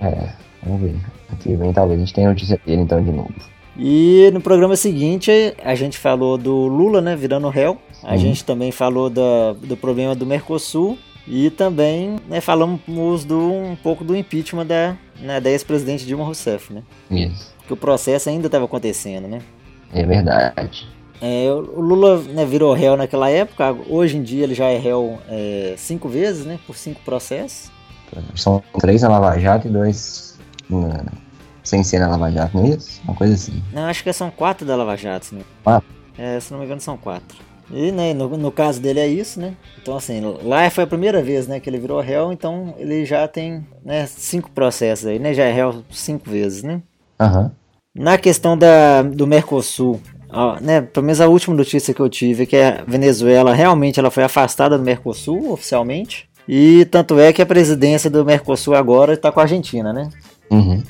É, 0.00 0.30
vamos 0.62 0.80
ver. 0.82 0.96
Aqui 1.30 1.54
vem, 1.54 1.72
talvez 1.72 2.00
a 2.00 2.04
gente 2.04 2.14
tenha 2.14 2.28
notícia 2.30 2.58
dele 2.64 2.82
então 2.82 3.02
de 3.04 3.10
novo. 3.12 3.34
E 3.78 4.28
no 4.32 4.40
programa 4.40 4.74
seguinte 4.76 5.30
a 5.62 5.74
gente 5.74 5.98
falou 5.98 6.36
do 6.36 6.66
Lula, 6.66 7.00
né, 7.00 7.14
virando 7.14 7.48
réu. 7.48 7.78
A 8.02 8.12
Uhum. 8.12 8.18
gente 8.18 8.44
também 8.44 8.72
falou 8.72 9.08
da, 9.10 9.52
do 9.54 9.76
problema 9.76 10.14
do 10.14 10.24
Mercosul 10.26 10.96
E 11.26 11.50
também 11.50 12.16
né, 12.28 12.40
falamos 12.40 13.24
do, 13.24 13.38
um 13.52 13.76
pouco 13.76 14.02
do 14.02 14.16
impeachment 14.16 14.64
da, 14.66 14.96
né, 15.20 15.38
da 15.40 15.50
ex-presidente 15.50 16.06
Dilma 16.06 16.24
Rousseff, 16.24 16.72
né? 16.72 16.82
Isso. 17.10 17.54
Que 17.66 17.72
o 17.72 17.76
processo 17.76 18.30
ainda 18.30 18.46
estava 18.46 18.64
acontecendo, 18.64 19.28
né? 19.28 19.42
É 19.92 20.06
verdade. 20.06 20.88
É, 21.20 21.50
o 21.52 21.80
Lula 21.80 22.16
né, 22.22 22.46
virou 22.46 22.72
réu 22.72 22.96
naquela 22.96 23.28
época, 23.28 23.76
hoje 23.90 24.16
em 24.16 24.22
dia 24.22 24.44
ele 24.44 24.54
já 24.54 24.68
é 24.70 24.78
réu 24.78 25.18
é, 25.28 25.74
cinco 25.76 26.08
vezes, 26.08 26.46
né? 26.46 26.58
Por 26.66 26.74
cinco 26.76 27.00
processos. 27.04 27.70
São 28.34 28.62
três 28.80 29.02
na 29.02 29.08
Lava 29.10 29.38
Jato 29.38 29.68
e 29.68 29.70
dois 29.70 30.38
na, 30.70 31.04
sem 31.68 31.84
ser 31.84 31.98
na 31.98 32.08
Lava 32.08 32.30
Jato, 32.30 32.56
não 32.56 32.64
é 32.64 32.68
isso? 32.70 33.00
Uma 33.04 33.14
coisa 33.14 33.34
assim. 33.34 33.62
Não, 33.72 33.84
acho 33.84 34.02
que 34.02 34.10
são 34.12 34.30
quatro 34.30 34.66
da 34.66 34.74
Lava 34.74 34.96
Jato, 34.96 35.34
né? 35.34 35.42
Quatro? 35.62 35.88
É, 36.16 36.40
se 36.40 36.50
não 36.50 36.58
me 36.58 36.64
engano 36.64 36.80
são 36.80 36.96
quatro. 36.96 37.36
E 37.70 37.92
né, 37.92 38.14
no, 38.14 38.28
no 38.38 38.50
caso 38.50 38.80
dele 38.80 39.00
é 39.00 39.06
isso, 39.06 39.38
né? 39.38 39.54
Então 39.80 39.94
assim, 39.94 40.22
lá 40.42 40.68
foi 40.70 40.84
a 40.84 40.86
primeira 40.86 41.22
vez 41.22 41.46
né, 41.46 41.60
que 41.60 41.68
ele 41.68 41.78
virou 41.78 42.00
réu, 42.00 42.32
então 42.32 42.74
ele 42.78 43.04
já 43.04 43.28
tem 43.28 43.66
né, 43.84 44.06
cinco 44.06 44.50
processos 44.50 45.06
aí, 45.06 45.18
né? 45.18 45.34
Já 45.34 45.44
é 45.44 45.52
réu 45.52 45.84
cinco 45.90 46.30
vezes, 46.30 46.62
né? 46.62 46.80
Uhum. 47.20 47.50
Na 47.94 48.16
questão 48.16 48.56
da, 48.56 49.02
do 49.02 49.26
Mercosul, 49.26 50.00
ó, 50.30 50.58
né, 50.60 50.80
pelo 50.80 51.04
menos 51.04 51.20
a 51.20 51.28
última 51.28 51.54
notícia 51.54 51.92
que 51.92 52.00
eu 52.00 52.08
tive 52.08 52.44
é 52.44 52.46
que 52.46 52.56
a 52.56 52.82
Venezuela 52.86 53.52
realmente 53.52 54.00
ela 54.00 54.10
foi 54.10 54.24
afastada 54.24 54.78
do 54.78 54.84
Mercosul 54.84 55.52
oficialmente. 55.52 56.28
E 56.48 56.86
tanto 56.86 57.18
é 57.20 57.30
que 57.30 57.42
a 57.42 57.46
presidência 57.46 58.08
do 58.08 58.24
Mercosul 58.24 58.74
agora 58.74 59.12
está 59.12 59.30
com 59.30 59.40
a 59.40 59.42
Argentina, 59.42 59.92
né? 59.92 60.08
Uhum. 60.50 60.82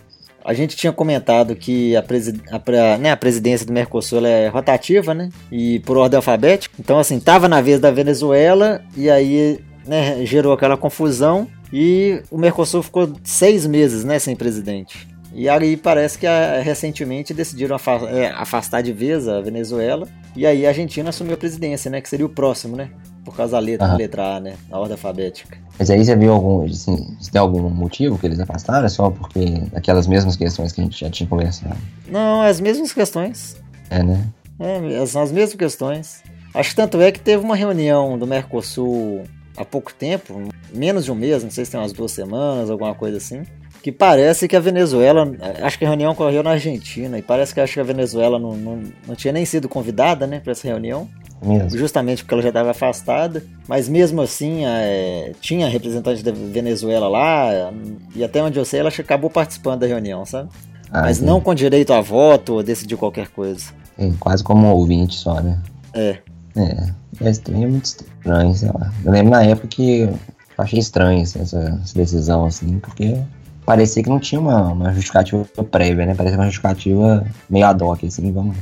A 0.49 0.55
gente 0.55 0.75
tinha 0.75 0.91
comentado 0.91 1.55
que 1.55 1.95
a, 1.95 2.03
presi 2.03 2.41
a, 2.51 2.97
né, 2.97 3.11
a 3.11 3.17
presidência 3.19 3.67
do 3.67 3.73
Mercosul 3.75 4.25
é 4.25 4.49
rotativa, 4.49 5.13
né? 5.13 5.29
E 5.53 5.79
por 5.81 5.99
ordem 5.99 6.17
alfabética. 6.17 6.75
Então, 6.81 6.99
assim, 6.99 7.21
tava 7.21 7.47
na 7.49 7.61
vez 7.61 7.79
da 7.79 7.91
Venezuela 7.91 8.81
e 8.97 9.11
aí 9.11 9.61
né, 9.87 10.25
gerou 10.25 10.55
aquela 10.55 10.75
confusão 10.75 11.47
e 11.71 12.23
o 12.31 12.39
Mercosul 12.39 12.83
ficou 12.83 13.13
seis 13.23 13.67
meses, 13.67 14.05
né, 14.05 14.19
sem 14.19 14.35
presidente. 14.35 15.07
E 15.35 15.51
aí 15.51 15.77
parece 15.77 16.19
que 16.19 16.27
a, 16.27 16.63
recentemente 16.63 17.35
decidiram 17.35 17.77
é, 18.11 18.29
afastar 18.29 18.83
de 18.83 18.91
vez 18.91 19.29
a 19.29 19.43
Venezuela 19.43 20.09
e 20.35 20.47
aí 20.47 20.65
a 20.65 20.71
Argentina 20.71 21.11
assumiu 21.11 21.35
a 21.35 21.37
presidência, 21.37 21.91
né? 21.91 22.01
Que 22.01 22.09
seria 22.09 22.25
o 22.25 22.31
próximo, 22.31 22.75
né? 22.75 22.89
Por 23.29 23.37
causa 23.37 23.53
da 23.53 23.59
letra, 23.59 23.89
uhum. 23.89 23.97
letra 23.97 24.37
A, 24.37 24.41
né? 24.41 24.55
Na 24.71 24.79
ordem 24.79 24.93
alfabética. 24.93 25.59
Mas 25.79 25.91
aí 25.91 26.03
você 26.03 26.17
viu 26.17 26.33
algum, 26.33 26.65
assim, 26.65 27.17
se 27.21 27.31
tem 27.31 27.41
algum 27.41 27.69
motivo 27.69 28.19
que 28.19 28.27
eles 28.27 28.41
afastaram? 28.41 28.87
É 28.87 28.89
só 28.89 29.11
porque 29.11 29.63
aquelas 29.75 30.07
mesmas 30.07 30.35
questões 30.35 30.73
que 30.73 30.81
a 30.81 30.85
gente 30.85 30.99
já 30.99 31.11
tinha 31.11 31.29
conversado? 31.29 31.77
Não, 32.09 32.41
as 32.41 32.59
mesmas 32.61 32.93
questões. 32.93 33.57
É, 33.91 34.03
né? 34.03 34.27
É, 34.59 35.05
são 35.07 35.23
as 35.23 35.31
mesmas 35.31 35.55
questões. 35.55 36.23
Acho 36.55 36.71
que 36.71 36.77
tanto 36.77 37.01
é 37.01 37.13
que 37.13 37.21
teve 37.21 37.45
uma 37.45 37.55
reunião 37.55 38.19
do 38.19 38.27
Mercosul 38.27 39.25
há 39.57 39.65
pouco 39.65 39.93
tempo, 39.93 40.49
menos 40.73 41.05
de 41.05 41.13
um 41.13 41.15
mês, 41.15 41.43
não 41.45 41.51
sei 41.51 41.65
se 41.65 41.71
tem 41.73 41.81
umas 41.81 41.93
duas 41.93 42.13
semanas, 42.13 42.71
alguma 42.71 42.95
coisa 42.95 43.19
assim, 43.19 43.43
que 43.83 43.93
parece 43.93 44.49
que 44.49 44.57
a 44.57 44.61
Venezuela, 44.61 45.31
acho 45.63 45.79
que 45.79 45.85
a 45.85 45.89
reunião 45.89 46.13
ocorreu 46.13 46.43
na 46.43 46.51
Argentina, 46.51 47.19
e 47.19 47.23
parece 47.23 47.53
que 47.53 47.61
acho 47.61 47.75
que 47.75 47.81
a 47.81 47.85
Venezuela 47.85 48.39
não, 48.39 48.57
não, 48.57 48.83
não 49.07 49.15
tinha 49.15 49.33
nem 49.33 49.45
sido 49.45 49.69
convidada 49.69 50.27
né, 50.27 50.41
para 50.41 50.53
essa 50.53 50.67
reunião. 50.67 51.09
Mesmo. 51.41 51.79
Justamente 51.79 52.23
porque 52.23 52.35
ela 52.35 52.43
já 52.43 52.49
estava 52.49 52.71
afastada, 52.71 53.45
mas 53.69 53.89
mesmo 53.89 54.21
assim 54.21 54.65
é, 54.65 55.33
tinha 55.41 55.69
representante 55.69 56.23
da 56.23 56.33
Venezuela 56.33 57.09
lá, 57.09 57.73
e 58.15 58.25
até 58.25 58.43
onde 58.43 58.59
eu 58.59 58.65
sei 58.65 58.81
ela 58.81 58.89
acabou 58.89 59.31
participando 59.31 59.81
da 59.81 59.87
reunião, 59.87 60.25
sabe? 60.25 60.49
Ah, 60.91 61.03
mas 61.03 61.19
sim. 61.19 61.25
não 61.25 61.41
com 61.41 61.55
direito 61.55 61.93
a 61.93 62.01
voto 62.01 62.55
ou 62.55 62.63
decidir 62.63 62.97
qualquer 62.97 63.29
coisa. 63.29 63.67
É, 63.97 64.11
quase 64.19 64.43
como 64.43 64.67
um 64.67 64.71
ouvinte 64.71 65.15
só, 65.15 65.41
né? 65.41 65.59
É. 65.95 66.19
É, 66.57 66.91
é 67.21 67.31
estranho, 67.31 67.65
é 67.65 67.71
muito 67.71 67.85
estranho, 67.85 68.55
sei 68.55 68.69
lá. 68.69 68.93
Eu 69.05 69.13
lembro 69.13 69.31
na 69.31 69.43
época 69.43 69.69
que 69.69 70.01
eu 70.01 70.19
achei 70.57 70.79
estranho 70.79 71.23
assim, 71.23 71.41
essa, 71.41 71.79
essa 71.83 71.95
decisão, 71.95 72.47
assim, 72.47 72.79
porque 72.79 73.17
parecia 73.65 74.03
que 74.03 74.09
não 74.09 74.19
tinha 74.19 74.41
uma, 74.41 74.73
uma 74.73 74.93
justificativa 74.93 75.45
prévia, 75.71 76.07
né? 76.07 76.15
Parecia 76.15 76.39
uma 76.39 76.47
justificativa 76.47 77.25
meio 77.49 77.67
ad 77.67 77.83
hoc, 77.85 78.05
assim, 78.05 78.33
vamos. 78.33 78.57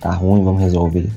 Tá 0.00 0.10
ruim, 0.10 0.44
vamos 0.44 0.60
resolver. 0.60 1.10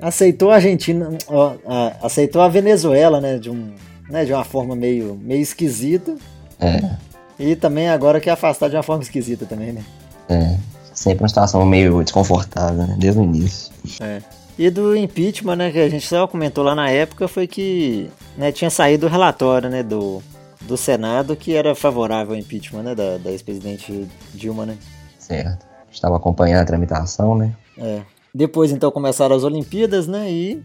Aceitou 0.00 0.50
a 0.50 0.56
Argentina, 0.56 1.10
ó, 1.28 1.54
a, 1.66 2.06
aceitou 2.06 2.42
a 2.42 2.48
Venezuela, 2.48 3.20
né? 3.20 3.38
De, 3.38 3.50
um, 3.50 3.72
né, 4.08 4.24
de 4.24 4.32
uma 4.32 4.44
forma 4.44 4.74
meio, 4.74 5.18
meio 5.22 5.40
esquisita. 5.40 6.16
É. 6.60 6.96
E 7.38 7.56
também 7.56 7.88
agora 7.88 8.20
quer 8.20 8.30
afastar 8.30 8.68
de 8.68 8.76
uma 8.76 8.82
forma 8.82 9.02
esquisita 9.02 9.46
também, 9.46 9.72
né? 9.72 9.84
É. 10.28 10.56
Sempre 10.92 11.24
uma 11.24 11.28
situação 11.28 11.64
meio 11.64 12.02
desconfortável, 12.02 12.86
né? 12.86 12.96
Desde 12.98 13.20
o 13.20 13.24
início. 13.24 13.72
É. 14.00 14.22
E 14.56 14.70
do 14.70 14.96
impeachment, 14.96 15.56
né, 15.56 15.70
que 15.72 15.80
a 15.80 15.88
gente 15.88 16.06
só 16.06 16.28
comentou 16.28 16.62
lá 16.62 16.76
na 16.76 16.88
época, 16.88 17.26
foi 17.26 17.46
que 17.46 18.08
né, 18.36 18.52
tinha 18.52 18.70
saído 18.70 19.06
o 19.06 19.10
relatório, 19.10 19.68
né, 19.68 19.82
do, 19.82 20.22
do 20.60 20.76
Senado 20.76 21.34
que 21.34 21.54
era 21.54 21.74
favorável 21.74 22.34
ao 22.34 22.40
impeachment 22.40 22.82
né, 22.82 22.94
da, 22.94 23.18
da 23.18 23.30
ex-presidente 23.30 24.08
Dilma, 24.32 24.64
né? 24.64 24.76
Certo. 25.18 25.66
Estava 25.90 26.16
acompanhando 26.16 26.62
a 26.62 26.64
tramitação, 26.64 27.36
né? 27.36 27.52
É. 27.78 28.00
Depois, 28.34 28.72
então, 28.72 28.90
começaram 28.90 29.36
as 29.36 29.44
Olimpíadas, 29.44 30.08
né? 30.08 30.28
E 30.30 30.62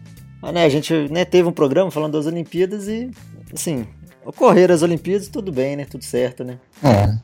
né, 0.52 0.64
a 0.64 0.68
gente 0.68 0.92
né, 1.10 1.24
teve 1.24 1.48
um 1.48 1.52
programa 1.52 1.90
falando 1.90 2.14
das 2.14 2.26
Olimpíadas 2.26 2.88
e, 2.88 3.10
assim, 3.54 3.86
ocorreram 4.24 4.74
as 4.74 4.82
Olimpíadas, 4.82 5.28
tudo 5.28 5.52
bem, 5.52 5.76
né? 5.76 5.86
Tudo 5.88 6.04
certo, 6.04 6.42
né? 6.42 6.58
É. 6.82 7.14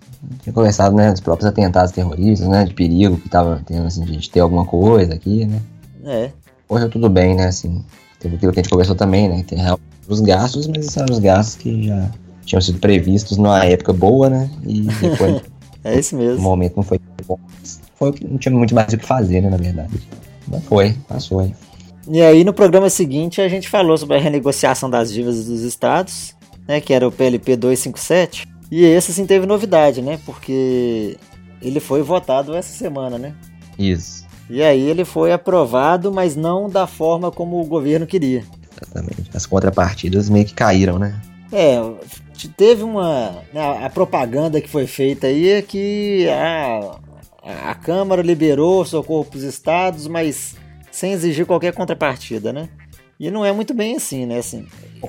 Tinha 0.43 0.53
conversado, 0.53 0.95
né, 0.95 1.11
dos 1.11 1.21
próprios 1.21 1.49
atentados 1.49 1.91
terroristas, 1.91 2.47
né? 2.47 2.65
De 2.65 2.75
perigo 2.75 3.17
que 3.17 3.29
tava 3.29 3.61
tendo, 3.67 3.87
assim, 3.87 4.05
de 4.05 4.31
ter 4.31 4.41
alguma 4.41 4.65
coisa 4.65 5.15
aqui, 5.15 5.47
né? 5.47 5.61
É. 6.05 6.31
Correu 6.69 6.89
tudo 6.89 7.09
bem, 7.09 7.35
né? 7.35 7.47
Assim, 7.47 7.85
teve 8.21 8.37
aquilo 8.37 8.53
que 8.53 8.61
a 8.61 8.63
gente 8.63 8.71
conversou 8.71 8.95
também, 8.95 9.29
né? 9.29 9.45
Tem 9.47 9.59
os 10.07 10.21
gastos, 10.21 10.69
mas 10.69 10.85
esses 10.85 10.97
eram 10.97 11.13
os 11.13 11.19
gastos 11.19 11.57
que 11.57 11.89
já 11.89 12.11
tinham 12.45 12.61
sido 12.61 12.79
previstos 12.79 13.37
numa 13.37 13.65
época 13.65 13.93
boa, 13.93 14.31
né? 14.31 14.49
E 14.65 14.83
depois. 14.83 15.43
é 15.83 15.99
isso 15.99 16.17
mesmo. 16.17 16.39
O 16.39 16.43
momento 16.43 16.77
não 16.77 16.85
foi 16.85 17.01
bom. 17.27 17.39
Foi, 17.97 18.15
não 18.23 18.39
tinha 18.39 18.55
muito 18.55 18.75
mais 18.75 18.93
o 18.93 18.99
que 18.99 19.05
fazer, 19.05 19.41
né? 19.41 19.51
Na 19.51 19.57
verdade. 19.57 19.91
Mas 20.49 20.65
foi, 20.65 20.95
passou 21.09 21.41
aí. 21.41 21.55
E 22.09 22.23
aí 22.23 22.45
no 22.45 22.53
programa 22.53 22.89
seguinte 22.89 23.41
a 23.41 23.49
gente 23.49 23.69
falou 23.69 23.99
sobre 23.99 24.17
a 24.17 24.21
renegociação 24.21 24.89
das 24.89 25.13
dívidas 25.13 25.47
dos 25.47 25.63
estados, 25.63 26.37
né? 26.67 26.81
Que 26.81 26.93
era 26.93 27.07
o 27.07 27.13
PLP 27.13 27.57
257. 27.57 28.47
E 28.71 28.85
esse 28.85 29.13
sim 29.13 29.27
teve 29.27 29.47
novidade, 29.47 30.03
né? 30.03 30.19
Porque 30.25 31.17
ele 31.61 31.81
foi 31.81 32.03
votado 32.03 32.55
essa 32.55 32.73
semana, 32.73 33.19
né? 33.19 33.35
Isso. 33.79 34.25
E 34.49 34.63
aí 34.63 34.83
ele 34.89 35.05
foi 35.05 35.33
aprovado, 35.33 36.13
mas 36.13 36.37
não 36.37 36.69
da 36.69 36.87
forma 36.87 37.31
como 37.31 37.61
o 37.61 37.67
governo 37.67 38.07
queria. 38.07 38.45
Exatamente. 38.81 39.31
As 39.35 39.47
contrapartidas 39.47 40.29
meio 40.29 40.45
que 40.45 40.55
caíram, 40.55 40.99
né? 40.99 41.21
É, 41.53 41.79
teve 42.57 42.83
uma. 42.83 43.43
Né, 43.53 43.85
a 43.85 43.91
propaganda 43.91 44.61
que 44.61 44.69
foi 44.69 44.87
feita 44.87 45.29
aí 45.29 45.49
é 45.49 45.63
que 45.63 46.29
a, 46.29 46.99
a 47.53 47.75
Câmara 47.75 48.23
liberou 48.23 48.85
socorro 48.85 49.25
para 49.25 49.39
os 49.39 49.43
estados, 49.43 50.07
mas 50.07 50.57
sem 50.91 51.13
exigir 51.13 51.47
qualquer 51.47 51.73
contrapartida, 51.73 52.53
né? 52.53 52.69
E 53.19 53.31
não 53.31 53.45
é 53.45 53.53
muito 53.53 53.73
bem 53.73 53.97
assim, 53.97 54.27
né? 54.27 54.39
Assim, 54.39 54.67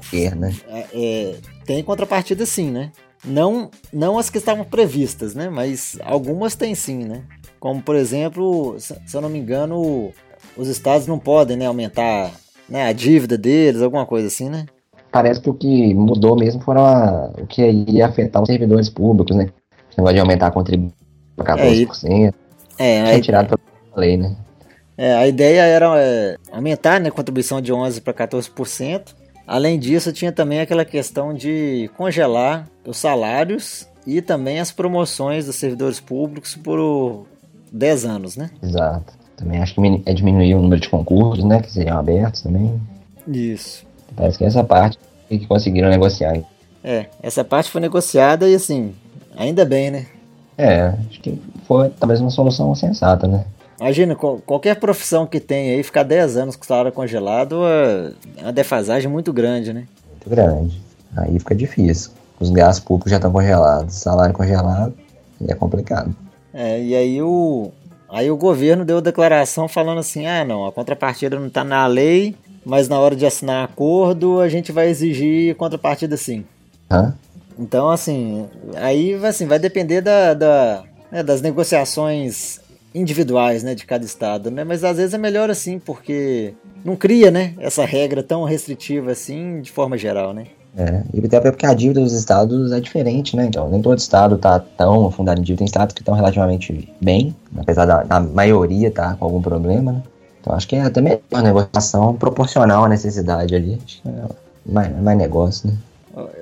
quê, 0.09 0.29
né? 0.29 0.55
É, 0.67 0.85
é, 0.93 1.35
tem 1.65 1.83
contrapartida 1.83 2.45
sim, 2.45 2.69
né? 2.69 2.91
Não, 3.25 3.69
não 3.91 4.17
as 4.17 4.29
que 4.29 4.37
estavam 4.37 4.63
previstas, 4.63 5.33
né? 5.33 5.49
Mas 5.49 5.97
algumas 6.03 6.55
tem 6.55 6.75
sim, 6.75 7.03
né? 7.03 7.23
Como, 7.59 7.81
por 7.81 7.95
exemplo, 7.95 8.75
se 8.79 8.95
eu 9.13 9.21
não 9.21 9.29
me 9.29 9.39
engano, 9.39 10.11
os 10.55 10.67
estados 10.67 11.07
não 11.07 11.17
podem 11.17 11.57
né, 11.57 11.65
aumentar 11.65 12.31
né, 12.69 12.85
a 12.85 12.93
dívida 12.93 13.37
deles, 13.37 13.81
alguma 13.81 14.05
coisa 14.05 14.27
assim, 14.27 14.49
né? 14.49 14.65
parece 15.11 15.41
que 15.41 15.49
o 15.49 15.53
que 15.53 15.93
mudou 15.95 16.35
mesmo 16.35 16.61
foram 16.61 16.85
a, 16.85 17.31
o 17.41 17.47
que 17.47 17.61
ia 17.89 18.05
afetar 18.05 18.41
os 18.41 18.47
servidores 18.47 18.89
públicos, 18.89 19.35
né? 19.35 19.49
O 19.93 20.01
negócio 20.01 20.15
de 20.15 20.21
aumentar 20.21 20.47
a 20.47 20.51
contribuição 20.51 21.06
14%. 21.43 22.33
É, 22.79 23.15
é 23.15 23.19
tirado 23.19 23.57
pela 23.57 23.61
lei, 23.95 24.17
né? 24.17 24.35
É, 24.97 25.13
a 25.13 25.27
ideia 25.27 25.61
era 25.61 25.93
é, 26.01 26.37
aumentar 26.51 26.99
né, 26.99 27.09
a 27.09 27.11
contribuição 27.11 27.61
de 27.61 27.71
11% 27.71 28.01
para 28.01 28.13
14%. 28.27 29.15
Além 29.45 29.79
disso, 29.79 30.11
tinha 30.11 30.31
também 30.31 30.59
aquela 30.59 30.83
questão 30.83 31.33
de 31.33 31.89
congelar 31.95 32.67
os 32.85 32.97
salários 32.97 33.87
e 34.05 34.21
também 34.21 34.59
as 34.59 34.71
promoções 34.71 35.45
dos 35.45 35.55
servidores 35.55 35.99
públicos 35.99 36.55
por 36.55 37.25
10 37.71 38.05
anos, 38.05 38.35
né? 38.35 38.49
Exato. 38.61 39.13
Também 39.37 39.61
acho 39.61 39.75
que 39.75 40.03
é 40.05 40.13
diminuir 40.13 40.55
o 40.55 40.61
número 40.61 40.81
de 40.81 40.89
concursos, 40.89 41.45
né? 41.45 41.61
Que 41.61 41.71
seriam 41.71 41.97
abertos 41.97 42.41
também. 42.41 42.81
Isso. 43.27 43.85
Parece 44.15 44.37
que 44.37 44.45
essa 44.45 44.63
parte 44.63 44.97
que 45.29 45.45
conseguiram 45.45 45.89
negociar. 45.89 46.41
É, 46.83 47.05
essa 47.21 47.43
parte 47.43 47.69
foi 47.69 47.81
negociada 47.81 48.49
e 48.49 48.55
assim, 48.55 48.95
ainda 49.35 49.63
bem, 49.63 49.91
né? 49.91 50.05
É, 50.57 50.93
acho 51.09 51.21
que 51.21 51.39
foi 51.67 51.89
talvez 51.99 52.19
uma 52.19 52.31
solução 52.31 52.73
sensata, 52.73 53.27
né? 53.27 53.45
Imagina, 53.79 54.15
qualquer 54.15 54.79
profissão 54.79 55.27
que 55.27 55.39
tem 55.39 55.75
aí, 55.75 55.83
ficar 55.83 56.01
10 56.01 56.37
anos 56.37 56.55
com 56.55 56.63
o 56.63 56.67
salário 56.67 56.91
congelado 56.91 57.61
é 57.65 58.41
uma 58.41 58.51
defasagem 58.51 59.09
muito 59.09 59.31
grande, 59.31 59.71
né? 59.71 59.85
Muito 60.09 60.29
grande. 60.29 60.81
Aí 61.15 61.37
fica 61.37 61.53
difícil. 61.53 62.11
Os 62.39 62.49
gastos 62.49 62.83
públicos 62.83 63.11
já 63.11 63.17
estão 63.17 63.31
congelados, 63.31 63.95
salário 63.95 64.33
congelado, 64.33 64.93
é 65.47 65.53
complicado. 65.53 66.15
É, 66.51 66.81
e 66.81 66.95
aí 66.95 67.21
o, 67.21 67.71
aí 68.09 68.31
o 68.31 68.37
governo 68.37 68.83
deu 68.83 68.99
declaração 68.99 69.67
falando 69.67 69.99
assim: 69.99 70.25
ah, 70.25 70.43
não, 70.43 70.65
a 70.65 70.71
contrapartida 70.71 71.39
não 71.39 71.47
está 71.47 71.63
na 71.63 71.85
lei, 71.85 72.35
mas 72.65 72.89
na 72.89 72.99
hora 72.99 73.15
de 73.15 73.25
assinar 73.27 73.63
acordo 73.63 74.39
a 74.39 74.49
gente 74.49 74.71
vai 74.71 74.89
exigir 74.89 75.55
contrapartida 75.55 76.17
sim. 76.17 76.43
Hã? 76.89 77.13
Então, 77.59 77.89
assim, 77.89 78.47
aí 78.75 79.13
assim, 79.25 79.45
vai 79.45 79.59
depender 79.59 80.01
da, 80.01 80.33
da 80.33 80.83
né, 81.11 81.23
das 81.23 81.41
negociações 81.41 82.59
individuais 82.93 83.63
né, 83.63 83.75
de 83.75 83.85
cada 83.85 84.05
estado, 84.05 84.49
né? 84.49 84.63
Mas 84.63 84.83
às 84.83 84.97
vezes 84.97 85.13
é 85.13 85.17
melhor 85.17 85.49
assim, 85.49 85.79
porque 85.79 86.53
não 86.83 86.95
cria 86.95 87.29
né, 87.29 87.53
essa 87.59 87.85
regra 87.85 88.23
tão 88.23 88.43
restritiva 88.43 89.11
assim 89.11 89.61
de 89.61 89.71
forma 89.71 89.97
geral, 89.97 90.33
né? 90.33 90.45
É, 90.75 91.01
e 91.11 91.25
até 91.25 91.39
porque 91.39 91.65
a 91.65 91.73
dívida 91.73 92.01
dos 92.01 92.13
estados 92.13 92.71
é 92.71 92.79
diferente, 92.79 93.35
né? 93.35 93.45
Então, 93.45 93.67
nem 93.67 93.81
todo 93.81 93.97
estado 93.97 94.35
está 94.35 94.59
tão 94.59 95.07
afundado 95.07 95.39
em 95.39 95.43
dívida. 95.43 95.59
Tem 95.59 95.65
estados 95.65 95.93
que 95.93 96.01
estão 96.01 96.13
relativamente 96.13 96.93
bem, 97.01 97.35
apesar 97.57 97.85
da, 97.85 98.19
maioria 98.19 98.91
tá 98.91 99.15
com 99.15 99.25
algum 99.25 99.41
problema, 99.41 99.93
né? 99.93 100.03
Então, 100.39 100.55
acho 100.55 100.67
que 100.67 100.75
é 100.75 100.83
até 100.83 101.01
melhor 101.01 101.19
a 101.33 101.41
negociação 101.41 102.13
proporcional 102.13 102.85
à 102.85 102.89
necessidade 102.89 103.55
ali. 103.55 103.79
Acho 103.83 104.01
que 104.03 104.07
é 104.07 104.23
mais, 104.71 105.01
mais 105.01 105.17
negócio, 105.17 105.67
né? 105.67 105.75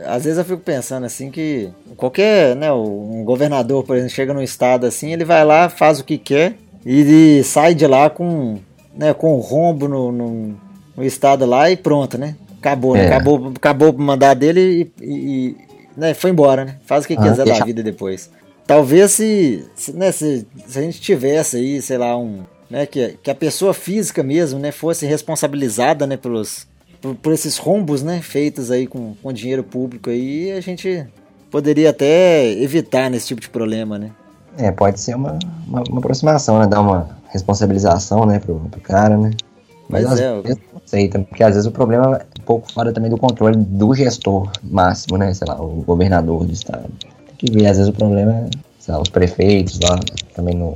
Às 0.06 0.24
vezes 0.24 0.38
eu 0.38 0.46
fico 0.46 0.62
pensando 0.62 1.06
assim 1.06 1.30
que 1.30 1.70
qualquer, 1.98 2.56
né, 2.56 2.72
um 2.72 3.24
governador, 3.26 3.84
por 3.84 3.96
exemplo, 3.96 4.14
chega 4.14 4.34
num 4.34 4.42
estado 4.42 4.86
assim, 4.86 5.12
ele 5.12 5.26
vai 5.26 5.44
lá, 5.44 5.68
faz 5.68 6.00
o 6.00 6.04
que 6.06 6.18
quer 6.18 6.56
e 6.86 7.44
sai 7.44 7.74
de 7.76 7.86
lá 7.86 8.10
com, 8.10 8.58
né, 8.96 9.14
com 9.14 9.36
um 9.36 9.40
rombo 9.40 9.88
no, 9.88 10.12
no, 10.12 10.56
no 10.96 11.04
estado 11.04 11.46
lá 11.46 11.70
e 11.70 11.76
pronto, 11.76 12.18
né? 12.18 12.36
Acabou, 12.60 12.94
né? 12.94 13.02
é. 13.02 13.10
né? 13.10 13.16
Acabou, 13.16 13.54
acabou 13.56 13.92
o 13.92 14.02
mandato 14.02 14.40
dele 14.40 14.92
e, 15.02 15.06
e 15.06 15.58
né, 15.98 16.14
foi 16.14 16.30
embora, 16.32 16.64
né? 16.64 16.78
Faz 16.86 17.04
o 17.04 17.08
que 17.08 17.16
ah, 17.16 17.22
quiser 17.22 17.44
deixa... 17.44 17.60
da 17.60 17.66
vida 17.66 17.84
depois. 17.84 18.30
Talvez 18.66 19.12
se, 19.12 19.66
se, 19.76 19.94
né, 19.94 20.12
se, 20.12 20.48
se 20.68 20.80
a 20.80 20.82
gente 20.82 21.00
tivesse 21.02 21.58
aí, 21.58 21.82
sei 21.82 21.98
lá, 21.98 22.18
um, 22.18 22.44
né, 22.70 22.86
que, 22.86 23.18
que 23.22 23.30
a 23.30 23.36
pessoa 23.36 23.74
física 23.74 24.24
mesmo, 24.24 24.60
né, 24.60 24.72
fosse 24.72 25.06
responsabilizada, 25.06 26.08
né, 26.08 26.18
pelos, 26.18 26.68
por, 27.06 27.16
por, 27.16 27.34
esses 27.34 27.58
rombos, 27.58 28.02
né, 28.02 28.20
feitos 28.22 28.72
aí 28.72 28.88
com, 28.88 29.14
com 29.22 29.32
dinheiro 29.32 29.64
público 29.64 30.10
aí, 30.10 30.52
a 30.52 30.60
gente 30.60 31.06
poderia 31.52 31.92
até 31.92 32.52
evitar 32.54 33.12
nesse 33.12 33.28
tipo 33.28 33.42
de 33.42 33.50
problema, 33.50 34.00
né? 34.00 34.12
É, 34.58 34.72
pode 34.72 35.00
ser 35.00 35.16
uma, 35.16 35.38
uma, 35.68 35.84
uma 35.88 36.00
aproximação, 36.00 36.60
né, 36.60 36.66
dar 36.66 36.82
uma 36.82 37.10
responsabilização, 37.30 38.26
né, 38.26 38.40
pro, 38.40 38.56
pro 38.72 38.82
cara, 38.82 39.18
né. 39.18 39.32
Mas, 39.88 40.04
Mas 40.06 40.20
é, 40.20 40.42
vezes 40.42 40.58
não 40.74 40.82
sei, 40.84 41.08
porque 41.10 41.44
às 41.44 41.54
vezes 41.54 41.68
o 41.68 41.72
problema 41.72 42.18
é 42.18 42.26
um 42.42 42.44
pouco 42.44 42.74
fora 42.74 42.92
também 42.92 43.12
do 43.12 43.18
controle 43.18 43.56
do 43.56 43.94
gestor 43.94 44.52
máximo, 44.64 45.16
né, 45.18 45.32
sei 45.32 45.48
lá, 45.48 45.62
o 45.62 45.84
governador 45.84 46.44
do 46.44 46.52
estado. 46.52 46.90
Tem 47.00 47.36
que 47.38 47.52
ver, 47.52 47.68
às 47.68 47.78
vezes 47.78 47.90
o 47.92 47.94
problema 47.94 48.32
é, 48.32 48.50
sei 48.80 48.96
lá, 48.96 49.00
os 49.00 49.10
prefeitos 49.10 49.80
lá 49.80 50.00
também 50.34 50.56
não, 50.56 50.76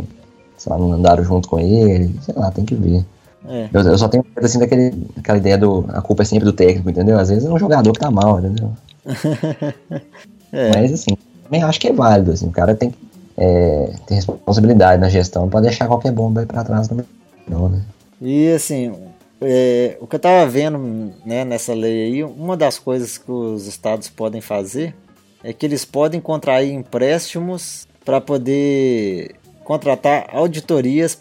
sei 0.58 0.72
lá, 0.72 0.78
não 0.78 0.94
andaram 0.94 1.24
junto 1.24 1.50
com 1.50 1.60
ele, 1.60 2.14
sei 2.22 2.36
lá, 2.36 2.52
tem 2.52 2.66
que 2.66 2.76
ver. 2.76 3.04
É. 3.48 3.70
Eu, 3.74 3.82
eu, 3.82 3.98
só 3.98 4.08
tenho 4.08 4.26
medo 4.36 4.46
assim 4.46 4.60
daquele, 4.60 4.92
daquela 5.16 5.38
ideia 5.38 5.58
do. 5.58 5.86
A 5.90 6.02
culpa 6.02 6.24
é 6.24 6.26
sempre 6.26 6.46
do 6.46 6.54
técnico, 6.54 6.90
entendeu? 6.90 7.18
Às 7.18 7.30
vezes 7.30 7.46
é 7.46 7.50
um 7.50 7.60
jogador 7.60 7.94
que 7.94 8.00
tá 8.00 8.12
mal, 8.12 8.40
entendeu? 8.40 8.72
é. 10.52 10.72
Mas 10.76 10.94
assim, 10.94 11.18
também 11.44 11.64
acho 11.64 11.80
que 11.80 11.88
é 11.88 11.94
válido, 11.94 12.32
assim, 12.32 12.48
o 12.48 12.52
cara 12.52 12.76
tem 12.76 12.92
que 12.92 12.98
é, 13.38 13.94
ter 14.06 14.16
responsabilidade 14.16 15.02
na 15.02 15.10
gestão, 15.10 15.44
não 15.44 15.50
pode 15.50 15.68
deixar 15.68 15.88
qualquer 15.88 16.12
bomba 16.12 16.42
aí 16.42 16.46
pra 16.46 16.64
trás 16.64 16.88
também, 16.88 17.06
não, 17.48 17.70
né? 17.70 17.82
E 18.22 18.52
assim, 18.52 18.94
é, 19.42 19.98
o 20.02 20.06
que 20.06 20.18
eu 20.18 20.20
tava 20.20 20.46
vendo 20.50 21.14
né, 21.26 21.46
nessa 21.46 21.74
lei 21.74 22.08
aí, 22.08 22.24
uma 22.24 22.58
das 22.58 22.78
coisas 22.78 23.18
que 23.18 23.32
os 23.32 23.66
estados 23.66 24.10
podem 24.10 24.42
fazer 24.42 24.94
é 25.42 25.54
que 25.54 25.66
eles 25.66 25.86
podem 25.86 26.20
contrair 26.20 26.74
empréstimos 26.74 27.88
para 28.04 28.20
poder 28.20 29.36
contratar 29.70 30.26
auditorias 30.34 31.16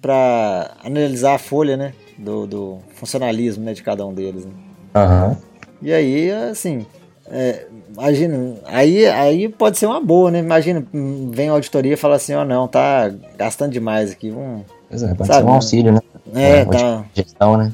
para 0.00 0.70
analisar 0.82 1.34
a 1.34 1.38
folha, 1.38 1.76
né? 1.76 1.92
Do, 2.16 2.46
do, 2.46 2.78
funcionalismo 2.94 3.62
né, 3.62 3.74
de 3.74 3.82
cada 3.82 4.06
um 4.06 4.14
deles. 4.14 4.46
Né? 4.46 4.52
Uhum. 4.96 5.36
E 5.82 5.92
aí, 5.92 6.30
assim, 6.30 6.86
é, 7.30 7.66
imagina, 7.92 8.54
aí, 8.64 9.06
aí 9.06 9.50
pode 9.50 9.76
ser 9.76 9.84
uma 9.84 10.00
boa, 10.00 10.30
né? 10.30 10.38
Imagina, 10.38 10.82
vem 11.30 11.50
a 11.50 11.52
auditoria 11.52 11.92
e 11.92 11.96
fala 11.96 12.16
assim, 12.16 12.32
ó, 12.32 12.40
oh, 12.40 12.44
não, 12.46 12.66
tá 12.66 13.12
gastando 13.36 13.72
demais 13.72 14.12
aqui, 14.12 14.30
vamos... 14.30 14.62
Pois 14.88 15.02
é, 15.02 15.14
pode 15.14 15.26
sabe, 15.26 15.40
ser 15.40 15.44
um 15.44 15.54
auxílio, 15.54 15.92
né? 15.92 16.00
É, 16.34 16.60
é 16.60 16.64
tá... 16.64 17.04
Gestão, 17.14 17.58
né? 17.58 17.70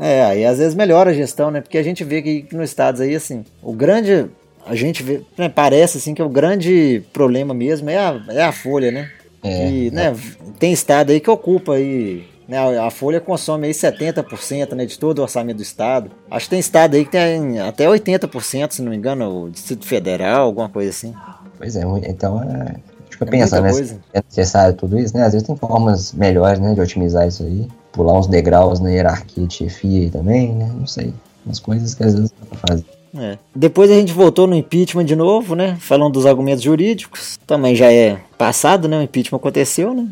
É, 0.00 0.24
aí 0.24 0.46
às 0.46 0.56
vezes 0.56 0.74
melhora 0.74 1.10
a 1.10 1.14
gestão, 1.14 1.50
né? 1.50 1.60
Porque 1.60 1.76
a 1.76 1.82
gente 1.82 2.04
vê 2.04 2.22
que, 2.22 2.42
que 2.44 2.56
nos 2.56 2.70
estados 2.70 3.02
aí, 3.02 3.14
assim, 3.14 3.44
o 3.62 3.74
grande... 3.74 4.30
A 4.66 4.74
gente 4.74 5.02
vê, 5.02 5.22
né, 5.36 5.50
parece 5.50 5.98
assim 5.98 6.14
que 6.14 6.22
o 6.22 6.28
grande 6.28 7.02
problema 7.12 7.52
mesmo 7.52 7.90
é 7.90 7.98
a, 7.98 8.20
é 8.30 8.42
a 8.42 8.52
folha, 8.52 8.90
né? 8.90 9.10
É, 9.42 9.70
e, 9.70 9.90
né, 9.90 10.14
tem 10.58 10.72
estado 10.72 11.10
aí 11.10 11.20
que 11.20 11.30
ocupa 11.30 11.74
aí, 11.74 12.26
né, 12.46 12.58
a 12.78 12.90
Folha 12.90 13.20
consome 13.20 13.66
aí 13.66 13.72
70% 13.72 14.74
né, 14.74 14.84
de 14.84 14.98
todo 14.98 15.18
o 15.18 15.22
orçamento 15.22 15.58
do 15.58 15.62
estado. 15.62 16.10
Acho 16.30 16.46
que 16.46 16.50
tem 16.50 16.58
estado 16.58 16.94
aí 16.94 17.04
que 17.04 17.10
tem 17.10 17.60
até 17.60 17.86
80%, 17.86 18.72
se 18.72 18.82
não 18.82 18.90
me 18.90 18.96
engano, 18.96 19.44
o 19.44 19.50
Distrito 19.50 19.86
Federal, 19.86 20.46
alguma 20.46 20.68
coisa 20.68 20.90
assim. 20.90 21.14
Pois 21.56 21.76
é, 21.76 21.82
então 22.08 22.42
é, 22.42 22.76
fica 23.10 23.24
é 23.24 23.28
pensando, 23.28 23.62
né, 23.64 23.72
se 23.72 24.00
é 24.12 24.22
necessário 24.24 24.74
tudo 24.74 24.98
isso, 24.98 25.16
né? 25.16 25.24
Às 25.24 25.32
vezes 25.32 25.46
tem 25.46 25.56
formas 25.56 26.12
melhores, 26.12 26.60
né, 26.60 26.74
de 26.74 26.80
otimizar 26.80 27.26
isso 27.26 27.42
aí, 27.42 27.68
pular 27.92 28.18
uns 28.18 28.26
degraus 28.26 28.80
na 28.80 28.90
hierarquia 28.90 29.46
de 29.46 29.54
chefia 29.54 30.02
aí 30.02 30.10
também, 30.10 30.54
né? 30.54 30.70
Não 30.74 30.86
sei, 30.86 31.12
umas 31.44 31.58
coisas 31.58 31.94
que 31.94 32.04
às 32.04 32.14
vezes 32.14 32.30
dá 32.30 32.46
pra 32.46 32.68
fazer. 32.68 32.97
É. 33.16 33.38
Depois 33.54 33.90
a 33.90 33.94
gente 33.94 34.12
voltou 34.12 34.46
no 34.46 34.54
impeachment 34.54 35.04
de 35.04 35.16
novo, 35.16 35.54
né? 35.54 35.76
Falando 35.80 36.12
dos 36.12 36.26
argumentos 36.26 36.62
jurídicos. 36.62 37.38
Também 37.46 37.74
já 37.74 37.92
é 37.92 38.18
passado, 38.36 38.88
né? 38.88 38.98
O 38.98 39.02
impeachment 39.02 39.38
aconteceu, 39.38 39.94
né? 39.94 40.08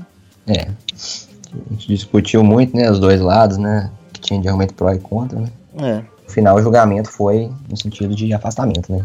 É. 0.46 0.68
A 0.68 1.72
gente 1.72 1.88
discutiu 1.88 2.42
muito, 2.42 2.76
né? 2.76 2.90
Os 2.90 2.98
dois 2.98 3.20
lados, 3.20 3.59
né? 3.59 3.90
Que 4.12 4.20
tinha 4.20 4.40
de 4.40 4.48
argumento 4.48 4.74
pró 4.74 4.92
e 4.92 4.98
contra, 4.98 5.38
né? 5.38 5.48
É. 5.78 5.94
No 6.26 6.30
final, 6.32 6.56
o 6.56 6.62
julgamento 6.62 7.11
foi 7.11 7.50
no 7.68 7.76
sentido 7.76 8.14
de 8.14 8.32
afastamento, 8.32 8.92
né? 8.92 9.04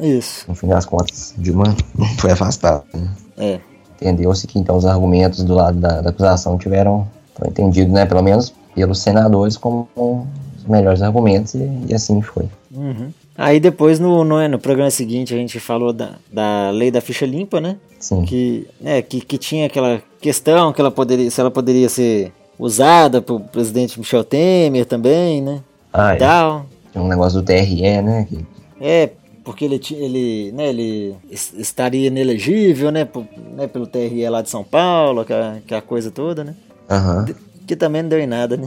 Isso. 0.00 0.44
No 0.48 0.54
fim 0.54 0.68
das 0.68 0.84
contas, 0.84 1.34
Dilma 1.36 1.74
foi 2.18 2.30
afastado. 2.30 2.84
Né? 2.94 3.08
É. 3.36 3.60
Entendeu-se 3.96 4.46
que 4.46 4.58
então 4.58 4.76
os 4.76 4.86
argumentos 4.86 5.42
do 5.42 5.54
lado 5.54 5.78
da, 5.78 6.00
da 6.00 6.10
acusação 6.10 6.56
tiveram 6.56 7.06
entendidos, 7.46 7.92
né? 7.92 8.06
Pelo 8.06 8.22
menos 8.22 8.54
pelos 8.74 9.00
senadores 9.00 9.56
como 9.56 9.88
os 10.56 10.64
melhores 10.68 11.02
argumentos 11.02 11.54
e, 11.54 11.68
e 11.88 11.94
assim 11.94 12.22
foi. 12.22 12.48
Uhum. 12.70 13.12
Aí 13.38 13.60
depois 13.60 14.00
no, 14.00 14.24
no, 14.24 14.48
no, 14.48 14.58
programa 14.58 14.90
seguinte 14.90 15.32
a 15.32 15.36
gente 15.36 15.60
falou 15.60 15.92
da, 15.92 16.16
da 16.30 16.70
lei 16.70 16.90
da 16.90 17.00
ficha 17.00 17.24
limpa, 17.24 17.60
né? 17.60 17.76
Sim. 18.00 18.24
Que, 18.24 18.66
é, 18.84 19.00
que, 19.00 19.20
que 19.20 19.38
tinha 19.38 19.66
aquela 19.66 20.02
questão 20.20 20.72
que 20.72 20.80
ela 20.80 20.90
poderia, 20.90 21.30
se 21.30 21.40
ela 21.40 21.50
poderia 21.50 21.88
ser 21.88 22.32
usada 22.58 23.22
pelo 23.22 23.38
presidente 23.38 23.96
Michel 23.96 24.24
Temer 24.24 24.84
também, 24.84 25.40
né? 25.40 25.60
Ah, 25.92 26.16
e 26.16 26.18
tal. 26.18 26.66
Tinha 26.90 27.04
um 27.04 27.06
negócio 27.06 27.40
do 27.40 27.44
TRE, 27.44 28.02
né? 28.02 28.26
Que... 28.28 28.44
É, 28.80 29.10
porque 29.44 29.64
ele, 29.64 29.80
ele, 29.92 30.52
né, 30.52 30.68
ele 30.70 31.16
estaria 31.32 32.08
inelegível, 32.08 32.90
né, 32.90 33.04
por, 33.04 33.24
né, 33.54 33.68
pelo 33.68 33.86
TRE 33.86 34.28
lá 34.28 34.42
de 34.42 34.50
São 34.50 34.64
Paulo, 34.64 35.24
que 35.24 35.32
a, 35.32 35.58
que 35.64 35.74
a 35.76 35.80
coisa 35.80 36.10
toda, 36.10 36.42
né? 36.42 36.56
Aham. 36.90 37.24
Uhum. 37.28 37.34
Que 37.68 37.76
também 37.76 38.00
não 38.00 38.08
deu 38.08 38.18
em 38.18 38.26
nada, 38.26 38.56
né? 38.56 38.66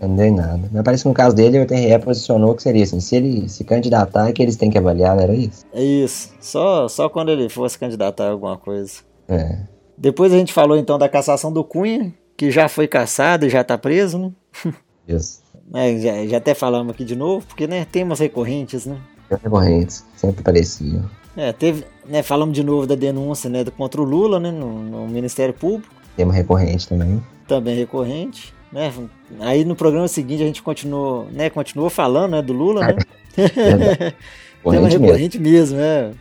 Não 0.00 0.16
deu 0.16 0.24
em 0.24 0.34
nada. 0.34 0.70
Mas 0.72 0.82
parece 0.82 1.02
que 1.02 1.08
no 1.10 1.14
caso 1.14 1.36
dele, 1.36 1.60
o 1.60 1.66
TRE 1.66 1.98
posicionou 2.02 2.54
que 2.54 2.62
seria 2.62 2.82
assim: 2.82 2.98
se 2.98 3.14
ele 3.14 3.46
se 3.50 3.64
candidatar, 3.64 4.30
é 4.30 4.32
que 4.32 4.42
eles 4.42 4.56
têm 4.56 4.70
que 4.70 4.78
avaliar, 4.78 5.14
não 5.14 5.22
era 5.22 5.34
isso? 5.34 5.66
É 5.74 5.82
isso. 5.82 6.32
Só, 6.40 6.88
só 6.88 7.10
quando 7.10 7.30
ele 7.30 7.50
fosse 7.50 7.78
candidatar 7.78 8.28
a 8.28 8.30
alguma 8.30 8.56
coisa. 8.56 9.02
É. 9.28 9.58
Depois 9.96 10.32
a 10.32 10.38
gente 10.38 10.54
falou 10.54 10.78
então 10.78 10.98
da 10.98 11.06
cassação 11.06 11.52
do 11.52 11.62
Cunha, 11.62 12.14
que 12.34 12.50
já 12.50 12.66
foi 12.66 12.88
caçado 12.88 13.44
e 13.44 13.50
já 13.50 13.62
tá 13.62 13.76
preso, 13.76 14.18
né? 14.18 14.32
Isso. 15.06 15.42
É, 15.74 15.98
já, 15.98 16.26
já 16.26 16.36
até 16.38 16.54
falamos 16.54 16.94
aqui 16.94 17.04
de 17.04 17.14
novo, 17.14 17.44
porque 17.46 17.66
né, 17.66 17.84
temas 17.84 18.20
recorrentes, 18.20 18.86
né? 18.86 18.96
Recorrentes, 19.30 20.02
sempre 20.16 20.42
pareciam. 20.42 21.04
É, 21.36 21.52
teve, 21.52 21.84
né, 22.08 22.22
falamos 22.22 22.54
de 22.54 22.64
novo 22.64 22.86
da 22.86 22.94
denúncia 22.94 23.50
né, 23.50 23.64
contra 23.76 24.00
o 24.00 24.04
Lula, 24.04 24.40
né, 24.40 24.50
no, 24.50 24.82
no 24.82 25.06
Ministério 25.06 25.52
Público. 25.52 25.99
Tema 26.16 26.32
recorrente 26.32 26.88
também 26.88 27.22
também 27.50 27.76
recorrente. 27.76 28.54
Né? 28.72 28.92
Aí 29.40 29.64
no 29.64 29.74
programa 29.74 30.06
seguinte 30.06 30.40
a 30.40 30.46
gente 30.46 30.62
continuou, 30.62 31.26
né, 31.32 31.50
continuou 31.50 31.90
falando 31.90 32.32
né, 32.32 32.42
do 32.42 32.52
Lula, 32.52 32.86
né? 32.86 32.96
Tema 34.62 34.88
recorrente 34.88 35.38
mesmo, 35.38 35.78
né? 35.78 36.12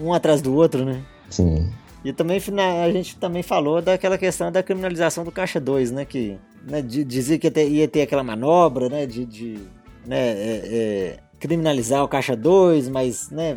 Um 0.00 0.12
atrás 0.12 0.40
do 0.40 0.54
outro, 0.54 0.84
né? 0.84 1.02
Sim. 1.28 1.68
E 2.04 2.12
também 2.12 2.38
a 2.38 2.90
gente 2.92 3.16
também 3.16 3.42
falou 3.42 3.82
daquela 3.82 4.16
questão 4.16 4.52
da 4.52 4.62
criminalização 4.62 5.24
do 5.24 5.32
Caixa 5.32 5.58
2, 5.58 5.90
né? 5.90 6.04
Que 6.04 6.36
né, 6.62 6.80
dizia 6.82 7.38
que 7.38 7.48
ia 7.48 7.50
ter, 7.50 7.68
ia 7.68 7.88
ter, 7.88 8.02
aquela 8.02 8.22
manobra, 8.22 8.88
né? 8.88 9.06
De, 9.06 9.24
de 9.24 9.58
né, 10.06 10.18
é, 10.18 10.62
é, 10.64 11.16
criminalizar 11.40 12.04
o 12.04 12.08
Caixa 12.08 12.36
2, 12.36 12.88
mas 12.90 13.30
né, 13.30 13.56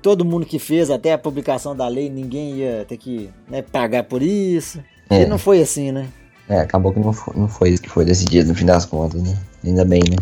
todo 0.00 0.24
mundo 0.24 0.46
que 0.46 0.58
fez 0.58 0.90
até 0.90 1.12
a 1.12 1.18
publicação 1.18 1.74
da 1.76 1.88
lei, 1.88 2.08
ninguém 2.08 2.58
ia 2.58 2.84
ter 2.88 2.96
que 2.96 3.28
né, 3.48 3.60
pagar 3.60 4.04
por 4.04 4.22
isso. 4.22 4.80
É. 5.10 5.22
E 5.22 5.26
não 5.26 5.38
foi 5.38 5.60
assim, 5.60 5.92
né? 5.92 6.06
É, 6.48 6.60
acabou 6.60 6.92
que 6.92 7.00
não 7.00 7.12
foi, 7.12 7.34
não 7.36 7.48
foi 7.48 7.70
isso 7.70 7.82
que 7.82 7.90
foi 7.90 8.04
decidido 8.04 8.48
no 8.48 8.54
fim 8.54 8.64
das 8.64 8.84
contas, 8.84 9.22
né? 9.22 9.36
Ainda 9.64 9.84
bem, 9.84 10.02
né? 10.08 10.16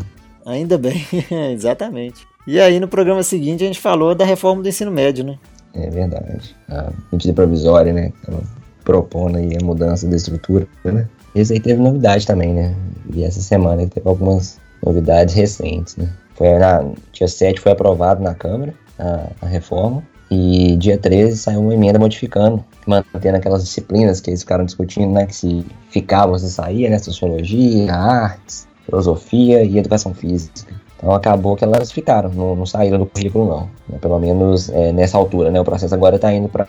Ainda 0.44 0.79
bem, 0.79 1.07
exatamente. 1.53 2.27
E 2.46 2.59
aí 2.59 2.81
no 2.81 2.88
programa 2.88 3.22
seguinte 3.22 3.62
a 3.62 3.66
gente 3.66 3.81
falou 3.81 4.14
da 4.14 4.24
reforma 4.24 4.62
do 4.62 4.68
ensino 4.68 4.90
médio, 4.90 5.24
né? 5.24 5.38
É 5.74 5.88
verdade. 5.90 6.57
A 6.68 6.90
medida 7.12 7.35
provisória, 7.35 7.92
né? 7.92 8.12
Ela 8.27 8.40
propondo 8.85 9.37
aí 9.37 9.55
a 9.61 9.64
mudança 9.64 10.07
da 10.07 10.16
estrutura, 10.16 10.66
né? 10.83 11.07
Esse 11.35 11.53
aí 11.53 11.61
teve 11.61 11.81
novidade 11.81 12.27
também, 12.27 12.55
né? 12.55 12.74
E 13.12 13.22
essa 13.22 13.40
semana 13.40 13.87
teve 13.87 14.09
algumas 14.09 14.59
novidades 14.83 15.35
recentes, 15.35 15.96
né? 15.96 16.09
Foi 16.35 16.59
na 16.59 16.85
dia 17.12 17.29
7 17.29 17.61
foi 17.61 17.72
aprovado 17.72 18.22
na 18.22 18.35
Câmara, 18.35 18.74
a, 18.98 19.29
a 19.42 19.46
reforma. 19.46 20.03
E 20.31 20.77
dia 20.77 20.96
13 20.96 21.37
saiu 21.37 21.61
uma 21.61 21.74
emenda 21.74 21.98
modificando, 21.98 22.64
mantendo 22.88 23.37
aquelas 23.37 23.62
disciplinas 23.62 24.20
que 24.20 24.31
eles 24.31 24.40
ficaram 24.40 24.64
discutindo, 24.64 25.12
né? 25.12 25.27
Que 25.27 25.35
se 25.35 25.66
ficava 25.90 26.33
ou 26.33 26.38
se 26.38 26.51
saía, 26.51 26.88
né? 26.88 26.98
Sociologia, 26.98 27.94
artes, 27.94 28.66
filosofia 28.85 29.62
e 29.62 29.79
educação 29.79 30.14
física. 30.14 30.72
Então 30.96 31.12
acabou 31.12 31.55
que 31.55 31.62
elas 31.62 31.92
ficaram, 31.92 32.31
não, 32.31 32.57
não 32.57 32.66
saíram 32.66 32.98
do 32.98 33.07
currículo 33.07 33.48
não. 33.48 33.70
Né? 33.88 33.98
Pelo 34.01 34.18
menos 34.18 34.68
é, 34.70 34.92
nessa 34.92 35.16
altura, 35.16 35.51
né? 35.51 35.61
O 35.61 35.64
processo 35.64 35.94
agora 35.94 36.16
está 36.16 36.33
indo 36.33 36.48
para 36.48 36.66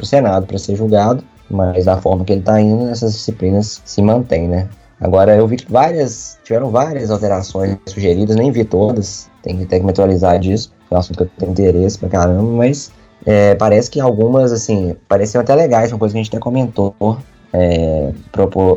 o 0.00 0.06
Senado 0.06 0.46
para 0.46 0.58
ser 0.58 0.74
julgado, 0.74 1.22
mas 1.48 1.84
da 1.84 2.00
forma 2.00 2.24
que 2.24 2.32
ele 2.32 2.40
está 2.40 2.60
indo, 2.60 2.88
essas 2.88 3.12
disciplinas 3.12 3.80
se 3.84 4.02
mantêm, 4.02 4.48
né? 4.48 4.68
Agora 5.00 5.36
eu 5.36 5.46
vi 5.46 5.58
várias, 5.68 6.38
tiveram 6.42 6.70
várias 6.70 7.08
alterações 7.08 7.78
sugeridas, 7.86 8.34
nem 8.34 8.50
vi 8.50 8.64
todas, 8.64 9.30
tem 9.44 9.56
que, 9.56 9.64
tem 9.64 9.78
que 9.78 9.84
me 9.84 9.92
atualizar 9.92 10.40
disso, 10.40 10.72
é 10.90 10.94
um 10.94 10.98
assunto 10.98 11.18
que 11.18 11.22
eu 11.22 11.30
tenho 11.38 11.52
interesse 11.52 11.98
pra 11.98 12.08
caramba, 12.08 12.50
mas 12.50 12.90
é, 13.30 13.54
parece 13.54 13.90
que 13.90 14.00
algumas, 14.00 14.52
assim, 14.52 14.96
pareciam 15.06 15.42
até 15.42 15.54
legais, 15.54 15.92
uma 15.92 15.98
coisa 15.98 16.14
que 16.14 16.18
a 16.18 16.22
gente 16.22 16.34
até 16.34 16.40
comentou, 16.40 16.94
é, 17.52 18.10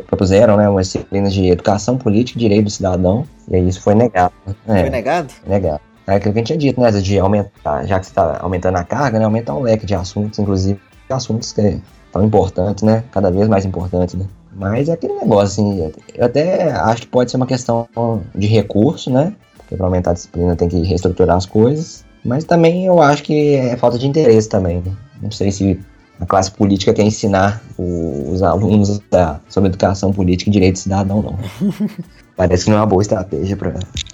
propuseram 0.06 0.58
né, 0.58 0.68
umas 0.68 0.88
disciplinas 0.88 1.32
de 1.32 1.48
educação 1.48 1.96
política 1.96 2.38
e 2.38 2.42
direito 2.42 2.64
do 2.64 2.70
cidadão, 2.70 3.24
e 3.48 3.56
aí 3.56 3.66
isso 3.66 3.80
foi 3.80 3.94
negado. 3.94 4.34
É, 4.68 4.80
foi 4.80 4.90
negado? 4.90 5.32
Negado. 5.46 5.80
É 6.06 6.16
aquilo 6.16 6.34
que 6.34 6.40
a 6.40 6.42
gente 6.42 6.46
tinha 6.48 6.58
dito, 6.58 6.78
né? 6.78 6.90
De 6.90 7.18
aumentar, 7.18 7.86
já 7.86 7.98
que 7.98 8.04
você 8.04 8.12
está 8.12 8.40
aumentando 8.42 8.76
a 8.76 8.84
carga, 8.84 9.18
né? 9.18 9.24
Aumentar 9.24 9.54
um 9.54 9.62
leque 9.62 9.86
de 9.86 9.94
assuntos, 9.94 10.38
inclusive 10.38 10.78
assuntos 11.08 11.50
que 11.52 11.80
tão 12.12 12.22
importantes, 12.22 12.82
né? 12.82 13.04
Cada 13.10 13.30
vez 13.30 13.48
mais 13.48 13.64
importantes, 13.64 14.16
né? 14.16 14.26
Mas 14.54 14.90
é 14.90 14.92
aquele 14.92 15.14
negócio, 15.14 15.64
assim, 15.64 15.92
eu 16.14 16.26
até 16.26 16.72
acho 16.72 17.02
que 17.02 17.08
pode 17.08 17.30
ser 17.30 17.38
uma 17.38 17.46
questão 17.46 17.88
de 18.34 18.46
recurso, 18.48 19.10
né? 19.10 19.32
Porque 19.56 19.76
para 19.76 19.86
aumentar 19.86 20.10
a 20.10 20.14
disciplina 20.14 20.54
tem 20.54 20.68
que 20.68 20.82
reestruturar 20.82 21.38
as 21.38 21.46
coisas. 21.46 22.04
Mas 22.24 22.44
também 22.44 22.86
eu 22.86 23.00
acho 23.00 23.22
que 23.22 23.54
é 23.54 23.76
falta 23.76 23.98
de 23.98 24.06
interesse 24.06 24.48
também. 24.48 24.82
Né? 24.84 24.92
Não 25.20 25.30
sei 25.30 25.50
se 25.50 25.80
a 26.20 26.26
classe 26.26 26.50
política 26.50 26.94
quer 26.94 27.02
ensinar 27.02 27.62
os 27.76 28.42
alunos 28.42 29.00
a, 29.12 29.40
sobre 29.48 29.68
educação 29.68 30.12
política 30.12 30.50
e 30.50 30.52
direito 30.52 30.74
de 30.74 30.80
cidadão, 30.80 31.22
não. 31.22 31.38
Parece 32.36 32.64
que 32.64 32.70
não 32.70 32.78
é 32.78 32.80
uma 32.80 32.86
boa 32.86 33.02
estratégia 33.02 33.56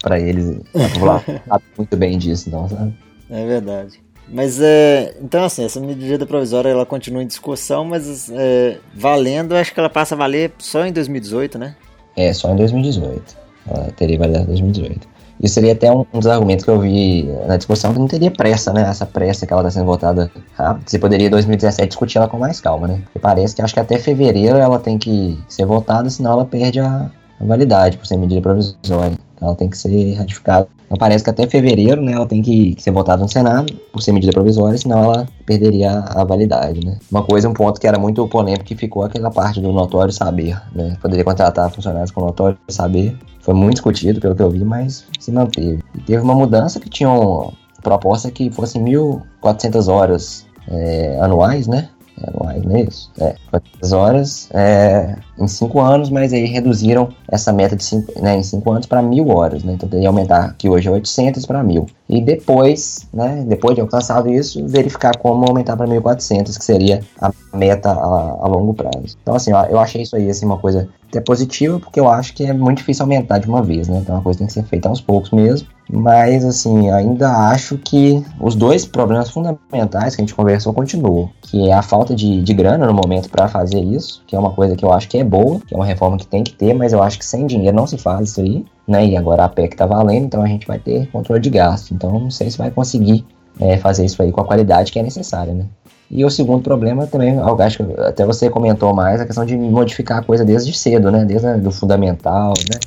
para 0.01 0.19
eles. 0.19 0.59
A 0.75 0.89
população 0.89 1.39
sabe 1.47 1.63
muito 1.77 1.97
bem 1.97 2.17
disso, 2.17 2.49
não, 2.49 2.67
sabe? 2.67 2.93
É 3.29 3.45
verdade. 3.45 4.01
Mas 4.27 4.59
é. 4.61 5.15
Então, 5.21 5.43
assim, 5.43 5.63
essa 5.63 5.79
medida 5.79 6.25
provisória 6.25 6.69
ela 6.69 6.85
continua 6.85 7.23
em 7.23 7.27
discussão, 7.27 7.85
mas 7.85 8.29
é, 8.29 8.77
valendo, 8.93 9.55
acho 9.55 9.73
que 9.73 9.79
ela 9.79 9.89
passa 9.89 10.15
a 10.15 10.17
valer 10.17 10.51
só 10.59 10.85
em 10.85 10.91
2018, 10.91 11.57
né? 11.57 11.75
É, 12.15 12.33
só 12.33 12.51
em 12.51 12.55
2018. 12.55 13.37
Ela 13.67 13.91
teria 13.91 14.17
valido 14.17 14.39
em 14.39 14.45
2018. 14.45 15.07
Isso 15.41 15.53
seria 15.53 15.73
até 15.73 15.91
um, 15.91 16.05
dos 16.13 16.27
argumentos 16.27 16.65
que 16.65 16.71
eu 16.71 16.79
vi 16.79 17.23
na 17.47 17.57
discussão, 17.57 17.93
que 17.93 17.99
não 17.99 18.07
teria 18.07 18.29
pressa, 18.29 18.73
né? 18.73 18.81
Essa 18.81 19.05
pressa 19.05 19.45
que 19.45 19.53
ela 19.53 19.61
está 19.61 19.71
sendo 19.71 19.85
votada 19.85 20.31
rápido. 20.53 20.89
Você 20.89 20.99
poderia, 20.99 21.27
em 21.27 21.29
2017, 21.29 21.87
discutir 21.87 22.17
ela 22.17 22.27
com 22.27 22.37
mais 22.37 22.59
calma, 22.59 22.87
né? 22.87 23.01
Porque 23.05 23.19
parece 23.19 23.55
que 23.55 23.61
acho 23.61 23.73
que 23.73 23.79
até 23.79 23.97
fevereiro 23.97 24.57
ela 24.57 24.79
tem 24.79 24.97
que 24.97 25.37
ser 25.47 25.65
votada, 25.65 26.09
senão 26.09 26.33
ela 26.33 26.45
perde 26.45 26.79
a, 26.79 27.09
a 27.39 27.45
validade 27.45 27.97
por 27.97 28.05
ser 28.05 28.17
medida 28.17 28.41
provisória. 28.41 29.17
Então 29.35 29.47
ela 29.47 29.55
tem 29.55 29.69
que 29.69 29.77
ser 29.77 30.13
ratificada. 30.15 30.67
Então 30.85 30.97
parece 30.97 31.23
que 31.23 31.29
até 31.29 31.47
fevereiro, 31.47 32.01
né, 32.01 32.13
ela 32.13 32.25
tem 32.25 32.41
que 32.41 32.75
ser 32.79 32.91
votada 32.91 33.21
no 33.21 33.29
Senado 33.29 33.71
por 33.93 34.01
ser 34.01 34.11
medida 34.11 34.33
provisória, 34.33 34.77
senão 34.77 35.03
ela 35.03 35.27
perderia 35.45 35.91
a 35.91 36.23
validade, 36.23 36.83
né. 36.83 36.97
Uma 37.11 37.23
coisa, 37.23 37.47
um 37.47 37.53
ponto 37.53 37.79
que 37.79 37.87
era 37.87 37.99
muito 37.99 38.27
polêmico 38.27 38.65
que 38.65 38.75
ficou 38.75 39.03
aquela 39.03 39.29
parte 39.29 39.61
do 39.61 39.71
notório 39.71 40.11
saber, 40.11 40.59
né. 40.73 40.97
Poderia 41.01 41.23
contratar 41.23 41.69
funcionários 41.71 42.11
com 42.11 42.21
notório 42.21 42.57
saber. 42.67 43.15
Foi 43.49 43.55
muito 43.55 43.77
discutido, 43.77 44.21
pelo 44.21 44.35
que 44.35 44.43
eu 44.43 44.51
vi, 44.51 44.63
mas 44.63 45.07
se 45.19 45.31
manteve. 45.31 45.83
E 45.95 46.01
teve 46.01 46.21
uma 46.21 46.35
mudança 46.35 46.79
que 46.79 46.87
tinha 46.87 47.09
uma 47.09 47.51
proposta 47.81 48.29
que 48.29 48.51
fosse 48.51 48.77
1.400 48.77 49.87
horas 49.91 50.45
é, 50.67 51.19
anuais, 51.19 51.65
né, 51.65 51.89
anuais, 52.27 52.63
não 52.63 52.75
é 52.75 52.81
isso? 52.81 53.11
É, 53.19 53.35
400 53.49 53.91
horas 53.93 54.49
é, 54.53 55.15
em 55.37 55.47
5 55.47 55.79
anos, 55.79 56.09
mas 56.09 56.33
aí 56.33 56.45
reduziram 56.45 57.09
essa 57.31 57.51
meta 57.53 57.75
de 57.75 57.83
cinco, 57.83 58.21
né, 58.21 58.37
em 58.37 58.43
5 58.43 58.71
anos 58.71 58.85
para 58.85 59.01
1.000 59.01 59.33
horas, 59.33 59.63
né? 59.63 59.73
Então 59.73 59.87
teria 59.87 60.03
que 60.03 60.07
aumentar, 60.07 60.55
que 60.57 60.69
hoje 60.69 60.87
é 60.87 60.91
800 60.91 61.45
para 61.45 61.63
1.000. 61.63 61.87
E 62.07 62.21
depois, 62.21 63.07
né, 63.13 63.43
depois 63.47 63.75
de 63.75 63.81
alcançado 63.81 64.31
isso, 64.31 64.65
verificar 64.67 65.17
como 65.17 65.45
aumentar 65.45 65.77
para 65.77 65.87
1.400, 65.87 66.57
que 66.57 66.63
seria 66.63 67.01
a 67.21 67.31
meta 67.53 67.91
a, 67.91 67.93
a, 67.93 68.47
longo 68.47 68.73
prazo. 68.73 69.17
Então, 69.21 69.35
assim, 69.35 69.53
ó, 69.53 69.65
eu 69.65 69.79
achei 69.79 70.01
isso 70.01 70.15
aí 70.15 70.29
assim, 70.29 70.45
uma 70.45 70.57
coisa 70.57 70.89
até 71.07 71.21
positiva, 71.21 71.79
porque 71.79 71.99
eu 71.99 72.09
acho 72.09 72.33
que 72.33 72.43
é 72.45 72.53
muito 72.53 72.79
difícil 72.79 73.03
aumentar 73.03 73.39
de 73.39 73.47
uma 73.47 73.61
vez, 73.61 73.87
né? 73.87 73.99
Então, 73.99 74.15
é 74.15 74.17
uma 74.17 74.23
coisa 74.23 74.39
tem 74.39 74.47
que 74.47 74.53
ser 74.53 74.63
feita 74.63 74.89
aos 74.89 75.01
poucos 75.01 75.31
mesmo. 75.31 75.67
Mas, 75.91 76.45
assim, 76.45 76.91
ainda 76.91 77.49
acho 77.49 77.75
que 77.77 78.23
os 78.39 78.53
dois 78.53 78.85
problemas 78.85 79.31
fundamentais 79.31 80.15
que 80.15 80.21
a 80.21 80.23
gente 80.23 80.35
conversou 80.35 80.71
continuam, 80.71 81.31
que 81.41 81.67
é 81.67 81.73
a 81.73 81.81
falta 81.81 82.13
de, 82.13 82.43
de 82.43 82.53
grana 82.53 82.85
no 82.85 82.93
momento 82.93 83.27
para 83.27 83.47
fazer 83.47 83.79
isso, 83.79 84.21
que 84.27 84.35
é 84.35 84.39
uma 84.39 84.51
coisa 84.51 84.75
que 84.75 84.85
eu 84.85 84.93
acho 84.93 85.09
que 85.09 85.17
é 85.17 85.23
boa, 85.23 85.59
que 85.65 85.73
é 85.73 85.77
uma 85.77 85.85
reforma 85.85 86.15
que 86.15 86.27
tem 86.27 86.43
que 86.43 86.53
ter, 86.53 86.75
mas 86.75 86.93
eu 86.93 87.01
acho 87.01 87.17
que 87.17 87.25
sem 87.25 87.47
dinheiro 87.47 87.75
não 87.75 87.87
se 87.87 87.97
faz 87.97 88.29
isso 88.29 88.41
aí, 88.41 88.63
né? 88.87 89.03
E 89.03 89.17
agora 89.17 89.45
a 89.45 89.49
PEC 89.49 89.75
tá 89.75 89.87
valendo, 89.87 90.25
então 90.25 90.43
a 90.43 90.47
gente 90.47 90.67
vai 90.67 90.77
ter 90.77 91.07
controle 91.07 91.41
de 91.41 91.49
gasto. 91.49 91.91
Então, 91.91 92.19
não 92.19 92.29
sei 92.29 92.51
se 92.51 92.57
vai 92.59 92.69
conseguir 92.69 93.25
é, 93.59 93.75
fazer 93.77 94.05
isso 94.05 94.21
aí 94.21 94.31
com 94.31 94.41
a 94.41 94.45
qualidade 94.45 94.91
que 94.91 94.99
é 94.99 95.03
necessária, 95.03 95.53
né? 95.55 95.65
E 96.11 96.23
o 96.23 96.29
segundo 96.29 96.61
problema 96.61 97.07
também, 97.07 97.37
acho 97.39 97.83
que 97.83 98.01
até 98.01 98.25
você 98.25 98.49
comentou 98.49 98.93
mais, 98.93 99.21
a 99.21 99.25
questão 99.25 99.45
de 99.45 99.55
modificar 99.55 100.19
a 100.19 100.23
coisa 100.23 100.45
desde 100.45 100.71
cedo, 100.73 101.11
né? 101.11 101.25
Desde 101.25 101.67
o 101.67 101.71
fundamental, 101.71 102.53
né? 102.71 102.79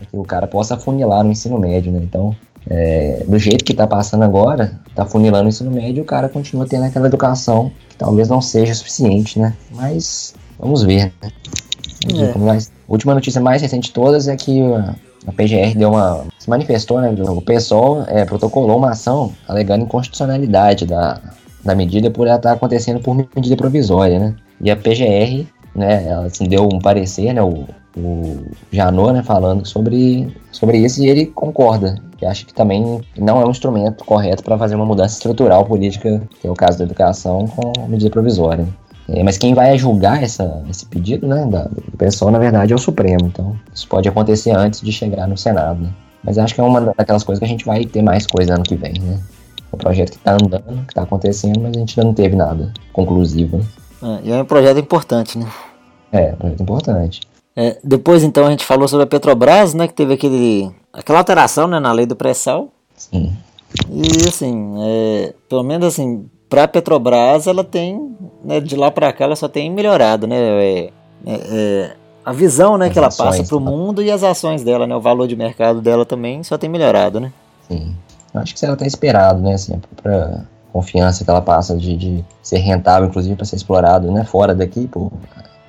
Para 0.00 0.06
que 0.06 0.16
o 0.16 0.24
cara 0.24 0.46
possa 0.46 0.78
funilar 0.78 1.22
no 1.22 1.30
ensino 1.30 1.58
médio, 1.58 1.92
né? 1.92 2.00
Então, 2.02 2.34
é, 2.68 3.22
do 3.26 3.38
jeito 3.38 3.64
que 3.64 3.72
está 3.72 3.86
passando 3.86 4.22
agora, 4.22 4.80
está 4.88 5.04
funilando 5.04 5.46
o 5.46 5.48
ensino 5.48 5.70
médio, 5.70 6.02
o 6.02 6.06
cara 6.06 6.28
continua 6.28 6.66
tendo 6.66 6.84
aquela 6.84 7.06
educação 7.06 7.70
que 7.88 7.96
talvez 7.96 8.28
não 8.28 8.40
seja 8.40 8.74
suficiente, 8.74 9.38
né? 9.38 9.54
Mas 9.72 10.34
vamos 10.58 10.82
ver, 10.82 11.12
né? 11.22 11.30
É. 12.14 12.30
A 12.30 12.58
última 12.88 13.14
notícia 13.14 13.40
mais 13.40 13.60
recente 13.60 13.88
de 13.88 13.92
todas 13.92 14.26
é 14.26 14.34
que 14.34 14.58
a 15.26 15.32
PGR 15.32 15.76
deu 15.76 15.90
uma. 15.90 16.24
se 16.38 16.48
manifestou, 16.48 16.98
né? 17.00 17.10
O 17.10 17.42
PSOL 17.42 18.04
é, 18.06 18.24
protocolou 18.24 18.78
uma 18.78 18.90
ação 18.92 19.32
alegando 19.46 19.84
inconstitucionalidade 19.84 20.86
da, 20.86 21.20
da 21.62 21.74
medida 21.74 22.10
por 22.10 22.26
ela 22.26 22.36
estar 22.36 22.52
acontecendo 22.52 23.00
por 23.00 23.14
medida 23.14 23.54
provisória, 23.54 24.18
né? 24.18 24.34
E 24.62 24.70
a 24.70 24.76
PGR, 24.76 25.46
né, 25.74 26.06
ela 26.06 26.26
assim, 26.26 26.44
deu 26.44 26.64
um 26.64 26.78
parecer, 26.78 27.34
né? 27.34 27.42
O, 27.42 27.66
o 27.96 28.44
Janot, 28.72 29.12
né, 29.12 29.22
falando 29.22 29.66
sobre, 29.66 30.34
sobre 30.52 30.78
isso, 30.78 31.02
e 31.02 31.08
ele 31.08 31.26
concorda, 31.26 31.96
que 32.16 32.24
acha 32.24 32.44
que 32.44 32.54
também 32.54 33.00
não 33.18 33.40
é 33.40 33.44
um 33.44 33.50
instrumento 33.50 34.04
correto 34.04 34.42
para 34.42 34.56
fazer 34.58 34.74
uma 34.74 34.86
mudança 34.86 35.14
estrutural 35.14 35.64
política, 35.64 36.22
que 36.40 36.46
é 36.46 36.50
o 36.50 36.54
caso 36.54 36.78
da 36.78 36.84
educação, 36.84 37.46
com 37.46 37.72
medida 37.88 38.10
provisória. 38.10 38.66
É, 39.08 39.24
mas 39.24 39.36
quem 39.36 39.54
vai 39.54 39.76
julgar 39.76 40.22
essa, 40.22 40.62
esse 40.70 40.86
pedido 40.86 41.26
né, 41.26 41.44
da, 41.46 41.64
do 41.64 41.96
pessoal, 41.98 42.30
na 42.30 42.38
verdade, 42.38 42.72
é 42.72 42.76
o 42.76 42.78
Supremo. 42.78 43.26
Então, 43.26 43.58
isso 43.74 43.88
pode 43.88 44.08
acontecer 44.08 44.52
antes 44.52 44.80
de 44.80 44.92
chegar 44.92 45.26
no 45.26 45.36
Senado. 45.36 45.80
Né? 45.80 45.90
Mas 46.22 46.38
acho 46.38 46.54
que 46.54 46.60
é 46.60 46.64
uma 46.64 46.80
daquelas 46.96 47.24
coisas 47.24 47.40
que 47.40 47.44
a 47.44 47.48
gente 47.48 47.64
vai 47.64 47.84
ter 47.84 48.02
mais 48.02 48.24
coisa 48.24 48.54
ano 48.54 48.62
que 48.62 48.76
vem. 48.76 48.92
Né? 49.00 49.18
Um 49.72 49.76
projeto 49.76 50.10
que 50.10 50.16
está 50.16 50.34
andando, 50.34 50.84
que 50.86 50.92
está 50.92 51.02
acontecendo, 51.02 51.60
mas 51.60 51.76
a 51.76 51.80
gente 51.80 51.98
ainda 51.98 52.06
não 52.06 52.14
teve 52.14 52.36
nada 52.36 52.72
conclusivo. 52.92 53.58
Né? 53.58 53.64
É, 54.02 54.28
e 54.28 54.32
é 54.32 54.42
um 54.42 54.44
projeto 54.44 54.78
importante, 54.78 55.38
né? 55.38 55.46
É, 56.12 56.32
um 56.32 56.36
projeto 56.36 56.62
importante. 56.62 57.20
É, 57.56 57.78
depois, 57.82 58.22
então, 58.22 58.46
a 58.46 58.50
gente 58.50 58.64
falou 58.64 58.86
sobre 58.86 59.04
a 59.04 59.06
Petrobras, 59.06 59.74
né? 59.74 59.88
Que 59.88 59.94
teve 59.94 60.14
aquele, 60.14 60.70
aquela 60.92 61.18
alteração 61.18 61.66
né, 61.66 61.80
na 61.80 61.92
lei 61.92 62.06
do 62.06 62.16
pré-sal. 62.16 62.68
Sim. 62.96 63.36
E, 63.90 64.28
assim, 64.28 64.74
é, 64.78 65.34
pelo 65.48 65.62
menos, 65.62 65.86
assim, 65.86 66.28
para 66.48 66.64
a 66.64 66.68
Petrobras, 66.68 67.46
ela 67.46 67.64
tem, 67.64 68.16
né, 68.44 68.60
de 68.60 68.76
lá 68.76 68.90
para 68.90 69.12
cá, 69.12 69.24
ela 69.24 69.36
só 69.36 69.48
tem 69.48 69.70
melhorado, 69.70 70.26
né? 70.26 70.36
É, 70.36 70.90
é, 71.26 71.34
é 71.34 71.96
a 72.24 72.32
visão 72.32 72.76
né, 72.76 72.90
que 72.90 72.98
ela 72.98 73.08
passa 73.10 73.42
para 73.42 73.56
o 73.56 73.60
tá. 73.60 73.70
mundo 73.70 74.02
e 74.02 74.10
as 74.10 74.22
ações 74.22 74.62
dela, 74.62 74.86
né? 74.86 74.94
O 74.94 75.00
valor 75.00 75.26
de 75.26 75.34
mercado 75.34 75.80
dela 75.80 76.04
também 76.04 76.42
só 76.42 76.58
tem 76.58 76.68
melhorado, 76.68 77.18
né? 77.18 77.32
Sim. 77.68 77.94
Acho 78.34 78.52
que 78.52 78.58
isso 78.58 78.64
era 78.64 78.74
até 78.74 78.86
esperado, 78.86 79.40
né? 79.40 79.54
Assim, 79.54 79.80
para 80.02 80.44
confiança 80.72 81.24
que 81.24 81.30
ela 81.30 81.40
passa 81.40 81.76
de, 81.76 81.96
de 81.96 82.24
ser 82.42 82.58
rentável, 82.58 83.08
inclusive 83.08 83.34
para 83.34 83.44
ser 83.44 83.56
explorado, 83.56 84.10
né? 84.12 84.24
Fora 84.24 84.54
daqui, 84.54 84.86
por 84.86 85.10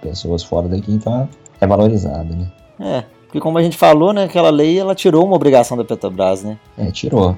pessoas 0.01 0.43
fora 0.43 0.67
daqui, 0.67 0.91
então 0.91 1.27
é 1.61 1.67
valorizado, 1.67 2.35
né? 2.35 2.51
É, 2.79 3.03
porque 3.27 3.39
como 3.39 3.57
a 3.57 3.63
gente 3.63 3.77
falou, 3.77 4.11
né, 4.11 4.25
aquela 4.25 4.49
lei 4.49 4.77
ela 4.77 4.95
tirou 4.95 5.25
uma 5.25 5.35
obrigação 5.35 5.77
da 5.77 5.85
Petrobras, 5.85 6.43
né? 6.43 6.57
É, 6.77 6.91
tirou. 6.91 7.37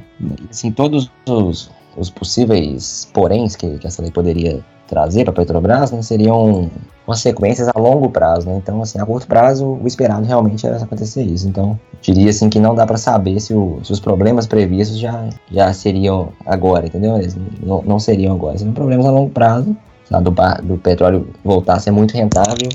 Assim, 0.50 0.72
todos 0.72 1.12
os, 1.30 1.70
os 1.96 2.10
possíveis 2.10 3.08
poréns 3.14 3.56
que, 3.56 3.78
que 3.78 3.86
essa 3.86 4.02
lei 4.02 4.10
poderia 4.10 4.64
trazer 4.88 5.24
para 5.24 5.32
a 5.32 5.36
Petrobras 5.36 5.92
né, 5.92 6.02
seriam 6.02 6.70
consequências 7.06 7.68
a 7.68 7.78
longo 7.78 8.10
prazo, 8.10 8.48
né? 8.48 8.56
Então, 8.56 8.82
assim, 8.82 9.00
a 9.00 9.06
curto 9.06 9.28
prazo, 9.28 9.66
o 9.66 9.86
esperado 9.86 10.26
realmente 10.26 10.66
era 10.66 10.78
acontecer 10.78 11.22
isso. 11.22 11.48
Então, 11.48 11.78
diria 12.02 12.30
assim 12.30 12.50
que 12.50 12.60
não 12.60 12.74
dá 12.74 12.86
para 12.86 12.98
saber 12.98 13.40
se, 13.40 13.54
o, 13.54 13.80
se, 13.84 13.92
os 13.92 14.00
problemas 14.00 14.48
previstos 14.48 14.98
já, 14.98 15.30
já 15.52 15.74
seriam 15.74 16.30
agora, 16.46 16.88
entendeu? 16.88 17.18
Eles 17.18 17.38
não, 17.62 17.82
não 17.82 18.00
seriam 18.00 18.34
agora, 18.34 18.58
seriam 18.58 18.74
problemas 18.74 19.06
a 19.06 19.12
longo 19.12 19.30
prazo, 19.30 19.76
do, 20.10 20.32
do 20.64 20.78
petróleo 20.78 21.28
voltar 21.44 21.76
a 21.76 21.80
ser 21.80 21.92
muito 21.92 22.14
rentável 22.14 22.70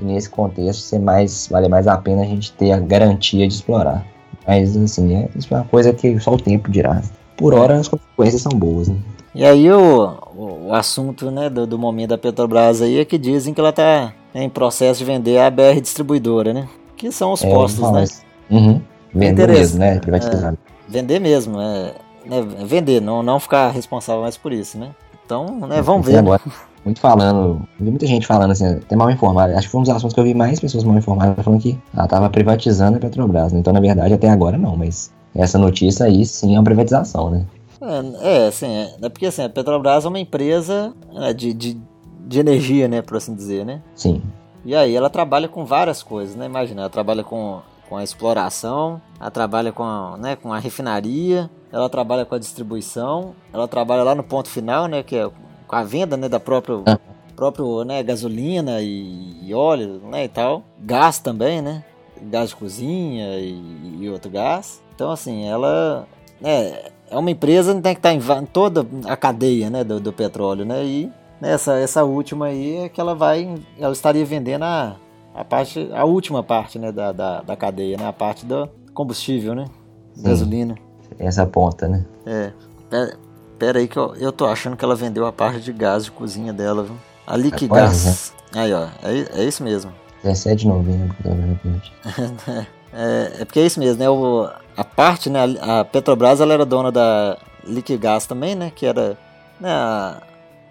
e 0.00 0.04
nesse 0.04 0.30
contexto 0.30 0.80
ser 0.80 0.98
mais 0.98 1.48
vale 1.50 1.68
mais 1.68 1.86
a 1.86 1.96
pena 1.96 2.22
a 2.22 2.26
gente 2.26 2.52
ter 2.52 2.72
a 2.72 2.78
garantia 2.78 3.46
de 3.46 3.54
explorar. 3.54 4.04
Mas 4.46 4.76
assim, 4.76 5.14
é, 5.14 5.28
isso 5.36 5.52
é 5.54 5.58
uma 5.58 5.64
coisa 5.64 5.92
que 5.92 6.18
só 6.18 6.32
o 6.32 6.38
tempo 6.38 6.70
dirá. 6.70 7.02
por 7.36 7.54
hora 7.54 7.76
as 7.76 7.88
consequências 7.88 8.42
são 8.42 8.52
boas, 8.52 8.88
né? 8.88 8.96
E 9.34 9.44
aí 9.44 9.70
o, 9.70 10.18
o, 10.36 10.74
assunto 10.74 11.30
né, 11.30 11.48
do, 11.48 11.64
do, 11.64 11.78
momento 11.78 12.10
da 12.10 12.18
Petrobras 12.18 12.82
aí 12.82 12.98
é 12.98 13.04
que 13.04 13.16
dizem 13.16 13.54
que 13.54 13.60
ela 13.60 13.70
está 13.70 14.12
em 14.34 14.48
processo 14.48 14.98
de 14.98 15.04
vender 15.04 15.38
a 15.38 15.48
BR 15.48 15.80
distribuidora, 15.80 16.52
né? 16.52 16.68
Que 16.96 17.12
são 17.12 17.32
os 17.32 17.44
é, 17.44 17.48
postos, 17.48 17.90
né? 17.92 18.04
Uhum. 18.50 18.80
Vender 19.14 19.48
mesmo, 19.48 19.78
né? 19.78 20.00
Privatizar. 20.00 20.54
É, 20.54 20.56
vender 20.88 21.20
mesmo, 21.20 21.60
é, 21.60 21.94
né? 22.26 22.42
Vender, 22.64 23.00
não, 23.00 23.22
não 23.22 23.38
ficar 23.38 23.70
responsável 23.70 24.22
mais 24.22 24.36
por 24.36 24.52
isso, 24.52 24.76
né? 24.76 24.90
Então, 25.24 25.60
né, 25.60 25.80
vamos 25.80 26.06
ver. 26.06 26.18
Agora, 26.18 26.42
muito 26.84 27.00
falando, 27.00 27.62
vi 27.78 27.90
muita 27.90 28.06
gente 28.06 28.26
falando 28.26 28.52
assim, 28.52 28.66
até 28.66 28.96
mal 28.96 29.10
informada. 29.10 29.54
Acho 29.54 29.66
que 29.66 29.72
foi 29.72 29.80
um 29.80 29.82
dos 29.82 29.92
assuntos 29.92 30.14
que 30.14 30.20
eu 30.20 30.24
vi 30.24 30.34
mais 30.34 30.58
pessoas 30.58 30.84
mal 30.84 30.96
informadas 30.96 31.44
falando 31.44 31.60
que 31.60 31.78
ela 31.94 32.04
estava 32.04 32.30
privatizando 32.30 32.96
a 32.96 33.00
Petrobras. 33.00 33.52
Né? 33.52 33.60
Então, 33.60 33.72
na 33.72 33.80
verdade, 33.80 34.14
até 34.14 34.28
agora 34.28 34.56
não, 34.56 34.76
mas 34.76 35.12
essa 35.34 35.58
notícia 35.58 36.06
aí 36.06 36.24
sim 36.24 36.54
é 36.54 36.58
uma 36.58 36.64
privatização, 36.64 37.30
né? 37.30 37.44
É, 37.82 38.44
é 38.44 38.46
assim, 38.48 38.66
é, 38.66 38.94
é 39.02 39.08
porque 39.08 39.26
assim, 39.26 39.42
a 39.42 39.48
Petrobras 39.48 40.04
é 40.04 40.08
uma 40.08 40.18
empresa 40.18 40.92
né, 41.12 41.32
de, 41.32 41.52
de, 41.52 41.80
de 42.26 42.40
energia, 42.40 42.88
né, 42.88 43.00
por 43.02 43.16
assim 43.16 43.34
dizer, 43.34 43.64
né? 43.64 43.82
Sim. 43.94 44.22
E 44.64 44.74
aí 44.74 44.94
ela 44.94 45.08
trabalha 45.08 45.48
com 45.48 45.64
várias 45.64 46.02
coisas, 46.02 46.36
né? 46.36 46.44
Imagina, 46.44 46.82
ela 46.82 46.90
trabalha 46.90 47.24
com, 47.24 47.60
com 47.88 47.96
a 47.96 48.04
exploração, 48.04 49.00
ela 49.18 49.30
trabalha 49.30 49.72
com 49.72 49.82
a, 49.82 50.16
né, 50.18 50.36
com 50.36 50.52
a 50.52 50.58
refinaria, 50.58 51.50
ela 51.72 51.88
trabalha 51.88 52.26
com 52.26 52.34
a 52.34 52.38
distribuição, 52.38 53.34
ela 53.52 53.66
trabalha 53.66 54.02
lá 54.02 54.14
no 54.14 54.22
ponto 54.22 54.48
final, 54.48 54.86
né, 54.86 55.02
que 55.02 55.16
é 55.16 55.30
com 55.70 55.76
a 55.76 55.84
venda, 55.84 56.16
né, 56.16 56.28
da 56.28 56.40
própria 56.40 56.82
ah. 56.84 56.98
próprio, 57.36 57.84
né, 57.84 58.02
gasolina 58.02 58.80
e, 58.82 59.36
e, 59.40 59.54
óleo, 59.54 60.00
né, 60.10 60.24
e 60.24 60.28
tal. 60.28 60.64
Gás 60.80 61.20
também, 61.20 61.62
né? 61.62 61.84
Gás 62.22 62.48
de 62.48 62.56
cozinha 62.56 63.38
e, 63.38 63.98
e 64.00 64.10
outro 64.10 64.28
gás. 64.32 64.82
Então, 64.92 65.12
assim, 65.12 65.46
ela 65.46 66.08
é, 66.42 66.90
é 67.08 67.16
uma 67.16 67.30
empresa 67.30 67.72
que 67.72 67.80
tem 67.80 67.94
que 67.94 68.00
estar 68.00 68.12
em, 68.12 68.46
toda 68.46 68.84
a 69.06 69.16
cadeia, 69.16 69.70
né, 69.70 69.84
do, 69.84 70.00
do 70.00 70.12
petróleo, 70.12 70.64
né? 70.64 70.84
E 70.84 71.12
nessa 71.40 71.78
essa 71.78 72.02
última 72.02 72.46
aí 72.46 72.78
é 72.78 72.88
que 72.88 73.00
ela 73.00 73.14
vai, 73.14 73.54
ela 73.78 73.92
estaria 73.92 74.24
vendendo 74.24 74.64
a, 74.64 74.96
a 75.32 75.44
parte, 75.44 75.88
a 75.92 76.04
última 76.04 76.42
parte, 76.42 76.80
né, 76.80 76.90
da, 76.90 77.12
da, 77.12 77.42
da 77.42 77.56
cadeia, 77.56 77.96
né? 77.96 78.08
A 78.08 78.12
parte 78.12 78.44
do 78.44 78.68
combustível, 78.92 79.54
né? 79.54 79.66
Sim. 80.14 80.24
Gasolina 80.24 80.74
essa 81.18 81.46
ponta, 81.46 81.88
né? 81.88 82.04
É. 82.26 82.52
Pera, 82.88 83.16
pera 83.60 83.78
aí 83.78 83.86
que 83.86 83.98
eu, 83.98 84.16
eu 84.16 84.32
tô 84.32 84.46
achando 84.46 84.74
que 84.74 84.82
ela 84.82 84.96
vendeu 84.96 85.26
a 85.26 85.32
parte 85.32 85.60
de 85.60 85.70
gás 85.70 86.06
de 86.06 86.10
cozinha 86.10 86.50
dela, 86.50 86.82
viu? 86.82 86.96
A 87.26 87.36
Liquigás. 87.36 88.32
É, 88.54 88.60
aí, 88.60 88.72
ó. 88.72 88.86
É, 89.02 89.42
é 89.42 89.44
isso 89.44 89.62
mesmo. 89.62 89.92
17 90.24 90.62
de 90.62 90.68
novembro, 90.68 91.14
é, 92.92 93.32
é 93.40 93.44
porque 93.44 93.60
é 93.60 93.66
isso 93.66 93.78
mesmo, 93.78 93.98
né? 94.02 94.08
O, 94.08 94.50
a 94.76 94.84
parte, 94.84 95.28
né? 95.30 95.40
A 95.60 95.84
Petrobras, 95.84 96.40
ela 96.40 96.54
era 96.54 96.64
dona 96.64 96.90
da 96.90 97.38
Liquigás 97.64 98.26
também, 98.26 98.54
né? 98.54 98.72
Que 98.74 98.86
era 98.86 99.16
né, 99.60 99.70
a, 99.70 100.22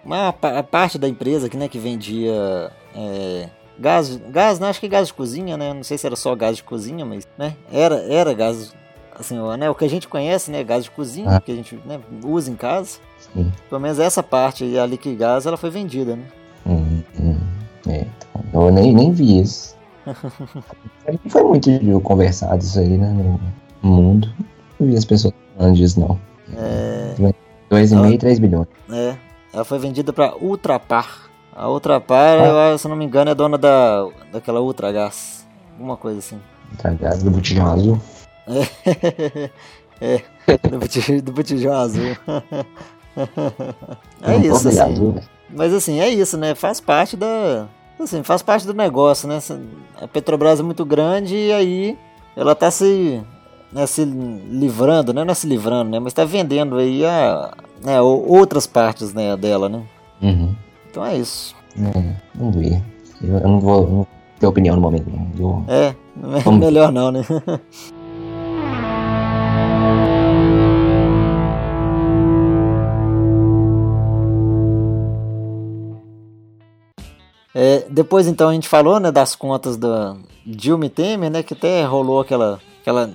uma, 0.04 0.28
a 0.28 0.62
parte 0.62 0.98
da 0.98 1.08
empresa 1.08 1.48
que, 1.48 1.56
né, 1.56 1.68
que 1.68 1.78
vendia 1.78 2.70
é, 2.94 3.48
gás, 3.78 4.16
gás, 4.28 4.58
não, 4.58 4.68
acho 4.68 4.80
que 4.80 4.88
gás 4.88 5.08
de 5.08 5.14
cozinha, 5.14 5.56
né? 5.56 5.72
Não 5.72 5.82
sei 5.82 5.96
se 5.96 6.06
era 6.06 6.16
só 6.16 6.34
gás 6.34 6.56
de 6.56 6.64
cozinha, 6.64 7.04
mas, 7.04 7.26
né? 7.38 7.56
Era, 7.72 7.96
era 8.12 8.34
gás 8.34 8.72
assim, 9.20 9.38
né, 9.58 9.68
o 9.68 9.74
que 9.74 9.84
a 9.84 9.88
gente 9.88 10.08
conhece, 10.08 10.50
né, 10.50 10.64
gás 10.64 10.84
de 10.84 10.90
cozinha, 10.90 11.36
ah. 11.36 11.40
que 11.40 11.52
a 11.52 11.54
gente 11.54 11.78
né, 11.84 12.00
usa 12.24 12.50
em 12.50 12.56
casa. 12.56 12.98
Sim. 13.32 13.52
Pelo 13.68 13.80
menos 13.80 13.98
essa 13.98 14.22
parte 14.22 14.78
a 14.78 14.86
Liquigás, 14.86 15.46
ela 15.46 15.56
foi 15.56 15.70
vendida, 15.70 16.16
né? 16.16 16.24
Hum, 16.66 17.02
hum. 17.20 17.36
É, 17.86 18.06
então, 18.48 18.66
eu 18.66 18.72
nem, 18.72 18.94
nem 18.94 19.12
vi 19.12 19.40
isso. 19.40 19.76
não 20.06 20.14
foi 21.28 21.44
muito 21.44 21.70
conversado 22.00 22.62
isso 22.62 22.80
aí, 22.80 22.96
né, 22.96 23.12
no 23.12 23.40
mundo. 23.82 24.32
Não 24.78 24.88
vi 24.88 24.96
as 24.96 25.04
pessoas 25.04 25.34
falando 25.56 25.76
disso, 25.76 26.00
não. 26.00 26.18
É... 26.56 27.14
2,5 27.70 28.12
e 28.12 28.18
3 28.18 28.38
bilhões. 28.38 28.66
É, 28.90 29.16
ela 29.52 29.64
foi 29.64 29.78
vendida 29.78 30.12
para 30.12 30.34
Ultrapar. 30.36 31.30
A 31.54 31.68
Ultrapar, 31.68 32.40
ah. 32.40 32.70
eu, 32.70 32.78
se 32.78 32.88
não 32.88 32.96
me 32.96 33.04
engano, 33.04 33.30
é 33.30 33.34
dona 33.34 33.58
da, 33.58 34.08
daquela 34.32 34.60
Ultragás. 34.60 35.46
Alguma 35.72 35.96
coisa 35.96 36.18
assim. 36.18 36.38
Ultragás 36.72 37.22
do 37.22 37.30
botijão 37.30 37.66
azul. 37.66 38.00
É, 40.02 40.22
do, 40.70 40.78
botijão, 40.78 41.18
do 41.18 41.32
botijão 41.32 41.74
azul. 41.74 42.16
é 44.22 44.36
isso, 44.38 44.68
assim. 44.68 45.14
Mas 45.54 45.74
assim, 45.74 46.00
é 46.00 46.08
isso, 46.08 46.38
né? 46.38 46.54
Faz 46.54 46.80
parte 46.80 47.16
da. 47.18 47.68
Assim, 47.98 48.22
faz 48.22 48.40
parte 48.40 48.66
do 48.66 48.72
negócio, 48.72 49.28
né? 49.28 49.38
A 50.00 50.08
Petrobras 50.08 50.58
é 50.58 50.62
muito 50.62 50.86
grande 50.86 51.36
e 51.36 51.52
aí 51.52 51.98
ela 52.34 52.54
tá 52.54 52.70
se, 52.70 53.20
né, 53.70 53.86
se 53.86 54.04
livrando, 54.04 55.12
né? 55.12 55.22
Não 55.22 55.32
é 55.32 55.34
se 55.34 55.46
livrando, 55.46 55.90
né? 55.90 55.98
Mas 55.98 56.14
tá 56.14 56.24
vendendo 56.24 56.78
aí 56.78 57.04
a, 57.04 57.52
né, 57.84 58.00
outras 58.00 58.66
partes 58.66 59.12
né, 59.12 59.36
dela, 59.36 59.68
né? 59.68 59.82
Uhum. 60.22 60.54
Então 60.90 61.04
é 61.04 61.18
isso. 61.18 61.54
É, 61.76 62.14
vamos 62.34 62.56
ver. 62.56 62.82
Eu, 63.22 63.36
eu 63.38 63.48
não, 63.48 63.60
vou, 63.60 63.86
não 63.86 64.06
ter 64.38 64.46
opinião 64.46 64.76
no 64.76 64.82
momento, 64.82 65.10
não. 65.10 65.30
Eu... 65.38 65.64
É, 65.68 65.94
melhor 66.50 66.90
não, 66.90 67.12
né? 67.12 67.22
É, 77.62 77.84
depois 77.90 78.26
então 78.26 78.48
a 78.48 78.54
gente 78.54 78.66
falou 78.66 78.98
né, 78.98 79.12
das 79.12 79.36
contas 79.36 79.76
da 79.76 80.16
Dilma 80.46 80.86
e 80.86 80.88
Temer, 80.88 81.30
né, 81.30 81.42
que 81.42 81.52
até 81.52 81.84
rolou 81.84 82.20
aquela, 82.20 82.58
aquela, 82.80 83.08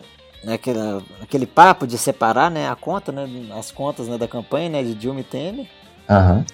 né, 0.43 0.53
aquela, 0.53 1.01
aquele 1.19 1.47
papo 1.47 1.87
de 1.87 1.97
separar 1.97 2.51
né, 2.51 2.69
a 2.69 2.75
conta, 2.75 3.11
né, 3.11 3.27
as 3.57 3.71
contas 3.71 4.07
né, 4.07 4.19
da 4.19 4.27
campanha 4.27 4.69
né, 4.69 4.83
de 4.83 4.93
Dilma 4.93 5.21
e 5.21 5.23
Temer. 5.23 5.67
Uhum. 6.07 6.45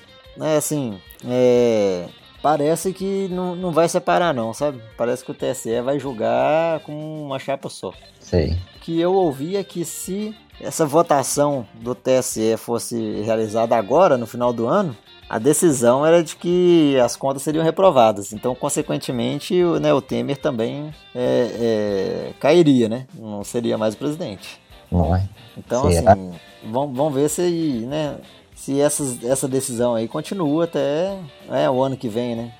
É, 0.41 0.55
assim, 0.55 1.01
é, 1.27 2.05
parece 2.41 2.93
que 2.93 3.27
não, 3.27 3.57
não 3.57 3.73
vai 3.73 3.89
separar 3.89 4.33
não, 4.33 4.53
sabe? 4.53 4.81
Parece 4.95 5.25
que 5.25 5.31
o 5.31 5.35
TSE 5.35 5.81
vai 5.81 5.99
julgar 5.99 6.79
com 6.85 7.25
uma 7.25 7.39
chapa 7.39 7.67
só. 7.67 7.91
Sei. 8.21 8.57
Que 8.79 9.01
eu 9.01 9.13
ouvi 9.13 9.57
é 9.57 9.65
que 9.65 9.83
se 9.83 10.33
essa 10.61 10.85
votação 10.85 11.67
do 11.73 11.93
TSE 11.93 12.55
fosse 12.55 13.21
realizada 13.23 13.75
agora, 13.75 14.17
no 14.17 14.25
final 14.25 14.53
do 14.53 14.65
ano, 14.65 14.95
a 15.31 15.39
decisão 15.39 16.05
era 16.05 16.21
de 16.21 16.35
que 16.35 16.99
as 16.99 17.15
contas 17.15 17.41
seriam 17.41 17.63
reprovadas. 17.63 18.33
Então, 18.33 18.53
consequentemente, 18.53 19.63
o, 19.63 19.79
né, 19.79 19.93
o 19.93 20.01
Temer 20.01 20.35
também 20.35 20.93
é, 21.15 21.51
é, 21.55 22.33
cairia, 22.37 22.89
né? 22.89 23.07
Não 23.17 23.41
seria 23.41 23.77
mais 23.77 23.93
o 23.93 23.97
presidente. 23.97 24.59
Não 24.91 25.15
é. 25.15 25.23
Então, 25.57 25.89
Será? 25.89 26.11
assim, 26.11 26.33
vamos, 26.69 26.97
vamos 26.97 27.13
ver 27.13 27.29
se, 27.29 27.41
né, 27.87 28.17
se 28.53 28.81
essa, 28.81 29.05
essa 29.23 29.47
decisão 29.47 29.95
aí 29.95 30.05
continua 30.05 30.65
até 30.65 31.17
é, 31.49 31.69
o 31.69 31.81
ano 31.81 31.95
que 31.95 32.09
vem, 32.09 32.35
né? 32.35 32.51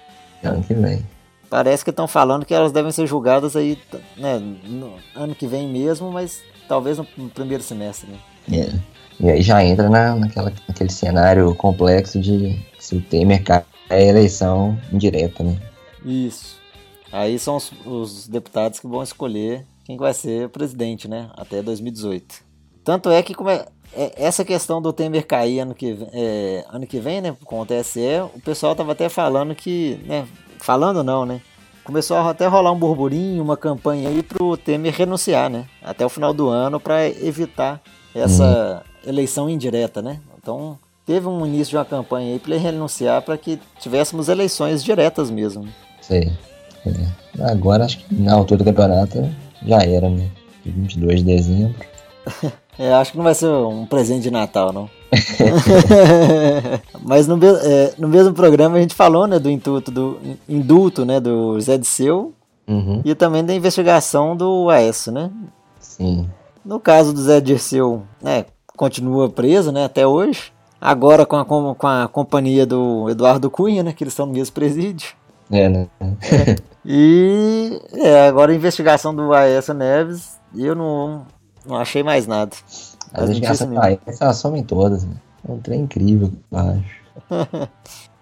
Ano 0.41 0.63
que 0.63 0.73
vem. 0.73 1.05
Parece 1.49 1.83
que 1.83 1.89
estão 1.89 2.07
falando 2.07 2.45
que 2.45 2.53
elas 2.53 2.71
devem 2.71 2.93
ser 2.93 3.05
julgadas 3.05 3.57
aí, 3.57 3.77
né, 4.15 4.39
no 4.39 4.93
ano 5.13 5.35
que 5.35 5.45
vem 5.45 5.67
mesmo, 5.67 6.09
mas 6.09 6.41
talvez 6.69 6.97
no, 6.97 7.05
primeiro 7.35 7.63
semestre. 7.63 8.09
Né? 8.09 8.59
É. 8.59 9.00
E 9.21 9.29
aí 9.29 9.41
já 9.43 9.63
entra 9.63 9.87
na, 9.87 10.15
naquela, 10.15 10.51
naquele 10.67 10.91
cenário 10.91 11.53
complexo 11.53 12.19
de 12.19 12.59
se 12.79 12.95
o 12.95 13.01
Temer 13.01 13.43
cai 13.43 13.63
a 13.87 14.01
eleição 14.01 14.79
indireta, 14.91 15.43
né? 15.43 15.59
Isso. 16.03 16.59
Aí 17.11 17.37
são 17.37 17.57
os, 17.57 17.71
os, 17.85 18.27
deputados 18.27 18.79
que 18.79 18.87
vão 18.87 19.03
escolher 19.03 19.63
quem 19.85 19.95
vai 19.95 20.13
ser 20.13 20.49
presidente, 20.49 21.07
né? 21.07 21.29
Até 21.37 21.61
2018. 21.61 22.43
Tanto 22.83 23.11
é 23.11 23.21
que 23.21 23.35
é, 23.47 23.67
é 23.93 24.11
essa 24.15 24.43
questão 24.43 24.81
do 24.81 24.91
Temer 24.91 25.27
cair 25.27 25.59
ano 25.59 25.75
que, 25.75 25.99
é, 26.13 26.65
ano 26.69 26.87
que 26.87 26.99
vem, 26.99 27.21
né? 27.21 27.35
Com 27.45 27.61
o 27.61 27.65
TSE, 27.65 27.99
o 28.33 28.41
pessoal 28.41 28.75
tava 28.75 28.93
até 28.93 29.07
falando 29.07 29.53
que, 29.53 29.99
né? 30.03 30.25
Falando 30.59 31.03
não, 31.03 31.27
né? 31.27 31.41
Começou 31.83 32.17
a 32.17 32.27
até 32.27 32.47
rolar 32.47 32.71
um 32.71 32.79
burburinho, 32.79 33.43
uma 33.43 33.57
campanha 33.57 34.09
aí 34.09 34.23
pro 34.23 34.57
Temer 34.57 34.95
renunciar, 34.95 35.47
né? 35.47 35.67
Até 35.79 36.03
o 36.03 36.09
final 36.09 36.33
do 36.33 36.49
ano 36.49 36.79
para 36.79 37.07
evitar 37.07 37.79
essa, 38.13 38.83
hum 38.85 38.91
eleição 39.05 39.49
indireta, 39.49 40.01
né? 40.01 40.19
Então 40.41 40.77
teve 41.05 41.27
um 41.27 41.45
início 41.45 41.71
de 41.71 41.77
uma 41.77 41.85
campanha 41.85 42.33
aí 42.33 42.39
para 42.39 42.55
ele 42.55 42.63
renunciar 42.63 43.21
para 43.21 43.37
que 43.37 43.59
tivéssemos 43.79 44.29
eleições 44.29 44.83
diretas 44.83 45.29
mesmo. 45.29 45.67
Sei. 46.01 46.31
É. 46.85 47.43
Agora 47.43 47.85
acho 47.85 47.99
que 47.99 48.15
na 48.15 48.33
altura 48.33 48.59
do 48.59 48.65
campeonato 48.65 49.29
já 49.65 49.83
era, 49.83 50.09
né? 50.09 50.29
22 50.65 51.19
de 51.19 51.25
dezembro. 51.25 51.75
é, 52.77 52.93
acho 52.93 53.11
que 53.11 53.17
não 53.17 53.23
vai 53.23 53.35
ser 53.35 53.47
um 53.47 53.85
presente 53.85 54.23
de 54.23 54.31
Natal, 54.31 54.71
não. 54.71 54.89
Mas 57.01 57.27
no, 57.27 57.39
é, 57.43 57.93
no, 57.97 58.07
mesmo 58.07 58.33
programa 58.33 58.77
a 58.77 58.81
gente 58.81 58.95
falou, 58.95 59.27
né, 59.27 59.39
do 59.39 59.49
indulto 59.49 59.91
do 59.91 60.19
indulto, 60.47 61.05
né, 61.05 61.19
do 61.19 61.59
Zé 61.59 61.77
de 61.77 61.87
Seu 61.87 62.33
uhum. 62.67 63.01
e 63.03 63.13
também 63.13 63.43
da 63.43 63.53
investigação 63.53 64.35
do 64.35 64.69
Aécio, 64.69 65.11
né? 65.11 65.29
Sim. 65.79 66.27
No 66.63 66.79
caso 66.79 67.13
do 67.13 67.21
Zé 67.21 67.41
Dirceu, 67.41 68.03
né, 68.21 68.45
continua 68.77 69.29
preso, 69.29 69.71
né, 69.71 69.85
até 69.85 70.05
hoje. 70.05 70.51
Agora 70.79 71.25
com 71.25 71.35
a, 71.35 71.45
com 71.45 71.87
a 71.87 72.07
companhia 72.07 72.65
do 72.65 73.09
Eduardo 73.09 73.49
Cunha, 73.49 73.83
né, 73.83 73.93
que 73.93 74.03
eles 74.03 74.13
estão 74.13 74.25
no 74.25 74.33
mesmo 74.33 74.53
presídio. 74.53 75.13
É, 75.51 75.69
né? 75.69 75.87
É. 75.99 76.55
E 76.83 77.79
é, 77.93 78.27
agora 78.27 78.51
a 78.51 78.55
investigação 78.55 79.13
do 79.13 79.31
Aécio 79.33 79.73
Neves, 79.73 80.39
eu 80.55 80.73
não, 80.73 81.27
não 81.63 81.75
achei 81.75 82.01
mais 82.01 82.25
nada. 82.25 82.51
As 83.13 83.29
indicações 83.29 83.69
pra 83.69 83.97
elas 84.19 84.37
somem 84.37 84.63
todas, 84.63 85.03
né? 85.03 85.13
É 85.47 85.51
um 85.51 85.59
trem 85.59 85.81
incrível, 85.81 86.31
eu 86.51 86.57
acho. 86.57 87.69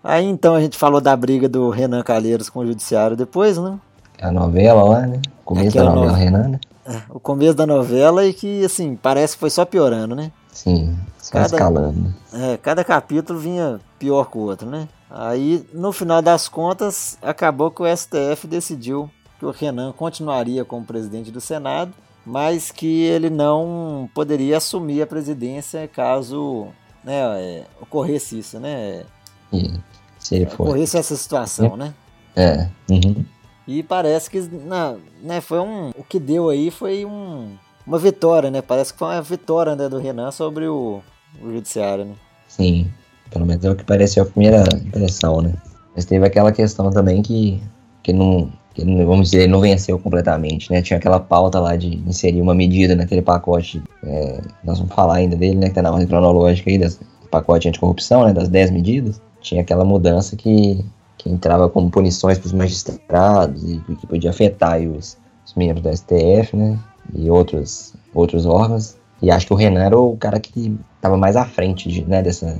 Aí 0.03 0.25
então 0.25 0.55
a 0.55 0.61
gente 0.61 0.77
falou 0.77 0.99
da 0.99 1.15
briga 1.15 1.47
do 1.47 1.69
Renan 1.69 2.03
Calheiros 2.03 2.49
com 2.49 2.59
o 2.59 2.65
Judiciário 2.67 3.15
depois, 3.15 3.57
né? 3.57 3.79
A 4.21 4.31
novela 4.31 4.83
lá, 4.83 5.07
né? 5.07 5.21
Começo 5.45 5.77
da 5.77 5.85
novela, 5.85 6.17
Renan, 6.17 6.47
né? 6.49 6.59
É, 6.89 7.01
o 7.09 7.19
começo 7.19 7.53
da 7.53 7.65
novela 7.65 8.25
e 8.25 8.33
que, 8.33 8.65
assim, 8.65 8.95
parece 8.95 9.35
que 9.35 9.39
foi 9.39 9.49
só 9.49 9.63
piorando, 9.65 10.15
né? 10.15 10.31
Sim, 10.51 10.97
só 11.19 11.33
cada, 11.33 11.45
escalando. 11.45 12.13
É, 12.33 12.57
cada 12.57 12.83
capítulo 12.83 13.39
vinha 13.39 13.79
pior 13.97 14.25
que 14.29 14.37
o 14.37 14.41
outro, 14.41 14.69
né? 14.69 14.87
Aí, 15.09 15.65
no 15.73 15.91
final 15.91 16.21
das 16.21 16.47
contas, 16.47 17.17
acabou 17.21 17.71
que 17.71 17.81
o 17.81 17.97
STF 17.97 18.47
decidiu 18.47 19.09
que 19.39 19.45
o 19.45 19.51
Renan 19.51 19.91
continuaria 19.91 20.65
como 20.65 20.85
presidente 20.85 21.31
do 21.31 21.39
Senado, 21.39 21.93
mas 22.25 22.71
que 22.71 23.03
ele 23.03 23.29
não 23.29 24.09
poderia 24.13 24.57
assumir 24.57 25.01
a 25.01 25.07
presidência 25.07 25.87
caso 25.87 26.67
né, 27.03 27.21
é, 27.39 27.65
ocorresse 27.81 28.39
isso, 28.39 28.59
né? 28.59 29.03
Se 30.19 30.35
ele 30.35 30.45
for. 30.45 30.67
Ocorresse 30.67 30.97
essa 30.97 31.15
situação, 31.15 31.77
né? 31.77 31.93
É. 32.35 32.69
Uhum. 32.89 33.25
E 33.69 33.83
parece 33.83 34.31
que 34.31 34.41
na, 34.41 34.95
né, 35.21 35.39
foi 35.41 35.59
um. 35.59 35.89
O 35.89 36.03
que 36.03 36.19
deu 36.19 36.49
aí 36.49 36.71
foi 36.71 37.05
um, 37.05 37.51
uma 37.85 37.99
vitória, 37.99 38.49
né? 38.49 38.63
Parece 38.63 38.91
que 38.91 38.97
foi 38.97 39.09
uma 39.09 39.21
vitória 39.21 39.75
né, 39.75 39.87
do 39.87 39.99
Renan 39.99 40.31
sobre 40.31 40.67
o, 40.67 41.01
o 41.39 41.51
judiciário, 41.51 42.05
né? 42.05 42.13
Sim. 42.47 42.87
Pelo 43.29 43.45
menos 43.45 43.63
é 43.63 43.69
o 43.69 43.75
que 43.75 43.83
pareceu 43.83 44.23
a 44.23 44.25
primeira 44.25 44.63
impressão, 44.73 45.39
né? 45.39 45.53
Mas 45.95 46.03
teve 46.03 46.25
aquela 46.25 46.51
questão 46.51 46.89
também 46.89 47.21
que, 47.21 47.61
que 48.01 48.11
não, 48.11 48.51
que 48.73 48.83
vamos 48.83 49.29
dizer, 49.29 49.47
não 49.47 49.61
venceu 49.61 49.99
completamente, 49.99 50.71
né? 50.71 50.81
Tinha 50.81 50.97
aquela 50.97 51.19
pauta 51.19 51.59
lá 51.59 51.75
de 51.75 51.95
inserir 52.07 52.41
uma 52.41 52.55
medida 52.55 52.95
naquele 52.95 53.21
pacote, 53.21 53.83
é, 54.03 54.41
nós 54.63 54.79
vamos 54.79 54.95
falar 54.95 55.17
ainda 55.17 55.35
dele, 55.35 55.57
né? 55.57 55.69
Que 55.69 55.75
tá 55.75 55.83
na 55.83 55.91
ordem 55.91 56.07
cronológica 56.07 56.71
aí, 56.71 56.79
desse 56.79 57.01
pacote 57.29 57.69
anticorrupção, 57.69 58.25
né? 58.25 58.33
Das 58.33 58.49
10 58.49 58.71
medidas. 58.71 59.21
Tinha 59.41 59.61
aquela 59.61 59.85
mudança 59.85 60.35
que, 60.35 60.83
que 61.19 61.29
entrava 61.29 61.69
como 61.69 61.91
punições 61.91 62.39
para 62.39 62.47
os 62.47 62.53
magistrados 62.53 63.63
e 63.63 63.77
que 63.95 64.07
podia 64.07 64.31
afetar 64.31 64.79
os, 64.79 65.17
os 65.45 65.53
membros 65.53 65.83
do 65.83 65.95
STF, 65.95 66.55
né? 66.55 66.79
E 67.13 67.29
outros, 67.29 67.93
outros 68.13 68.45
órgãos. 68.45 68.95
E 69.21 69.29
acho 69.29 69.45
que 69.45 69.53
o 69.53 69.55
Renan 69.55 69.83
era 69.83 69.99
o 69.99 70.15
cara 70.15 70.39
que 70.39 70.75
estava 70.95 71.17
mais 71.17 71.35
à 71.35 71.45
frente 71.45 71.89
de, 71.89 72.05
né, 72.05 72.21
dessa, 72.21 72.57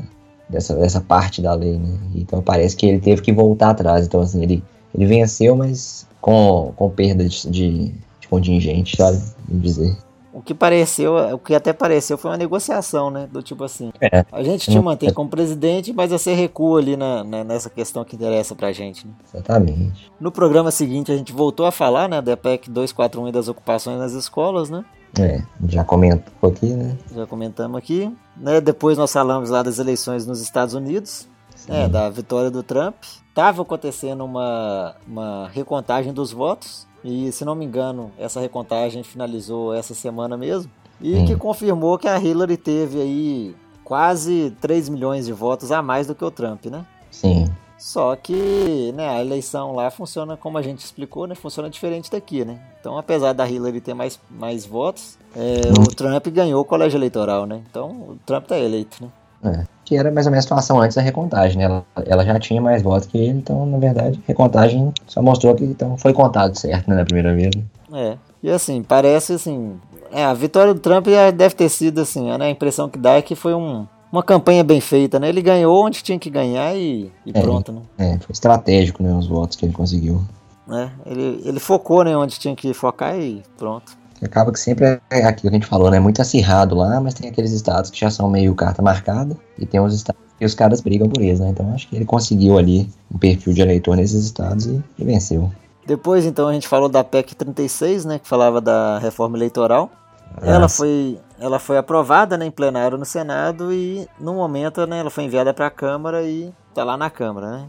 dessa, 0.50 0.76
dessa 0.76 1.00
parte 1.00 1.42
da 1.42 1.54
lei, 1.54 1.78
né? 1.78 1.98
Então 2.14 2.42
parece 2.42 2.76
que 2.76 2.86
ele 2.86 3.00
teve 3.00 3.22
que 3.22 3.32
voltar 3.32 3.70
atrás. 3.70 4.06
Então, 4.06 4.20
assim, 4.20 4.44
ele, 4.44 4.62
ele 4.94 5.06
venceu, 5.06 5.56
mas 5.56 6.06
com, 6.20 6.74
com 6.76 6.90
perda 6.90 7.24
de, 7.26 7.50
de, 7.50 7.94
de 8.20 8.28
contingente, 8.30 8.98
sabe? 8.98 9.20
dizer. 9.48 9.98
O 10.40 10.42
que 10.42 10.54
pareceu, 10.54 11.16
o 11.34 11.38
que 11.38 11.54
até 11.54 11.74
pareceu 11.74 12.18
foi 12.18 12.32
uma 12.32 12.38
negociação, 12.38 13.12
né? 13.12 13.28
Do 13.30 13.44
tipo 13.44 13.62
assim, 13.62 13.92
é. 14.00 14.24
a 14.32 14.42
gente 14.42 14.72
te 14.72 14.80
mantém 14.80 15.12
como 15.12 15.30
presidente, 15.30 15.92
mas 15.92 16.12
você 16.12 16.34
recua 16.34 16.80
ali 16.80 16.96
na, 16.96 17.26
na, 17.26 17.44
nessa 17.44 17.70
questão 17.70 18.06
que 18.06 18.16
interessa 18.16 18.56
pra 18.56 18.72
gente. 18.72 19.06
Né? 19.06 19.12
Exatamente. 19.34 20.10
No 20.18 20.32
programa 20.32 20.72
seguinte 20.72 21.12
a 21.12 21.18
gente 21.18 21.34
voltou 21.34 21.66
a 21.66 21.74
falar, 21.74 22.08
né, 22.08 22.22
da 22.22 22.38
PEC 22.38 22.70
241 22.70 23.28
e 23.28 23.32
das 23.34 23.50
ocupações 23.50 24.00
nas 24.00 24.14
escolas, 24.14 24.70
né? 24.70 24.86
É, 25.20 25.44
já 25.68 25.84
comentou 25.84 26.50
aqui, 26.50 26.68
né? 26.68 26.98
Já 27.14 27.28
comentamos 27.28 27.78
aqui. 27.78 28.10
Né? 28.38 28.62
Depois 28.62 28.98
nós 28.98 29.12
falamos 29.12 29.50
lá 29.50 29.62
das 29.62 29.78
eleições 29.78 30.26
nos 30.26 30.40
Estados 30.40 30.74
Unidos, 30.74 31.28
né, 31.68 31.90
da 31.90 32.10
vitória 32.10 32.50
do 32.50 32.64
Trump. 32.64 32.96
Estava 33.28 33.62
acontecendo 33.62 34.24
uma, 34.24 34.96
uma 35.06 35.50
recontagem 35.50 36.14
dos 36.14 36.32
votos, 36.32 36.88
e 37.04 37.32
se 37.32 37.46
não 37.46 37.56
me 37.56 37.66
engano, 37.66 38.12
essa 38.18 38.40
recontagem 38.40 39.04
finalizou 39.04 39.74
essa 39.74 39.94
semana 39.94 40.38
mesmo. 40.38 40.72
E 41.02 41.16
hum. 41.16 41.26
que 41.26 41.36
confirmou 41.36 41.98
que 41.98 42.08
a 42.08 42.20
Hillary 42.20 42.58
teve 42.58 43.02
aí 43.02 43.56
quase 43.84 44.56
3 44.60 44.90
milhões 44.90 45.26
de 45.26 45.34
votos 45.34 45.72
a 45.72 45.82
mais 45.82 46.08
do 46.08 46.16
que 46.16 46.24
o 46.24 46.32
Trump, 46.32 46.66
né? 46.66 46.86
Sim. 47.10 47.48
Só 47.78 48.14
que 48.18 48.92
né, 48.94 49.08
a 49.08 49.22
eleição 49.22 49.74
lá 49.74 49.90
funciona 49.90 50.36
como 50.36 50.58
a 50.58 50.62
gente 50.62 50.80
explicou, 50.80 51.26
né? 51.26 51.34
Funciona 51.34 51.70
diferente 51.70 52.12
daqui, 52.12 52.44
né? 52.44 52.60
Então, 52.80 52.98
apesar 52.98 53.32
da 53.32 53.50
Hillary 53.50 53.80
ter 53.80 53.94
mais, 53.94 54.20
mais 54.30 54.66
votos, 54.66 55.18
é, 55.34 55.70
hum. 55.70 55.84
o 55.84 55.96
Trump 55.96 56.28
ganhou 56.28 56.62
o 56.62 56.66
colégio 56.66 56.98
eleitoral, 56.98 57.46
né? 57.46 57.62
Então, 57.70 57.90
o 57.90 58.20
Trump 58.26 58.46
tá 58.46 58.60
eleito, 58.60 59.02
né? 59.02 59.10
É, 59.44 59.64
que 59.86 59.96
era 59.96 60.12
mais 60.12 60.26
ou 60.26 60.32
menos 60.32 60.44
a 60.44 60.48
situação 60.48 60.82
antes 60.82 60.96
da 60.96 61.02
recontagem, 61.02 61.58
né? 61.58 61.64
Ela, 61.64 61.86
ela, 62.06 62.26
já 62.26 62.40
tinha 62.40 62.62
mais 62.62 62.82
votos 62.82 63.08
que 63.08 63.18
ele, 63.18 63.40
então, 63.40 63.66
na 63.66 63.78
verdade, 63.78 64.20
a 64.24 64.28
recontagem 64.28 64.94
só 65.08 65.22
mostrou 65.22 65.56
que 65.56 65.64
então, 65.64 65.98
foi 65.98 66.14
contado 66.14 66.58
certo, 66.58 66.90
né, 66.90 66.98
na 66.98 67.06
primeira 67.06 67.34
vez. 67.34 67.52
É, 67.94 68.18
e 68.44 68.50
assim, 68.50 68.84
parece 68.84 69.34
assim... 69.34 69.80
É, 70.12 70.26
a 70.26 70.34
vitória 70.34 70.74
do 70.74 70.80
Trump 70.80 71.06
deve 71.36 71.56
ter 71.56 71.70
sido 71.70 72.02
assim, 72.02 72.36
né? 72.36 72.46
A 72.46 72.50
impressão 72.50 72.90
que 72.90 72.98
dá 72.98 73.14
é 73.14 73.22
que 73.22 73.36
foi 73.36 73.54
um, 73.54 73.86
uma 74.12 74.24
campanha 74.24 74.64
bem 74.64 74.82
feita, 74.82 75.20
né? 75.20 75.30
Ele 75.30 75.42
ganhou 75.42 75.86
onde 75.86 76.02
tinha 76.02 76.18
que 76.18 76.30
ganhar 76.30 76.76
e, 76.76 77.12
e 77.26 77.32
é, 77.34 77.42
pronto, 77.42 77.72
né? 77.72 77.82
É, 77.98 78.18
foi 78.18 78.34
estratégico, 78.34 79.04
né? 79.04 79.14
Os 79.14 79.28
votos 79.28 79.56
que 79.56 79.66
ele 79.66 79.74
conseguiu. 79.74 80.22
É, 80.72 80.90
ele, 81.06 81.42
ele 81.46 81.60
focou, 81.60 82.04
né? 82.04 82.16
Onde 82.18 82.40
tinha 82.40 82.56
que 82.56 82.74
focar 82.74 83.18
e 83.18 83.44
pronto. 83.58 83.98
Acaba 84.22 84.52
que 84.52 84.60
sempre 84.60 85.00
é 85.10 85.24
aquilo 85.24 85.50
que 85.50 85.56
a 85.56 85.60
gente 85.60 85.66
falou, 85.66 85.90
né? 85.90 86.00
Muito 86.00 86.22
acirrado 86.22 86.76
lá, 86.76 87.00
mas 87.00 87.14
tem 87.14 87.30
aqueles 87.30 87.52
estados 87.52 87.90
que 87.90 88.00
já 88.00 88.10
são 88.10 88.30
meio 88.30 88.54
carta 88.54 88.82
marcada 88.82 89.36
e 89.58 89.66
tem 89.66 89.80
os 89.80 89.94
estados 89.94 90.22
que 90.38 90.46
os 90.46 90.56
caras 90.56 90.82
brigam 90.82 91.10
por 91.10 91.22
eles, 91.22 91.40
né? 91.40 91.50
Então 91.50 91.74
acho 91.74 91.88
que 91.88 91.96
ele 91.96 92.06
conseguiu 92.06 92.58
ali 92.58 92.90
um 93.14 93.18
perfil 93.18 93.54
de 93.54 93.62
eleitor 93.62 93.96
nesses 93.96 94.24
estados 94.26 94.66
e, 94.66 94.84
e 94.98 95.04
venceu. 95.04 95.52
Depois, 95.86 96.26
então, 96.26 96.48
a 96.48 96.54
gente 96.54 96.68
falou 96.68 96.88
da 96.88 97.04
PEC 97.04 97.36
36, 97.36 98.06
né? 98.06 98.20
Que 98.20 98.28
falava 98.28 98.62
da 98.62 99.00
reforma 99.00 99.38
eleitoral. 99.38 99.90
Ela 100.42 100.70
foi, 100.70 101.20
ela 101.40 101.60
foi 101.60 101.78
aprovada 101.78 102.38
né, 102.38 102.46
em 102.46 102.52
plenário 102.52 102.98
no 102.98 103.06
Senado 103.06 103.74
e 103.74 104.08
no 104.20 104.36
momento 104.36 104.86
né, 104.86 105.00
ela 105.00 105.10
foi 105.10 105.24
enviada 105.24 105.54
para 105.54 105.66
a 105.66 105.72
Câmara 105.72 106.22
e 106.22 106.54
está 106.70 106.84
lá 106.84 106.96
na 106.96 107.10
Câmara, 107.10 107.52
né? 107.52 107.66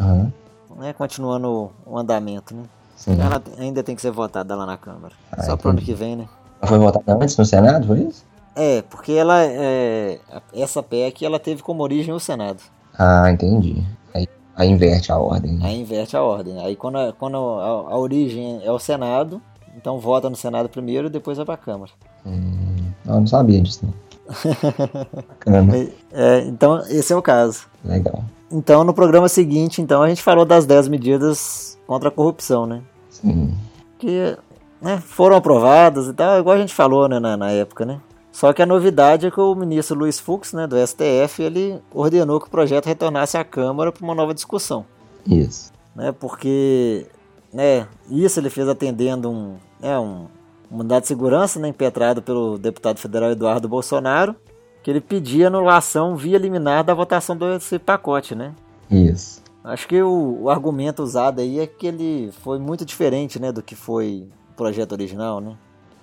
Uhum. 0.00 0.32
né? 0.76 0.92
Continuando 0.92 1.70
o 1.86 1.96
andamento, 1.96 2.54
né? 2.54 2.64
Sim. 3.00 3.18
Ela 3.18 3.42
ainda 3.58 3.82
tem 3.82 3.96
que 3.96 4.02
ser 4.02 4.10
votada 4.10 4.54
lá 4.54 4.66
na 4.66 4.76
Câmara. 4.76 5.14
Ah, 5.32 5.42
Só 5.42 5.56
para 5.56 5.70
ano 5.70 5.80
que 5.80 5.94
vem, 5.94 6.16
né? 6.16 6.28
Ela 6.60 6.68
foi 6.68 6.78
votada 6.78 7.14
antes 7.14 7.34
no 7.34 7.46
Senado, 7.46 7.86
foi 7.86 8.00
isso? 8.00 8.26
É, 8.54 8.82
porque 8.82 9.12
ela 9.12 9.42
é, 9.42 10.20
essa 10.52 10.82
PEC 10.82 11.24
ela 11.24 11.38
teve 11.38 11.62
como 11.62 11.82
origem 11.82 12.12
o 12.12 12.20
Senado. 12.20 12.60
Ah, 12.98 13.30
entendi. 13.30 13.82
Aí, 14.12 14.28
aí 14.54 14.68
inverte 14.68 15.10
a 15.10 15.16
ordem. 15.16 15.54
Né? 15.54 15.66
Aí 15.66 15.80
inverte 15.80 16.14
a 16.14 16.22
ordem. 16.22 16.62
Aí 16.62 16.76
quando, 16.76 16.98
a, 16.98 17.12
quando 17.14 17.38
a, 17.38 17.92
a 17.94 17.98
origem 17.98 18.60
é 18.62 18.70
o 18.70 18.78
Senado, 18.78 19.40
então 19.74 19.98
vota 19.98 20.28
no 20.28 20.36
Senado 20.36 20.68
primeiro 20.68 21.06
e 21.06 21.10
depois 21.10 21.38
vai 21.38 21.46
para 21.46 21.54
a 21.54 21.58
Câmara. 21.58 21.92
Hum, 22.26 22.92
eu 23.06 23.14
não 23.14 23.26
sabia 23.26 23.62
disso, 23.62 23.86
não. 23.86 23.94
é, 26.12 26.40
então, 26.40 26.80
esse 26.90 27.14
é 27.14 27.16
o 27.16 27.22
caso. 27.22 27.66
Legal. 27.82 28.22
Então, 28.52 28.84
no 28.84 28.92
programa 28.92 29.26
seguinte, 29.26 29.80
então, 29.80 30.02
a 30.02 30.08
gente 30.10 30.22
falou 30.22 30.44
das 30.44 30.66
10 30.66 30.88
medidas 30.88 31.78
contra 31.86 32.08
a 32.08 32.12
corrupção, 32.12 32.66
né? 32.66 32.82
Sim. 33.20 33.54
Que 33.98 34.36
né, 34.80 34.98
foram 34.98 35.36
aprovadas 35.36 36.08
e 36.08 36.12
tal, 36.12 36.38
igual 36.38 36.56
a 36.56 36.60
gente 36.60 36.74
falou 36.74 37.08
né, 37.08 37.18
na, 37.18 37.36
na 37.36 37.50
época, 37.50 37.84
né? 37.84 38.00
Só 38.32 38.52
que 38.52 38.62
a 38.62 38.66
novidade 38.66 39.26
é 39.26 39.30
que 39.30 39.40
o 39.40 39.54
ministro 39.54 39.98
Luiz 39.98 40.18
Fux, 40.18 40.52
né, 40.52 40.66
do 40.66 40.76
STF, 40.76 41.42
ele 41.42 41.80
ordenou 41.92 42.40
que 42.40 42.46
o 42.46 42.50
projeto 42.50 42.86
retornasse 42.86 43.36
à 43.36 43.44
Câmara 43.44 43.90
para 43.90 44.04
uma 44.04 44.14
nova 44.14 44.32
discussão. 44.32 44.86
Isso. 45.26 45.72
Né, 45.94 46.12
porque 46.12 47.06
né, 47.52 47.86
isso 48.08 48.38
ele 48.38 48.48
fez 48.48 48.68
atendendo 48.68 49.30
um, 49.30 49.56
né, 49.80 49.98
um, 49.98 50.26
um 50.70 50.78
mandato 50.78 51.02
de 51.02 51.08
segurança 51.08 51.58
né, 51.58 51.68
impetrado 51.68 52.22
pelo 52.22 52.56
deputado 52.56 52.98
federal 52.98 53.30
Eduardo 53.30 53.68
Bolsonaro, 53.68 54.36
que 54.82 54.90
ele 54.90 55.00
pedia 55.00 55.48
anulação 55.48 56.16
via 56.16 56.38
liminar 56.38 56.84
da 56.84 56.94
votação 56.94 57.36
desse 57.36 57.78
pacote, 57.78 58.34
né? 58.34 58.54
Isso. 58.90 59.42
Acho 59.62 59.86
que 59.86 60.00
o, 60.02 60.42
o, 60.42 60.50
argumento 60.50 61.02
usado 61.02 61.40
aí 61.40 61.60
é 61.60 61.66
que 61.66 61.86
ele 61.86 62.32
foi 62.42 62.58
muito 62.58 62.84
diferente, 62.84 63.38
né, 63.38 63.52
do 63.52 63.62
que 63.62 63.74
foi 63.74 64.26
o 64.52 64.54
projeto 64.56 64.92
original, 64.92 65.40
né? 65.40 65.56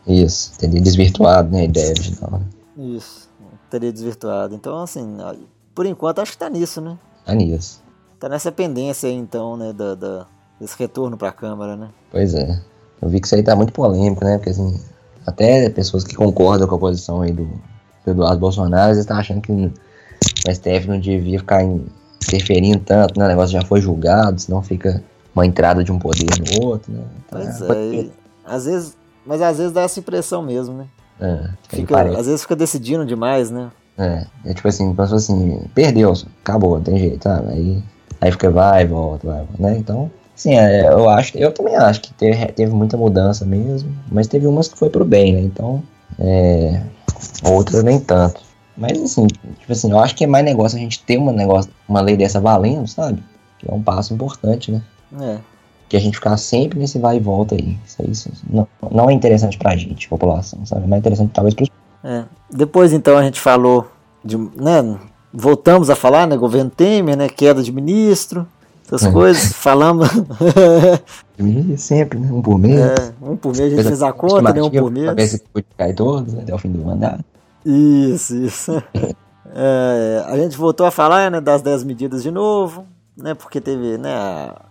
Isso, 0.05 0.57
teria 0.59 0.79
desvirtuado, 0.79 1.49
né, 1.51 1.61
a 1.61 1.65
ideia 1.65 1.89
original. 1.89 2.31
Né? 2.39 2.95
Isso, 2.95 3.29
teria 3.69 3.91
desvirtuado. 3.91 4.53
Então, 4.53 4.79
assim, 4.79 5.17
por 5.73 5.85
enquanto 5.85 6.19
acho 6.19 6.33
que 6.33 6.37
tá 6.37 6.49
nisso, 6.49 6.79
né? 6.79 6.97
Tá 7.25 7.33
nisso. 7.33 7.81
Tá 8.19 8.29
nessa 8.29 8.51
pendência 8.51 9.09
aí, 9.09 9.15
então, 9.15 9.57
né, 9.57 9.73
da, 9.73 9.95
da 9.95 10.27
desse 10.59 10.77
retorno 10.77 11.17
pra 11.17 11.31
Câmara, 11.31 11.75
né? 11.75 11.89
Pois 12.11 12.33
é. 12.33 12.59
Eu 13.01 13.09
vi 13.09 13.19
que 13.19 13.27
isso 13.27 13.35
aí 13.35 13.43
tá 13.43 13.55
muito 13.55 13.73
polêmico, 13.73 14.23
né? 14.23 14.37
Porque 14.37 14.49
assim, 14.49 14.79
até 15.25 15.69
pessoas 15.69 16.03
que 16.03 16.15
concordam 16.15 16.67
com 16.67 16.75
a 16.75 16.79
posição 16.79 17.21
aí 17.21 17.31
do, 17.31 17.45
do 18.05 18.11
Eduardo 18.11 18.39
Bolsonaro, 18.39 18.89
eles 18.89 18.99
estão 18.99 19.17
achando 19.17 19.41
que 19.41 19.51
o 19.51 19.71
STF 20.51 20.87
não 20.87 20.99
devia 20.99 21.39
ficar 21.39 21.63
interferindo 22.25 22.79
tanto, 22.79 23.19
né? 23.19 23.25
O 23.25 23.29
negócio 23.29 23.51
já 23.51 23.65
foi 23.65 23.81
julgado, 23.81 24.39
senão 24.39 24.61
fica 24.61 25.03
uma 25.33 25.45
entrada 25.45 25.83
de 25.83 25.91
um 25.91 25.99
poder 25.99 26.27
no 26.39 26.65
outro, 26.65 26.91
né? 26.91 27.03
Então, 27.25 27.41
pois 27.41 27.61
é, 27.61 27.83
e, 27.93 28.11
às 28.45 28.65
vezes, 28.65 28.97
mas 29.25 29.41
às 29.41 29.57
vezes 29.57 29.71
dá 29.71 29.81
essa 29.81 29.99
impressão 29.99 30.41
mesmo, 30.41 30.75
né? 30.75 30.85
É, 31.19 31.49
fica, 31.69 32.01
às 32.01 32.25
vezes 32.25 32.41
fica 32.41 32.55
decidindo 32.55 33.05
demais, 33.05 33.49
né? 33.49 33.69
É, 33.97 34.25
é 34.45 34.53
tipo 34.53 34.67
assim, 34.67 34.93
pensou 34.93 35.17
assim, 35.17 35.61
perdeu, 35.73 36.13
acabou, 36.41 36.75
não 36.75 36.83
tem 36.83 36.97
jeito, 36.97 37.23
sabe? 37.23 37.51
Aí, 37.51 37.83
aí 38.21 38.31
fica 38.31 38.49
vai, 38.51 38.85
volta, 38.85 39.27
vai, 39.27 39.45
né? 39.59 39.77
Então, 39.77 40.11
Sim, 40.35 40.53
é, 40.53 40.87
eu 40.87 41.09
acho, 41.09 41.35
eu 41.35 41.51
também 41.51 41.75
acho 41.75 41.99
que 41.99 42.13
teve, 42.13 42.45
teve 42.47 42.71
muita 42.71 42.95
mudança 42.95 43.43
mesmo, 43.43 43.91
mas 44.11 44.27
teve 44.27 44.45
umas 44.45 44.67
que 44.67 44.77
foi 44.77 44.87
pro 44.87 45.03
bem, 45.03 45.33
né? 45.33 45.41
Então, 45.41 45.81
é, 46.19 46.83
Outra 47.43 47.83
nem 47.83 47.99
tanto. 47.99 48.41
Mas 48.77 49.01
assim, 49.01 49.25
tipo 49.27 49.71
assim, 49.71 49.89
eu 49.91 49.99
acho 49.99 50.15
que 50.15 50.23
é 50.23 50.27
mais 50.27 50.45
negócio 50.45 50.77
a 50.77 50.81
gente 50.81 51.01
ter 51.03 51.17
uma, 51.17 51.31
negócio, 51.31 51.71
uma 51.89 51.99
lei 52.01 52.15
dessa 52.15 52.39
valendo, 52.39 52.87
sabe? 52.87 53.23
Que 53.59 53.69
é 53.69 53.73
um 53.73 53.81
passo 53.81 54.13
importante, 54.13 54.71
né? 54.71 54.81
É. 55.19 55.37
Que 55.89 55.97
a 55.97 55.99
gente 55.99 56.15
ficar 56.15 56.35
sempre 56.37 56.77
nesse 56.77 56.99
vai 56.99 57.17
e 57.17 57.19
volta 57.19 57.55
aí. 57.55 57.77
Isso, 57.85 57.95
aí, 58.01 58.11
isso 58.11 58.29
não, 58.49 58.67
não 58.91 59.09
é 59.09 59.13
interessante 59.13 59.57
pra 59.57 59.75
gente, 59.75 60.07
população, 60.07 60.65
sabe? 60.65 60.83
É 60.83 60.87
mais 60.87 60.99
interessante 60.99 61.31
talvez 61.33 61.53
pros. 61.55 61.69
É. 62.03 62.23
Depois 62.51 62.93
então 62.93 63.17
a 63.17 63.23
gente 63.23 63.39
falou 63.39 63.87
de. 64.23 64.37
Né, 64.37 64.97
voltamos 65.33 65.89
a 65.89 65.95
falar, 65.95 66.27
né? 66.27 66.37
Governo 66.37 66.69
Temer, 66.69 67.17
né? 67.17 67.27
Queda 67.29 67.63
de 67.63 67.71
ministro, 67.71 68.45
essas 68.85 69.05
É. 69.05 69.11
coisas. 69.11 69.53
Falamos. 69.53 70.07
E 71.39 71.77
sempre, 71.77 72.17
né? 72.17 72.29
Um 72.31 72.41
por 72.41 72.57
mês. 72.57 72.79
é, 72.79 73.11
um 73.21 73.35
por 73.37 73.55
mês 73.55 73.71
a 73.71 73.75
gente 73.75 73.83
fez 73.87 74.01
a 74.01 74.11
conta, 74.11 74.41
né? 74.53 74.59
Um 74.61 74.71
por 74.71 74.91
Pra 74.91 75.13
ver 75.13 75.15
mês. 75.15 75.31
se 75.31 75.39
pode 75.53 75.65
cair 75.77 75.93
todos 75.93 76.33
né, 76.33 76.41
até 76.41 76.53
o 76.55 76.57
fim 76.57 76.71
do 76.71 76.83
mandato. 76.83 77.23
Isso, 77.67 78.35
isso. 78.35 78.71
É, 79.59 80.23
a 80.27 80.37
gente 80.37 80.57
voltou 80.57 80.85
a 80.85 80.91
falar 80.91 81.31
né, 81.31 81.39
das 81.39 81.61
10 81.61 81.85
medidas 81.85 82.21
de 82.21 82.29
novo, 82.29 82.85
né, 83.15 83.33
porque 83.33 83.61
teve 83.61 83.97
né, 83.97 84.13
a, 84.13 84.61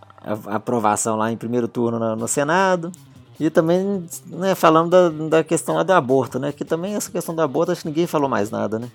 a 0.47 0.57
aprovação 0.57 1.16
lá 1.16 1.32
em 1.32 1.36
primeiro 1.36 1.66
turno 1.66 1.99
no, 1.99 2.14
no 2.14 2.28
Senado. 2.28 2.92
E 3.40 3.51
também 3.51 4.05
né, 4.26 4.55
falando 4.55 4.90
da, 4.90 5.38
da 5.38 5.44
questão 5.44 5.74
lá 5.74 5.82
do 5.82 5.92
aborto, 5.92 6.38
né? 6.38 6.53
Que 6.53 6.64
também 6.64 6.94
essa 6.94 7.11
questão 7.11 7.34
do 7.34 7.42
aborto, 7.42 7.72
acho 7.72 7.82
que 7.82 7.88
ninguém 7.88 8.07
falou 8.07 8.28
mais 8.28 8.51
nada, 8.51 8.78
né? 8.78 8.88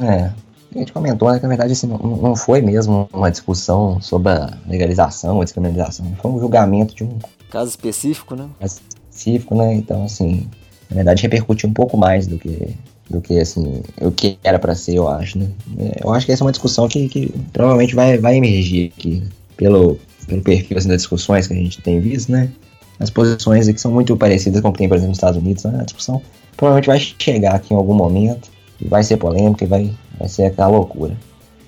É. 0.00 0.32
A 0.74 0.78
gente 0.78 0.92
comentou 0.92 1.30
né, 1.30 1.36
que 1.36 1.42
na 1.42 1.48
verdade 1.48 1.72
assim, 1.72 1.86
não, 1.86 1.98
não 1.98 2.34
foi 2.34 2.60
mesmo 2.60 3.08
uma 3.12 3.30
discussão 3.30 4.00
sobre 4.00 4.32
a 4.32 4.56
legalização 4.66 5.36
ou 5.36 5.44
descriminalização. 5.44 6.06
Foi 6.22 6.30
um 6.30 6.40
julgamento 6.40 6.94
de 6.94 7.04
um 7.04 7.18
Caso 7.50 7.70
específico, 7.70 8.34
né? 8.34 8.48
caso 8.58 8.80
específico, 8.80 9.54
né? 9.54 9.74
Então, 9.74 10.04
assim, 10.04 10.48
na 10.90 10.96
verdade 10.96 11.22
repercutiu 11.22 11.68
um 11.68 11.72
pouco 11.72 11.96
mais 11.96 12.26
do 12.26 12.36
que, 12.36 12.76
do 13.08 13.20
que 13.20 13.38
assim, 13.38 13.82
o 14.00 14.10
que 14.10 14.38
era 14.42 14.58
pra 14.58 14.74
ser, 14.74 14.94
eu 14.96 15.08
acho, 15.08 15.38
né? 15.38 15.48
É, 15.78 16.00
Eu 16.04 16.12
acho 16.12 16.26
que 16.26 16.32
essa 16.32 16.42
é 16.42 16.46
uma 16.46 16.52
discussão 16.52 16.88
que, 16.88 17.08
que 17.08 17.32
provavelmente 17.52 17.94
vai, 17.94 18.18
vai 18.18 18.36
emergir 18.36 18.92
aqui, 18.96 19.22
pelo, 19.56 19.98
pelo 20.26 20.42
perfil 20.42 20.78
assim, 20.78 20.88
das 20.88 20.98
discussões 20.98 21.46
que 21.46 21.52
a 21.52 21.56
gente 21.56 21.80
tem 21.82 22.00
visto, 22.00 22.32
né? 22.32 22.50
As 22.98 23.10
posições 23.10 23.68
aqui 23.68 23.80
são 23.80 23.90
muito 23.90 24.16
parecidas 24.16 24.60
com 24.60 24.68
o 24.68 24.72
que 24.72 24.78
tem, 24.78 24.88
por 24.88 24.94
exemplo, 24.94 25.10
nos 25.10 25.18
Estados 25.18 25.40
Unidos, 25.40 25.64
né? 25.64 25.78
A 25.80 25.84
discussão 25.84 26.22
provavelmente 26.56 26.86
vai 26.86 26.98
chegar 26.98 27.54
aqui 27.56 27.74
em 27.74 27.76
algum 27.76 27.94
momento, 27.94 28.48
e 28.80 28.88
vai 28.88 29.02
ser 29.02 29.16
polêmica, 29.16 29.64
e 29.64 29.66
vai, 29.66 29.92
vai 30.18 30.28
ser 30.28 30.46
aquela 30.46 30.68
loucura. 30.68 31.16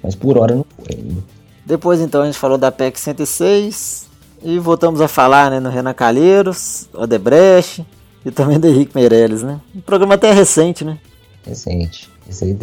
Mas 0.02 0.14
por 0.14 0.38
hora 0.38 0.54
não 0.54 0.64
foi 0.76 0.96
ainda. 0.96 1.22
Depois, 1.64 2.00
então, 2.00 2.22
a 2.22 2.26
gente 2.26 2.38
falou 2.38 2.56
da 2.56 2.70
PEC 2.70 2.98
106 2.98 4.06
e 4.42 4.58
voltamos 4.58 5.00
a 5.00 5.08
falar 5.08 5.50
né, 5.50 5.58
no 5.58 5.68
Renan 5.68 5.92
Calheiros, 5.92 6.88
Odebrecht 6.94 7.84
e 8.24 8.30
também 8.30 8.58
do 8.58 8.68
Henrique 8.68 8.94
Meirelles, 8.94 9.42
né? 9.42 9.60
Um 9.74 9.80
programa 9.80 10.14
até 10.14 10.32
recente, 10.32 10.84
né? 10.84 10.98
Recente. 11.46 12.10
Isso 12.28 12.44
aí 12.44 12.56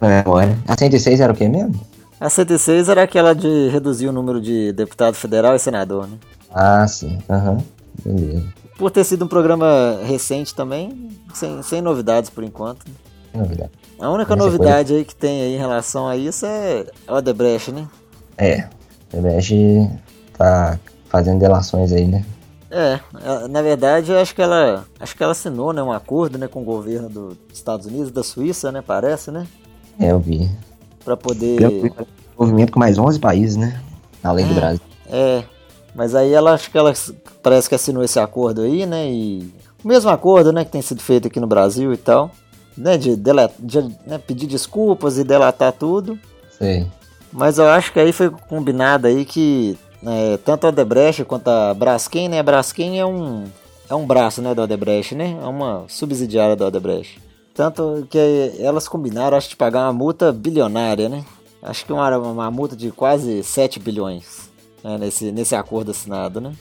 na 0.00 0.22
memória. 0.22 0.58
A 0.66 0.76
106 0.76 1.20
era 1.20 1.32
o 1.32 1.36
que 1.36 1.48
mesmo? 1.48 1.78
A 2.18 2.30
106 2.30 2.88
era 2.88 3.02
aquela 3.02 3.34
de 3.34 3.68
reduzir 3.68 4.08
o 4.08 4.12
número 4.12 4.40
de 4.40 4.72
deputado 4.72 5.14
federal 5.14 5.54
e 5.54 5.58
senador, 5.58 6.06
né? 6.06 6.16
Ah, 6.50 6.86
sim. 6.86 7.18
Aham. 7.28 7.58
Beleza. 8.04 8.44
Por 8.78 8.90
ter 8.90 9.04
sido 9.04 9.24
um 9.24 9.28
programa 9.28 10.00
recente 10.04 10.54
também, 10.54 11.10
sem, 11.32 11.62
sem 11.62 11.82
novidades 11.82 12.30
por 12.30 12.42
enquanto. 12.42 12.84
Que 13.30 13.38
novidade. 13.38 13.70
A 13.98 14.10
única 14.10 14.34
Mas 14.34 14.44
novidade 14.44 14.94
aí 14.94 15.04
que 15.04 15.14
tem 15.14 15.42
aí 15.42 15.54
em 15.54 15.58
relação 15.58 16.08
a 16.08 16.16
isso 16.16 16.44
é 16.46 16.86
o 17.08 17.14
Odebrecht, 17.14 17.70
né? 17.72 17.86
É. 18.36 18.60
O 18.60 19.16
Tebeste 19.16 19.88
tá 20.36 20.78
fazendo 21.08 21.38
delações 21.38 21.92
aí, 21.92 22.06
né? 22.06 22.24
É, 22.76 23.00
na 23.48 23.62
verdade, 23.62 24.10
eu 24.10 24.18
acho 24.18 24.34
que 24.34 24.42
ela, 24.42 24.84
acho 24.98 25.16
que 25.16 25.22
ela 25.22 25.30
assinou, 25.32 25.72
né, 25.72 25.80
um 25.82 25.92
acordo, 25.92 26.36
né, 26.38 26.48
com 26.48 26.60
o 26.62 26.64
governo 26.64 27.08
dos 27.08 27.36
Estados 27.52 27.86
Unidos, 27.86 28.10
da 28.10 28.24
Suíça, 28.24 28.72
né, 28.72 28.82
parece, 28.84 29.30
né, 29.30 29.46
É, 30.00 30.10
eu 30.10 30.18
vi. 30.18 30.50
Pra 31.04 31.16
poder, 31.16 31.56
Pelo 31.58 32.06
movimento 32.36 32.72
com 32.72 32.80
mais 32.80 32.98
11 32.98 33.20
países, 33.20 33.56
né? 33.56 33.80
Além 34.22 34.46
do 34.46 34.52
É. 34.52 34.54
Brasil. 34.54 34.80
é, 35.08 35.44
mas 35.94 36.14
aí 36.16 36.32
ela, 36.32 36.52
acho 36.54 36.68
que 36.70 36.76
ela 36.76 36.92
parece 37.42 37.68
que 37.68 37.74
assinou 37.76 38.02
esse 38.02 38.18
acordo 38.18 38.62
aí, 38.62 38.84
né, 38.86 39.08
e 39.08 39.52
o 39.84 39.86
mesmo 39.86 40.10
acordo, 40.10 40.52
né, 40.52 40.64
que 40.64 40.72
tem 40.72 40.82
sido 40.82 41.00
feito 41.00 41.28
aqui 41.28 41.38
no 41.38 41.46
Brasil 41.46 41.92
e 41.92 41.96
tal, 41.96 42.30
né, 42.76 42.98
de, 42.98 43.14
de, 43.14 43.32
né, 44.04 44.18
pedir 44.18 44.48
desculpas 44.48 45.16
e 45.16 45.22
delatar 45.22 45.72
tudo, 45.72 46.18
Sei. 46.58 46.86
Mas 47.32 47.58
eu 47.58 47.68
acho 47.68 47.92
que 47.92 47.98
aí 47.98 48.12
foi 48.12 48.30
combinado 48.48 49.08
aí 49.08 49.24
que 49.24 49.76
é, 50.06 50.36
tanto 50.38 50.66
a 50.66 50.68
Odebrecht 50.68 51.24
quanto 51.24 51.48
a 51.48 51.74
Braskem, 51.74 52.28
né? 52.28 52.40
A 52.40 52.42
Braskem 52.42 52.98
é 52.98 53.06
um, 53.06 53.44
é 53.88 53.94
um 53.94 54.06
braço, 54.06 54.42
né, 54.42 54.54
da 54.54 54.62
Odebrecht, 54.62 55.14
né? 55.14 55.36
É 55.42 55.46
uma 55.46 55.84
subsidiária 55.88 56.56
da 56.56 56.66
Odebrecht. 56.66 57.20
Tanto 57.54 58.06
que 58.10 58.18
elas 58.58 58.88
combinaram, 58.88 59.36
acho, 59.36 59.50
de 59.50 59.56
pagar 59.56 59.86
uma 59.86 59.92
multa 59.92 60.32
bilionária, 60.32 61.08
né? 61.08 61.24
Acho 61.62 61.86
que 61.86 61.92
uma, 61.92 62.18
uma 62.18 62.50
multa 62.50 62.76
de 62.76 62.90
quase 62.90 63.42
7 63.42 63.78
bilhões 63.78 64.50
né, 64.82 64.98
nesse, 64.98 65.32
nesse 65.32 65.54
acordo 65.54 65.92
assinado, 65.92 66.40
né? 66.40 66.52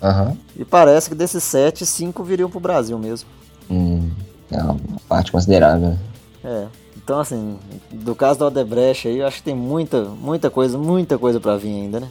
Aham. 0.00 0.36
E 0.56 0.64
parece 0.64 1.08
que 1.08 1.14
desses 1.14 1.42
7, 1.44 1.86
5 1.86 2.22
viriam 2.22 2.50
pro 2.50 2.60
Brasil 2.60 2.98
mesmo. 2.98 3.28
Hum, 3.70 4.10
é 4.50 4.62
uma 4.62 4.76
parte 5.08 5.32
considerável. 5.32 5.96
É. 6.44 6.66
Então, 6.96 7.18
assim, 7.18 7.58
do 7.90 8.14
caso 8.14 8.38
da 8.38 8.46
Odebrecht 8.46 9.08
aí, 9.08 9.18
eu 9.18 9.26
acho 9.26 9.38
que 9.38 9.44
tem 9.44 9.54
muita, 9.54 10.04
muita 10.04 10.50
coisa, 10.50 10.78
muita 10.78 11.18
coisa 11.18 11.40
pra 11.40 11.56
vir 11.56 11.70
ainda, 11.70 12.00
né? 12.00 12.08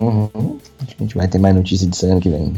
Uhum. 0.00 0.58
A 0.80 1.02
gente 1.02 1.16
vai 1.16 1.28
ter 1.28 1.38
mais 1.38 1.54
notícia 1.54 1.86
disso 1.86 2.06
ano 2.06 2.20
que 2.20 2.28
vem. 2.28 2.54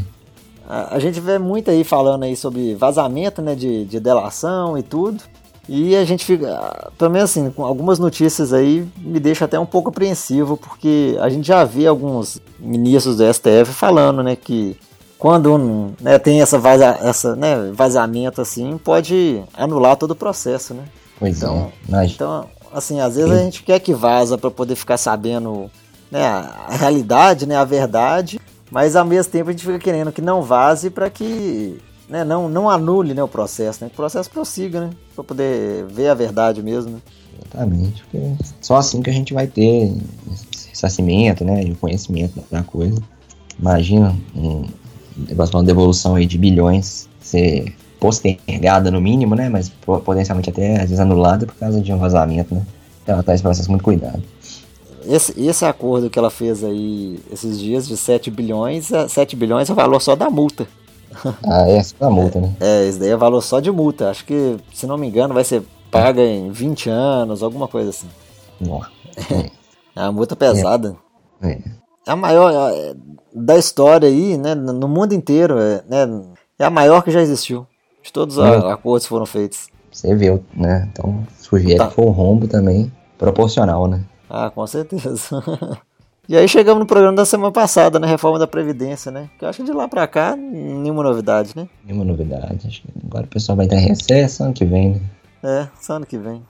A, 0.67 0.95
a 0.95 0.99
gente 0.99 1.19
vê 1.19 1.37
muito 1.37 1.71
aí 1.71 1.83
falando 1.83 2.23
aí 2.23 2.35
sobre 2.35 2.75
vazamento, 2.75 3.41
né, 3.41 3.55
de, 3.55 3.85
de 3.85 3.99
delação 3.99 4.77
e 4.77 4.83
tudo. 4.83 5.23
E 5.69 5.95
a 5.97 6.05
gente 6.05 6.23
fica, 6.25 6.89
pelo 6.97 7.11
menos 7.11 7.29
assim, 7.29 7.49
com 7.51 7.65
algumas 7.65 7.99
notícias 7.99 8.53
aí 8.53 8.87
me 8.97 9.19
deixa 9.19 9.45
até 9.45 9.59
um 9.59 9.65
pouco 9.65 9.89
apreensivo, 9.89 10.55
porque 10.55 11.17
a 11.19 11.27
gente 11.27 11.45
já 11.45 11.65
vê 11.65 11.85
alguns 11.85 12.39
ministros 12.57 13.17
do 13.17 13.33
STF 13.33 13.73
falando, 13.73 14.23
né, 14.23 14.35
que 14.35 14.77
quando 15.17 15.91
né, 15.99 16.17
tem 16.19 16.41
essa, 16.41 16.57
vaza, 16.57 16.97
essa 17.01 17.35
né, 17.35 17.71
vazamento 17.73 18.41
assim, 18.41 18.77
pode 18.77 19.41
anular 19.53 19.97
todo 19.97 20.11
o 20.11 20.15
processo, 20.15 20.73
né? 20.73 20.83
Pois 21.19 21.37
Então, 21.37 21.55
é. 21.57 21.71
Mas, 21.89 22.11
Então, 22.11 22.45
assim, 22.71 23.01
às 23.01 23.15
vezes 23.15 23.31
a 23.31 23.37
gente 23.37 23.63
quer 23.63 23.79
que 23.79 23.93
vaza 23.93 24.37
para 24.37 24.51
poder 24.51 24.75
ficar 24.75 24.97
sabendo 24.97 25.69
né, 26.11 26.23
a 26.25 26.67
realidade, 26.69 27.45
né, 27.45 27.55
a 27.55 27.63
verdade, 27.65 28.39
mas 28.71 28.95
ao 28.95 29.05
mesmo 29.05 29.31
tempo 29.31 29.49
a 29.49 29.51
gente 29.51 29.65
fica 29.65 29.79
querendo 29.79 30.11
que 30.11 30.21
não 30.21 30.41
vaze 30.41 30.89
para 30.89 31.09
que 31.09 31.77
né, 32.09 32.23
não, 32.23 32.47
não 32.47 32.69
anule 32.69 33.13
né, 33.13 33.21
o 33.23 33.27
processo, 33.27 33.83
né, 33.83 33.89
que 33.89 33.95
o 33.95 33.97
processo 33.97 34.29
prossiga, 34.29 34.81
né, 34.81 34.89
para 35.15 35.23
poder 35.23 35.85
ver 35.85 36.09
a 36.09 36.13
verdade 36.13 36.61
mesmo. 36.63 36.91
Né. 36.91 36.99
exatamente. 37.45 38.03
Porque 38.03 38.31
só 38.61 38.77
assim 38.77 39.01
que 39.01 39.09
a 39.09 39.13
gente 39.13 39.33
vai 39.33 39.47
ter 39.47 39.93
ressarcimento, 40.77 41.43
né? 41.43 41.63
E 41.63 41.75
conhecimento 41.75 42.43
da 42.51 42.63
coisa. 42.63 43.01
Imagina 43.59 44.15
um 44.35 44.65
uma 45.51 45.63
devolução 45.63 46.13
aí 46.13 46.27
de 46.27 46.37
bilhões 46.37 47.09
ser 47.19 47.75
postergada 47.99 48.91
no 48.91 49.01
mínimo, 49.01 49.33
né? 49.33 49.49
Mas 49.49 49.67
po- 49.67 49.99
potencialmente 49.99 50.51
até 50.51 50.75
às 50.75 50.81
vezes 50.81 50.99
anulada 50.99 51.47
por 51.47 51.55
causa 51.55 51.81
de 51.81 51.91
um 51.91 51.97
vazamento, 51.97 52.53
né? 52.53 52.61
Então 53.01 53.15
ela 53.15 53.23
tá 53.23 53.33
esse 53.33 53.41
processo 53.41 53.71
muito 53.71 53.83
cuidado. 53.83 54.21
Esse, 55.07 55.39
esse 55.41 55.63
acordo 55.65 56.09
que 56.09 56.19
ela 56.19 56.29
fez 56.29 56.63
aí 56.63 57.19
esses 57.31 57.59
dias 57.59 57.87
de 57.87 57.95
7 57.95 58.29
bilhões, 58.29 58.91
é- 58.91 59.07
7 59.07 59.35
bilhões 59.35 59.69
é 59.69 59.73
o 59.73 59.75
valor 59.75 60.01
só 60.01 60.15
da 60.15 60.29
multa. 60.29 60.67
Ah, 61.43 61.67
é, 61.67 61.81
só 61.81 61.95
a 62.01 62.09
multa, 62.09 62.39
né? 62.41 62.53
É, 62.59 62.85
esse 62.87 62.99
daí 62.99 63.09
é 63.09 63.15
valor 63.15 63.41
só 63.41 63.59
de 63.59 63.71
multa. 63.71 64.09
Acho 64.09 64.23
que, 64.25 64.57
se 64.73 64.85
não 64.85 64.97
me 64.97 65.07
engano, 65.07 65.33
vai 65.33 65.43
ser 65.43 65.63
paga 65.89 66.21
em 66.21 66.51
20 66.51 66.89
anos, 66.89 67.41
alguma 67.41 67.67
coisa 67.67 67.89
assim. 67.89 68.07
Nossa. 68.61 68.89
É 69.95 70.01
uma 70.01 70.11
multa 70.11 70.35
pesada. 70.35 70.95
É. 71.41 71.53
É 72.05 72.11
a 72.11 72.15
maior 72.15 72.51
é, 72.71 72.93
da 73.33 73.57
história 73.57 74.07
aí, 74.07 74.37
né? 74.37 74.53
No 74.53 74.87
mundo 74.87 75.13
inteiro, 75.13 75.57
é, 75.57 75.81
né, 75.89 76.21
é 76.59 76.65
a 76.65 76.69
maior 76.69 77.01
que 77.01 77.09
já 77.09 77.19
existiu. 77.19 77.65
De 78.03 78.13
todos 78.13 78.37
os 78.37 78.45
É. 78.45 78.57
acordos 78.71 79.05
que 79.05 79.09
foram 79.09 79.25
feitos. 79.25 79.69
Você 79.91 80.13
viu, 80.13 80.43
né? 80.55 80.87
Então, 80.93 81.25
sugere 81.39 81.77
Tá. 81.77 81.87
que 81.87 81.95
foi 81.95 82.05
um 82.05 82.11
rombo 82.11 82.47
também 82.47 82.91
proporcional, 83.17 83.87
né? 83.87 84.01
Ah, 84.29 84.49
com 84.49 84.65
certeza. 84.67 85.43
e 86.27 86.35
aí 86.35 86.47
chegamos 86.47 86.79
no 86.79 86.85
programa 86.85 87.15
da 87.15 87.25
semana 87.25 87.51
passada, 87.51 87.99
né? 87.99 88.07
Reforma 88.07 88.37
da 88.37 88.47
Previdência, 88.47 89.11
né? 89.11 89.29
Que 89.37 89.45
eu 89.45 89.49
acho 89.49 89.59
que 89.59 89.65
de 89.65 89.71
lá 89.71 89.87
pra 89.87 90.07
cá, 90.07 90.35
nenhuma 90.35 91.03
novidade, 91.03 91.53
né? 91.55 91.67
Nenhuma 91.85 92.05
novidade. 92.05 92.67
Acho 92.67 92.81
que 92.81 92.87
agora 93.05 93.25
o 93.25 93.29
pessoal 93.29 93.55
vai 93.55 93.65
entrar 93.65 93.79
em 93.79 93.87
recesso 93.87 94.43
ano 94.43 94.53
que 94.53 94.65
vem, 94.65 94.93
né? 94.93 95.01
É, 95.43 95.67
só 95.79 95.93
ano 95.93 96.05
que 96.05 96.17
vem. 96.17 96.41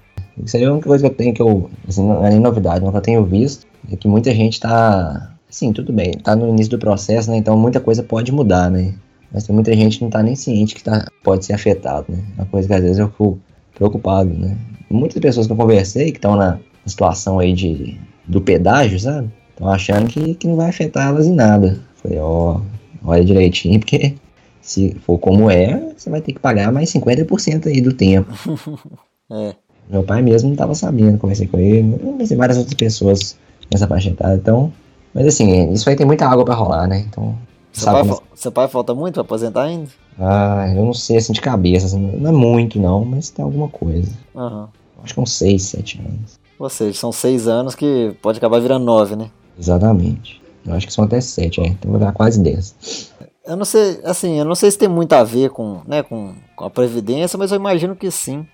Isso 0.43 0.55
aí 0.55 0.63
é 0.63 0.67
a 0.67 0.71
única 0.71 0.88
coisa 0.88 1.07
que 1.07 1.13
eu 1.13 1.17
tenho 1.17 1.34
que 1.34 1.41
eu. 1.41 1.69
Assim, 1.88 2.07
não 2.07 2.25
é 2.25 2.30
nem 2.30 2.39
novidade, 2.39 2.82
mas 2.82 2.91
que 2.91 2.97
eu 2.97 3.01
tenho 3.01 3.25
visto 3.25 3.67
é 3.91 3.95
que 3.95 4.07
muita 4.07 4.34
gente 4.34 4.59
tá. 4.59 5.34
Assim, 5.49 5.71
tudo 5.71 5.93
bem, 5.93 6.11
tá 6.11 6.36
no 6.36 6.49
início 6.49 6.71
do 6.71 6.80
processo, 6.80 7.32
né? 7.32 7.38
Então 7.38 7.57
muita 7.57 7.80
coisa 7.80 8.03
pode 8.03 8.32
mudar, 8.32 8.69
né? 8.69 8.93
Mas 9.32 9.45
tem 9.45 9.53
muita 9.53 9.73
gente 9.75 9.97
que 9.97 10.03
não 10.03 10.11
tá 10.11 10.21
nem 10.21 10.36
ciente 10.36 10.75
que 10.75 10.84
tá, 10.84 11.05
pode 11.23 11.45
ser 11.45 11.53
afetado, 11.53 12.05
né? 12.09 12.23
Uma 12.36 12.45
coisa 12.45 12.67
que 12.67 12.73
às 12.73 12.82
vezes 12.82 12.99
eu 12.99 13.07
fico 13.07 13.39
preocupado, 13.73 14.30
né? 14.30 14.57
Muitas 14.89 15.19
pessoas 15.19 15.47
que 15.47 15.53
eu 15.53 15.57
conversei 15.57 16.11
que 16.11 16.17
estão 16.17 16.36
na 16.36 16.59
situação 16.90 17.40
aí 17.40 17.54
de, 17.54 18.00
do 18.26 18.42
pedágio, 18.42 19.00
sabe? 19.00 19.30
Estão 19.50 19.70
achando 19.70 20.08
que, 20.08 20.36
que 20.36 20.48
não 20.48 20.56
vai 20.56 20.70
afetar 20.70 21.08
elas 21.08 21.26
em 21.26 21.34
nada. 21.34 21.80
Falei, 21.96 22.20
ó, 22.20 22.62
olha 23.04 23.26
direitinho, 23.26 23.80
porque 23.80 24.16
se 24.62 24.96
for 25.06 25.18
como 25.18 25.50
é, 25.50 25.94
você 25.96 26.10
vai 26.10 26.22
ter 26.22 26.34
que 26.34 26.40
pagar 26.40 26.72
mais 26.72 26.92
50% 26.92 27.68
aí 27.68 27.82
do 27.82 27.94
tempo. 27.94 28.32
É. 29.30 29.54
Meu 29.90 30.04
pai 30.04 30.22
mesmo 30.22 30.48
não 30.48 30.54
estava 30.54 30.74
sabendo, 30.74 31.18
conversei 31.18 31.48
com 31.48 31.60
ele, 31.60 32.00
conversei 32.00 32.38
várias 32.38 32.58
outras 32.58 32.76
pessoas 32.76 33.38
nessa 33.70 33.86
faixa 33.86 34.10
etária, 34.10 34.38
então. 34.38 34.72
Mas 35.14 35.28
assim, 35.28 35.70
isso 35.74 35.90
aí 35.90 35.98
tem 35.98 36.06
muita 36.06 36.26
água 36.26 36.46
para 36.46 36.56
rolar, 36.56 36.88
né? 36.88 37.06
Então. 37.10 37.38
Seu 37.74 37.92
pai, 37.92 38.02
como... 38.04 38.22
seu 38.34 38.52
pai 38.54 38.68
falta 38.70 38.96
muito 38.96 39.16
pra 39.16 39.24
aposentar 39.24 39.64
ainda? 39.64 39.90
Ah, 40.18 40.74
eu 40.74 40.86
não 40.86 40.94
sei 40.94 41.18
assim 41.18 41.34
de 41.34 41.42
cabeça, 41.42 41.88
assim, 41.88 42.00
não 42.00 42.30
é 42.30 42.34
muito 42.34 42.80
não, 42.80 43.04
mas 43.04 43.30
tem 43.30 43.44
alguma 43.44 43.68
coisa. 43.68 44.12
Uhum. 44.34 44.68
Acho 45.04 45.14
que 45.14 45.20
uns 45.20 45.34
6, 45.34 45.62
7 45.62 46.00
anos. 46.00 46.40
Ou 46.60 46.70
seja, 46.70 46.97
são 46.97 47.12
6 47.12 47.47
anos 47.47 47.76
que 47.76 48.16
pode 48.22 48.38
acabar 48.38 48.60
virando 48.60 48.86
9, 48.86 49.16
né? 49.16 49.30
Exatamente. 49.58 50.41
Eu 50.66 50.74
acho 50.74 50.88
que 50.88 50.93
são 50.93 51.05
até 51.05 51.22
7, 51.22 51.62
é. 51.62 51.68
Então 51.68 51.91
vai 51.91 51.99
dar 51.99 52.12
quase 52.12 52.41
10. 52.41 53.12
Eu 53.45 53.55
não 53.55 53.66
sei, 53.66 53.99
assim, 54.03 54.38
eu 54.38 54.45
não 54.45 54.55
sei 54.55 54.70
se 54.70 54.78
tem 54.78 54.89
muito 54.89 55.14
a 55.14 55.24
ver 55.24 55.51
com, 55.51 55.82
né, 55.88 56.03
com, 56.03 56.34
com 56.55 56.66
a 56.66 56.70
Previdência, 56.70 57.38
mas 57.38 57.51
eu 57.51 57.55
imagino 57.55 57.95
que 57.95 58.12
sim. 58.12 58.45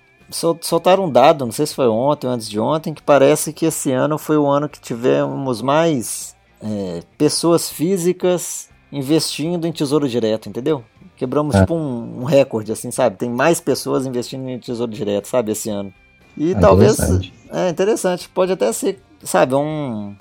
Soltaram 0.60 1.04
um 1.04 1.10
dado, 1.10 1.44
não 1.44 1.52
sei 1.52 1.66
se 1.66 1.74
foi 1.74 1.88
ontem 1.88 2.26
ou 2.26 2.32
antes 2.32 2.48
de 2.48 2.58
ontem, 2.58 2.94
que 2.94 3.02
parece 3.02 3.52
que 3.52 3.66
esse 3.66 3.92
ano 3.92 4.16
foi 4.16 4.38
o 4.38 4.46
ano 4.46 4.68
que 4.68 4.80
tivemos 4.80 5.60
mais 5.60 6.34
é, 6.62 7.02
pessoas 7.18 7.68
físicas 7.68 8.68
investindo 8.90 9.66
em 9.66 9.72
tesouro 9.72 10.08
direto, 10.08 10.48
entendeu? 10.48 10.84
Quebramos 11.16 11.54
é. 11.54 11.60
tipo 11.60 11.74
um, 11.74 12.22
um, 12.22 12.24
recorde, 12.24 12.72
assim, 12.72 12.90
sabe? 12.90 13.16
Tem 13.16 13.28
mais 13.28 13.60
pessoas 13.60 14.06
investindo 14.06 14.48
em 14.48 14.58
tesouro 14.58 14.90
direto, 14.90 15.26
sabe, 15.26 15.52
esse 15.52 15.68
ano. 15.68 15.92
E 16.36 16.52
é 16.52 16.54
talvez. 16.58 16.94
Interessante. 16.94 17.34
É 17.50 17.68
interessante, 17.68 18.28
pode 18.28 18.50
até 18.50 18.72
ser, 18.72 18.98
sabe, 19.22 19.54
um. 19.54 20.14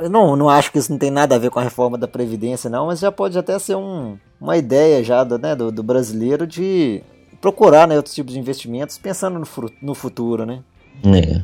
Eu 0.00 0.10
não, 0.10 0.36
não 0.36 0.50
acho 0.50 0.70
que 0.70 0.78
isso 0.78 0.92
não 0.92 0.98
tem 0.98 1.10
nada 1.10 1.34
a 1.34 1.38
ver 1.38 1.50
com 1.50 1.58
a 1.58 1.62
reforma 1.62 1.96
da 1.96 2.06
Previdência, 2.06 2.68
não, 2.68 2.86
mas 2.86 3.00
já 3.00 3.10
pode 3.10 3.38
até 3.38 3.58
ser 3.58 3.74
um, 3.74 4.18
uma 4.38 4.56
ideia 4.56 5.02
já 5.02 5.24
do, 5.24 5.38
né, 5.38 5.56
do, 5.56 5.72
do 5.72 5.82
brasileiro 5.82 6.46
de 6.46 7.02
procurar 7.40 7.88
né, 7.88 7.96
outros 7.96 8.14
tipos 8.14 8.34
de 8.34 8.38
investimentos 8.38 8.98
pensando 8.98 9.38
no, 9.38 9.46
no 9.80 9.94
futuro, 9.94 10.44
né? 10.44 10.60
É. 11.04 11.42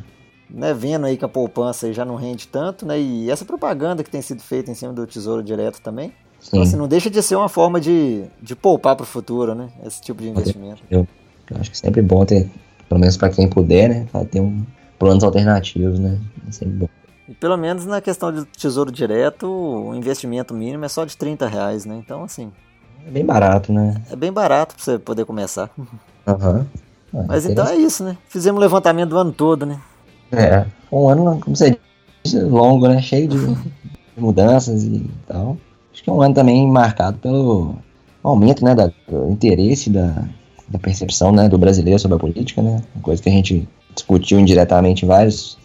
Né, 0.49 0.73
vendo 0.73 1.05
aí 1.05 1.17
que 1.17 1.25
a 1.25 1.29
poupança 1.29 1.91
já 1.91 2.05
não 2.05 2.15
rende 2.15 2.47
tanto, 2.47 2.85
né? 2.85 2.99
E 2.99 3.31
essa 3.31 3.45
propaganda 3.45 4.03
que 4.03 4.09
tem 4.09 4.21
sido 4.21 4.41
feita 4.41 4.69
em 4.69 4.75
cima 4.75 4.93
do 4.93 5.07
Tesouro 5.07 5.41
Direto 5.41 5.81
também. 5.81 6.13
Então, 6.47 6.61
assim, 6.61 6.75
não 6.75 6.87
deixa 6.87 7.09
de 7.09 7.21
ser 7.21 7.35
uma 7.35 7.49
forma 7.49 7.79
de, 7.79 8.23
de 8.41 8.55
poupar 8.55 8.95
para 8.95 9.03
o 9.03 9.07
futuro, 9.07 9.53
né? 9.53 9.69
Esse 9.85 10.01
tipo 10.01 10.21
de 10.21 10.29
investimento. 10.29 10.81
Eu, 10.89 11.07
eu 11.49 11.57
acho 11.59 11.69
que 11.69 11.77
é 11.77 11.79
sempre 11.79 12.01
bom 12.01 12.25
ter, 12.25 12.49
pelo 12.91 12.99
menos 12.99 13.15
para 13.15 13.29
quem 13.29 13.47
puder, 13.47 13.87
né? 13.87 14.05
Pra 14.11 14.25
ter 14.25 14.41
um 14.41 14.65
planos 14.99 15.23
alternativos, 15.23 15.97
né? 15.97 16.19
É 16.45 16.51
sempre 16.51 16.73
bom. 16.73 16.89
E 17.29 17.33
pelo 17.33 17.55
menos 17.55 17.85
na 17.85 18.01
questão 18.01 18.33
de 18.33 18.43
tesouro 18.43 18.91
direto, 18.91 19.47
o 19.47 19.95
investimento 19.95 20.53
mínimo 20.53 20.83
é 20.83 20.89
só 20.89 21.05
de 21.05 21.15
30 21.15 21.47
reais, 21.47 21.85
né? 21.85 21.95
Então, 22.03 22.25
assim, 22.25 22.51
é 23.07 23.09
bem 23.09 23.25
barato, 23.25 23.71
né? 23.71 24.01
É 24.11 24.15
bem 24.17 24.29
barato 24.29 24.75
pra 24.75 24.83
você 24.83 24.99
poder 24.99 25.23
começar. 25.23 25.69
Aham. 26.27 26.67
Uhum. 27.13 27.25
Mas 27.27 27.45
então 27.45 27.65
é 27.65 27.77
isso, 27.77 28.03
né? 28.03 28.17
Fizemos 28.27 28.59
um 28.59 28.61
levantamento 28.61 29.11
do 29.11 29.17
ano 29.17 29.31
todo, 29.31 29.65
né? 29.65 29.79
É, 30.29 30.65
um 30.91 31.07
ano, 31.07 31.39
como 31.39 31.55
você 31.55 31.77
disse, 32.21 32.41
longo, 32.41 32.89
né? 32.89 33.01
Cheio 33.01 33.29
de 33.29 33.37
mudanças 34.17 34.83
e 34.83 35.09
tal. 35.25 35.55
Acho 35.93 36.03
que 36.03 36.09
é 36.09 36.13
um 36.13 36.21
ano 36.21 36.33
também 36.33 36.69
marcado 36.69 37.17
pelo 37.19 37.75
aumento, 38.21 38.65
né, 38.65 38.75
da, 38.75 38.91
do 39.07 39.29
interesse, 39.29 39.89
da, 39.89 40.25
da 40.71 40.79
percepção, 40.79 41.31
né, 41.31 41.49
do 41.49 41.57
brasileiro 41.57 41.99
sobre 41.99 42.15
a 42.15 42.19
política, 42.19 42.61
né? 42.61 42.81
Uma 42.95 43.03
coisa 43.03 43.21
que 43.21 43.29
a 43.29 43.31
gente 43.31 43.67
discutiu 43.93 44.39
indiretamente 44.39 45.03
em 45.03 45.07
vários, 45.07 45.57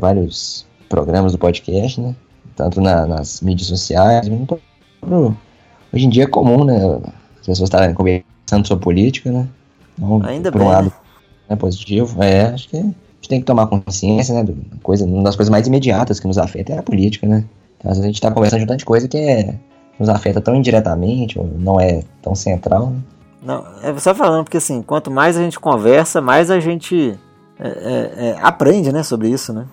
vários 0.00 0.66
programas 0.88 1.32
do 1.32 1.38
podcast, 1.38 2.00
né? 2.00 2.14
Tanto 2.54 2.80
na, 2.80 3.06
nas 3.06 3.40
mídias 3.40 3.68
sociais, 3.68 4.28
Hoje 5.92 6.06
em 6.06 6.08
dia 6.08 6.24
é 6.24 6.26
comum, 6.26 6.64
né? 6.64 6.76
As 7.40 7.46
pessoas 7.46 7.68
estarem 7.68 7.94
conversando 7.94 8.66
sobre 8.66 8.84
política, 8.84 9.30
né? 9.30 9.48
Então, 9.96 10.22
Ainda 10.24 10.52
por 10.52 10.58
bem. 10.58 10.66
um 10.66 10.70
lado, 10.70 10.92
é 11.48 11.56
positivo. 11.56 12.22
É, 12.22 12.46
acho 12.46 12.68
que 12.68 12.76
a 12.76 12.82
gente 12.82 13.28
tem 13.28 13.40
que 13.40 13.46
tomar 13.46 13.66
consciência, 13.66 14.34
né? 14.34 14.54
Coisa, 14.82 15.04
uma 15.04 15.22
das 15.22 15.36
coisas 15.36 15.50
mais 15.50 15.66
imediatas 15.66 16.20
que 16.20 16.26
nos 16.26 16.36
afeta 16.36 16.74
é 16.74 16.78
a 16.78 16.82
política, 16.82 17.26
né? 17.26 17.44
Então, 17.78 17.90
às 17.90 17.96
vezes 17.96 18.04
a 18.04 18.08
gente 18.08 18.16
está 18.16 18.30
conversando 18.30 18.60
de 18.60 18.64
um 18.64 18.68
tanto 18.68 18.80
de 18.80 18.84
coisa 18.84 19.08
que 19.08 19.16
é, 19.16 19.54
nos 19.98 20.08
afeta 20.08 20.40
tão 20.40 20.54
indiretamente, 20.54 21.38
ou 21.38 21.46
não 21.58 21.80
é 21.80 22.02
tão 22.20 22.34
central, 22.34 22.90
né? 22.90 22.98
Não, 23.44 23.64
é 23.82 23.96
só 23.98 24.14
falando, 24.14 24.44
porque 24.44 24.56
assim, 24.56 24.80
quanto 24.80 25.10
mais 25.10 25.36
a 25.36 25.42
gente 25.42 25.60
conversa, 25.60 26.20
mais 26.20 26.50
a 26.50 26.58
gente 26.58 27.18
é, 27.58 27.68
é, 27.68 28.28
é, 28.28 28.38
aprende, 28.40 28.90
né, 28.90 29.02
sobre 29.02 29.28
isso, 29.28 29.52
né? 29.52 29.66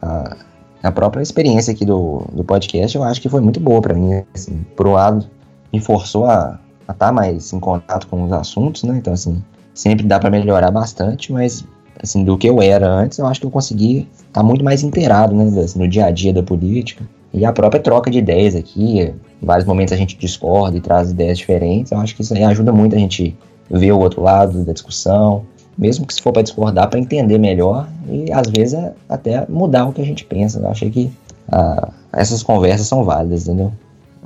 A, 0.00 0.36
a 0.82 0.90
própria 0.90 1.22
experiência 1.22 1.72
aqui 1.72 1.84
do, 1.84 2.24
do 2.32 2.42
podcast, 2.42 2.96
eu 2.96 3.04
acho 3.04 3.20
que 3.20 3.28
foi 3.28 3.40
muito 3.40 3.60
boa 3.60 3.82
para 3.82 3.94
mim, 3.94 4.24
assim, 4.34 4.64
por 4.74 4.86
um 4.86 4.92
lado, 4.92 5.26
me 5.72 5.80
forçou 5.80 6.24
a 6.24 6.58
estar 6.80 6.94
tá 6.94 7.12
mais 7.12 7.52
em 7.52 7.60
contato 7.60 8.06
com 8.06 8.24
os 8.24 8.32
assuntos, 8.32 8.82
né? 8.82 8.96
Então, 8.96 9.12
assim, 9.12 9.42
sempre 9.74 10.06
dá 10.06 10.18
para 10.18 10.30
melhorar 10.30 10.70
bastante, 10.70 11.32
mas, 11.32 11.64
assim, 12.02 12.24
do 12.24 12.38
que 12.38 12.48
eu 12.48 12.62
era 12.62 12.88
antes, 12.88 13.18
eu 13.18 13.26
acho 13.26 13.40
que 13.40 13.46
eu 13.46 13.50
consegui 13.50 14.08
estar 14.14 14.40
tá 14.40 14.42
muito 14.42 14.64
mais 14.64 14.82
inteirado, 14.82 15.34
né? 15.34 15.60
Assim, 15.60 15.78
no 15.78 15.88
dia 15.88 16.06
a 16.06 16.10
dia 16.10 16.32
da 16.32 16.42
política. 16.42 17.04
E 17.36 17.44
a 17.44 17.52
própria 17.52 17.80
troca 17.82 18.10
de 18.10 18.18
ideias 18.18 18.56
aqui, 18.56 19.02
em 19.02 19.46
vários 19.46 19.66
momentos 19.66 19.92
a 19.92 19.96
gente 19.96 20.16
discorda 20.16 20.78
e 20.78 20.80
traz 20.80 21.10
ideias 21.10 21.36
diferentes, 21.36 21.92
eu 21.92 21.98
acho 21.98 22.16
que 22.16 22.22
isso 22.22 22.32
aí 22.32 22.42
ajuda 22.42 22.72
muito 22.72 22.96
a 22.96 22.98
gente 22.98 23.36
ver 23.70 23.92
o 23.92 23.98
outro 23.98 24.22
lado 24.22 24.64
da 24.64 24.72
discussão, 24.72 25.44
mesmo 25.76 26.06
que 26.06 26.14
se 26.14 26.22
for 26.22 26.32
para 26.32 26.40
discordar, 26.40 26.88
para 26.88 26.98
entender 26.98 27.36
melhor 27.36 27.86
e 28.08 28.32
às 28.32 28.48
vezes 28.48 28.80
até 29.06 29.44
mudar 29.50 29.84
o 29.84 29.92
que 29.92 30.00
a 30.00 30.04
gente 30.04 30.24
pensa. 30.24 30.60
Eu 30.60 30.70
achei 30.70 30.90
que 30.90 31.12
ah, 31.52 31.90
essas 32.10 32.42
conversas 32.42 32.86
são 32.86 33.04
válidas, 33.04 33.46
entendeu? 33.46 33.70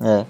É. 0.00 0.24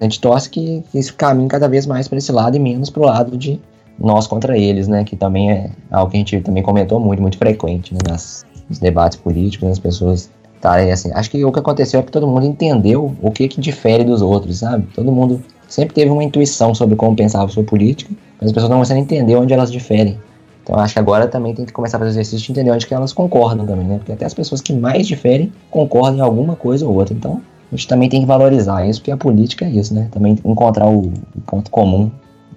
A 0.00 0.04
gente 0.04 0.20
torce 0.20 0.50
que, 0.50 0.82
que 0.90 0.98
isso 0.98 1.14
caminhe 1.14 1.48
cada 1.48 1.68
vez 1.68 1.86
mais 1.86 2.08
para 2.08 2.18
esse 2.18 2.32
lado 2.32 2.56
e 2.56 2.58
menos 2.58 2.90
para 2.90 3.02
o 3.02 3.06
lado 3.06 3.38
de 3.38 3.60
nós 3.96 4.26
contra 4.26 4.58
eles, 4.58 4.88
né? 4.88 5.04
Que 5.04 5.14
também 5.14 5.52
é 5.52 5.70
algo 5.88 6.10
que 6.10 6.16
a 6.16 6.18
gente 6.18 6.40
também 6.40 6.64
comentou 6.64 6.98
muito, 6.98 7.22
muito 7.22 7.38
frequente 7.38 7.94
né? 7.94 8.00
Nas, 8.08 8.44
nos 8.68 8.80
debates 8.80 9.16
políticos, 9.16 9.66
né? 9.66 9.70
as 9.70 9.78
pessoas 9.78 10.30
estarem 10.64 10.90
assim. 10.90 11.10
Acho 11.12 11.30
que 11.30 11.44
o 11.44 11.52
que 11.52 11.58
aconteceu 11.58 12.00
é 12.00 12.02
que 12.02 12.10
todo 12.10 12.26
mundo 12.26 12.46
entendeu 12.46 13.14
o 13.20 13.30
que, 13.30 13.46
que 13.48 13.60
difere 13.60 14.02
dos 14.02 14.22
outros, 14.22 14.58
sabe? 14.58 14.86
Todo 14.94 15.12
mundo 15.12 15.42
sempre 15.68 15.94
teve 15.94 16.10
uma 16.10 16.24
intuição 16.24 16.74
sobre 16.74 16.96
como 16.96 17.14
pensava 17.14 17.50
sobre 17.50 17.68
política, 17.68 18.10
mas 18.40 18.46
as 18.48 18.52
pessoas 18.52 18.70
não 18.70 18.78
conseguem 18.78 19.02
entender 19.02 19.36
onde 19.36 19.52
elas 19.52 19.70
diferem. 19.70 20.18
Então 20.62 20.78
acho 20.78 20.94
que 20.94 20.98
agora 20.98 21.28
também 21.28 21.54
tem 21.54 21.66
que 21.66 21.72
começar 21.72 21.98
a 21.98 22.00
fazer 22.00 22.12
exercício 22.12 22.46
de 22.46 22.52
entender 22.52 22.70
onde 22.70 22.86
que 22.86 22.94
elas 22.94 23.12
concordam 23.12 23.66
também, 23.66 23.86
né? 23.86 23.98
Porque 23.98 24.12
até 24.12 24.24
as 24.24 24.32
pessoas 24.32 24.62
que 24.62 24.72
mais 24.72 25.06
diferem 25.06 25.52
concordam 25.70 26.16
em 26.16 26.20
alguma 26.22 26.56
coisa 26.56 26.86
ou 26.86 26.94
outra. 26.94 27.14
Então 27.14 27.42
a 27.70 27.76
gente 27.76 27.86
também 27.86 28.08
tem 28.08 28.22
que 28.22 28.26
valorizar 28.26 28.86
isso, 28.86 29.00
porque 29.00 29.10
a 29.10 29.16
política 29.16 29.66
é 29.66 29.70
isso, 29.70 29.92
né? 29.92 30.08
Também 30.10 30.38
encontrar 30.44 30.88
o, 30.88 31.12
o 31.36 31.40
ponto 31.46 31.70
comum, 31.70 32.10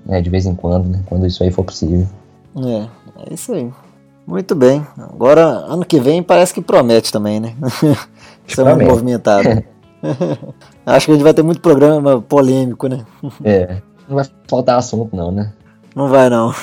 né, 0.05 0.21
de 0.21 0.29
vez 0.29 0.45
em 0.45 0.55
quando, 0.55 0.87
né? 0.87 1.01
Quando 1.05 1.27
isso 1.27 1.43
aí 1.43 1.51
for 1.51 1.65
possível. 1.65 2.07
É, 2.55 2.87
é 3.29 3.33
isso 3.33 3.53
aí. 3.53 3.69
Muito 4.27 4.53
bem. 4.53 4.85
Agora, 4.97 5.45
ano 5.45 5.85
que 5.85 6.01
vem 6.01 6.21
parece 6.21 6.53
que 6.53 6.61
promete 6.61 7.13
também, 7.13 7.39
né? 7.39 7.55
Isso 8.45 8.59
é 8.59 8.75
muito 8.75 8.89
movimentado. 8.89 9.47
Acho 10.85 11.05
que 11.05 11.11
a 11.11 11.15
gente 11.15 11.23
vai 11.23 11.33
ter 11.33 11.43
muito 11.43 11.61
programa 11.61 12.21
polêmico, 12.21 12.87
né? 12.87 13.05
É. 13.43 13.81
Não 14.07 14.17
vai 14.17 14.25
faltar 14.47 14.77
assunto, 14.77 15.15
não, 15.15 15.31
né? 15.31 15.53
Não 15.95 16.09
vai, 16.09 16.29
não. 16.29 16.53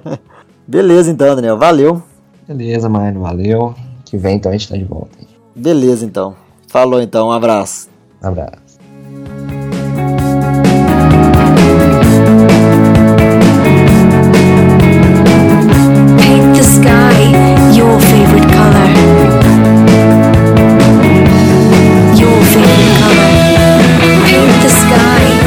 Beleza, 0.68 1.10
então, 1.10 1.34
Daniel. 1.34 1.56
Valeu. 1.56 2.02
Beleza, 2.46 2.88
mano. 2.88 3.22
Valeu. 3.22 3.74
Que 4.04 4.18
vem, 4.18 4.36
então, 4.36 4.50
a 4.50 4.56
gente 4.56 4.68
tá 4.68 4.76
de 4.76 4.84
volta. 4.84 5.18
Beleza, 5.56 6.04
então. 6.04 6.36
Falou 6.68 7.00
então, 7.00 7.28
um 7.28 7.32
abraço. 7.32 7.88
Um 8.22 8.28
abraço. 8.28 8.67
sky. 24.88 25.37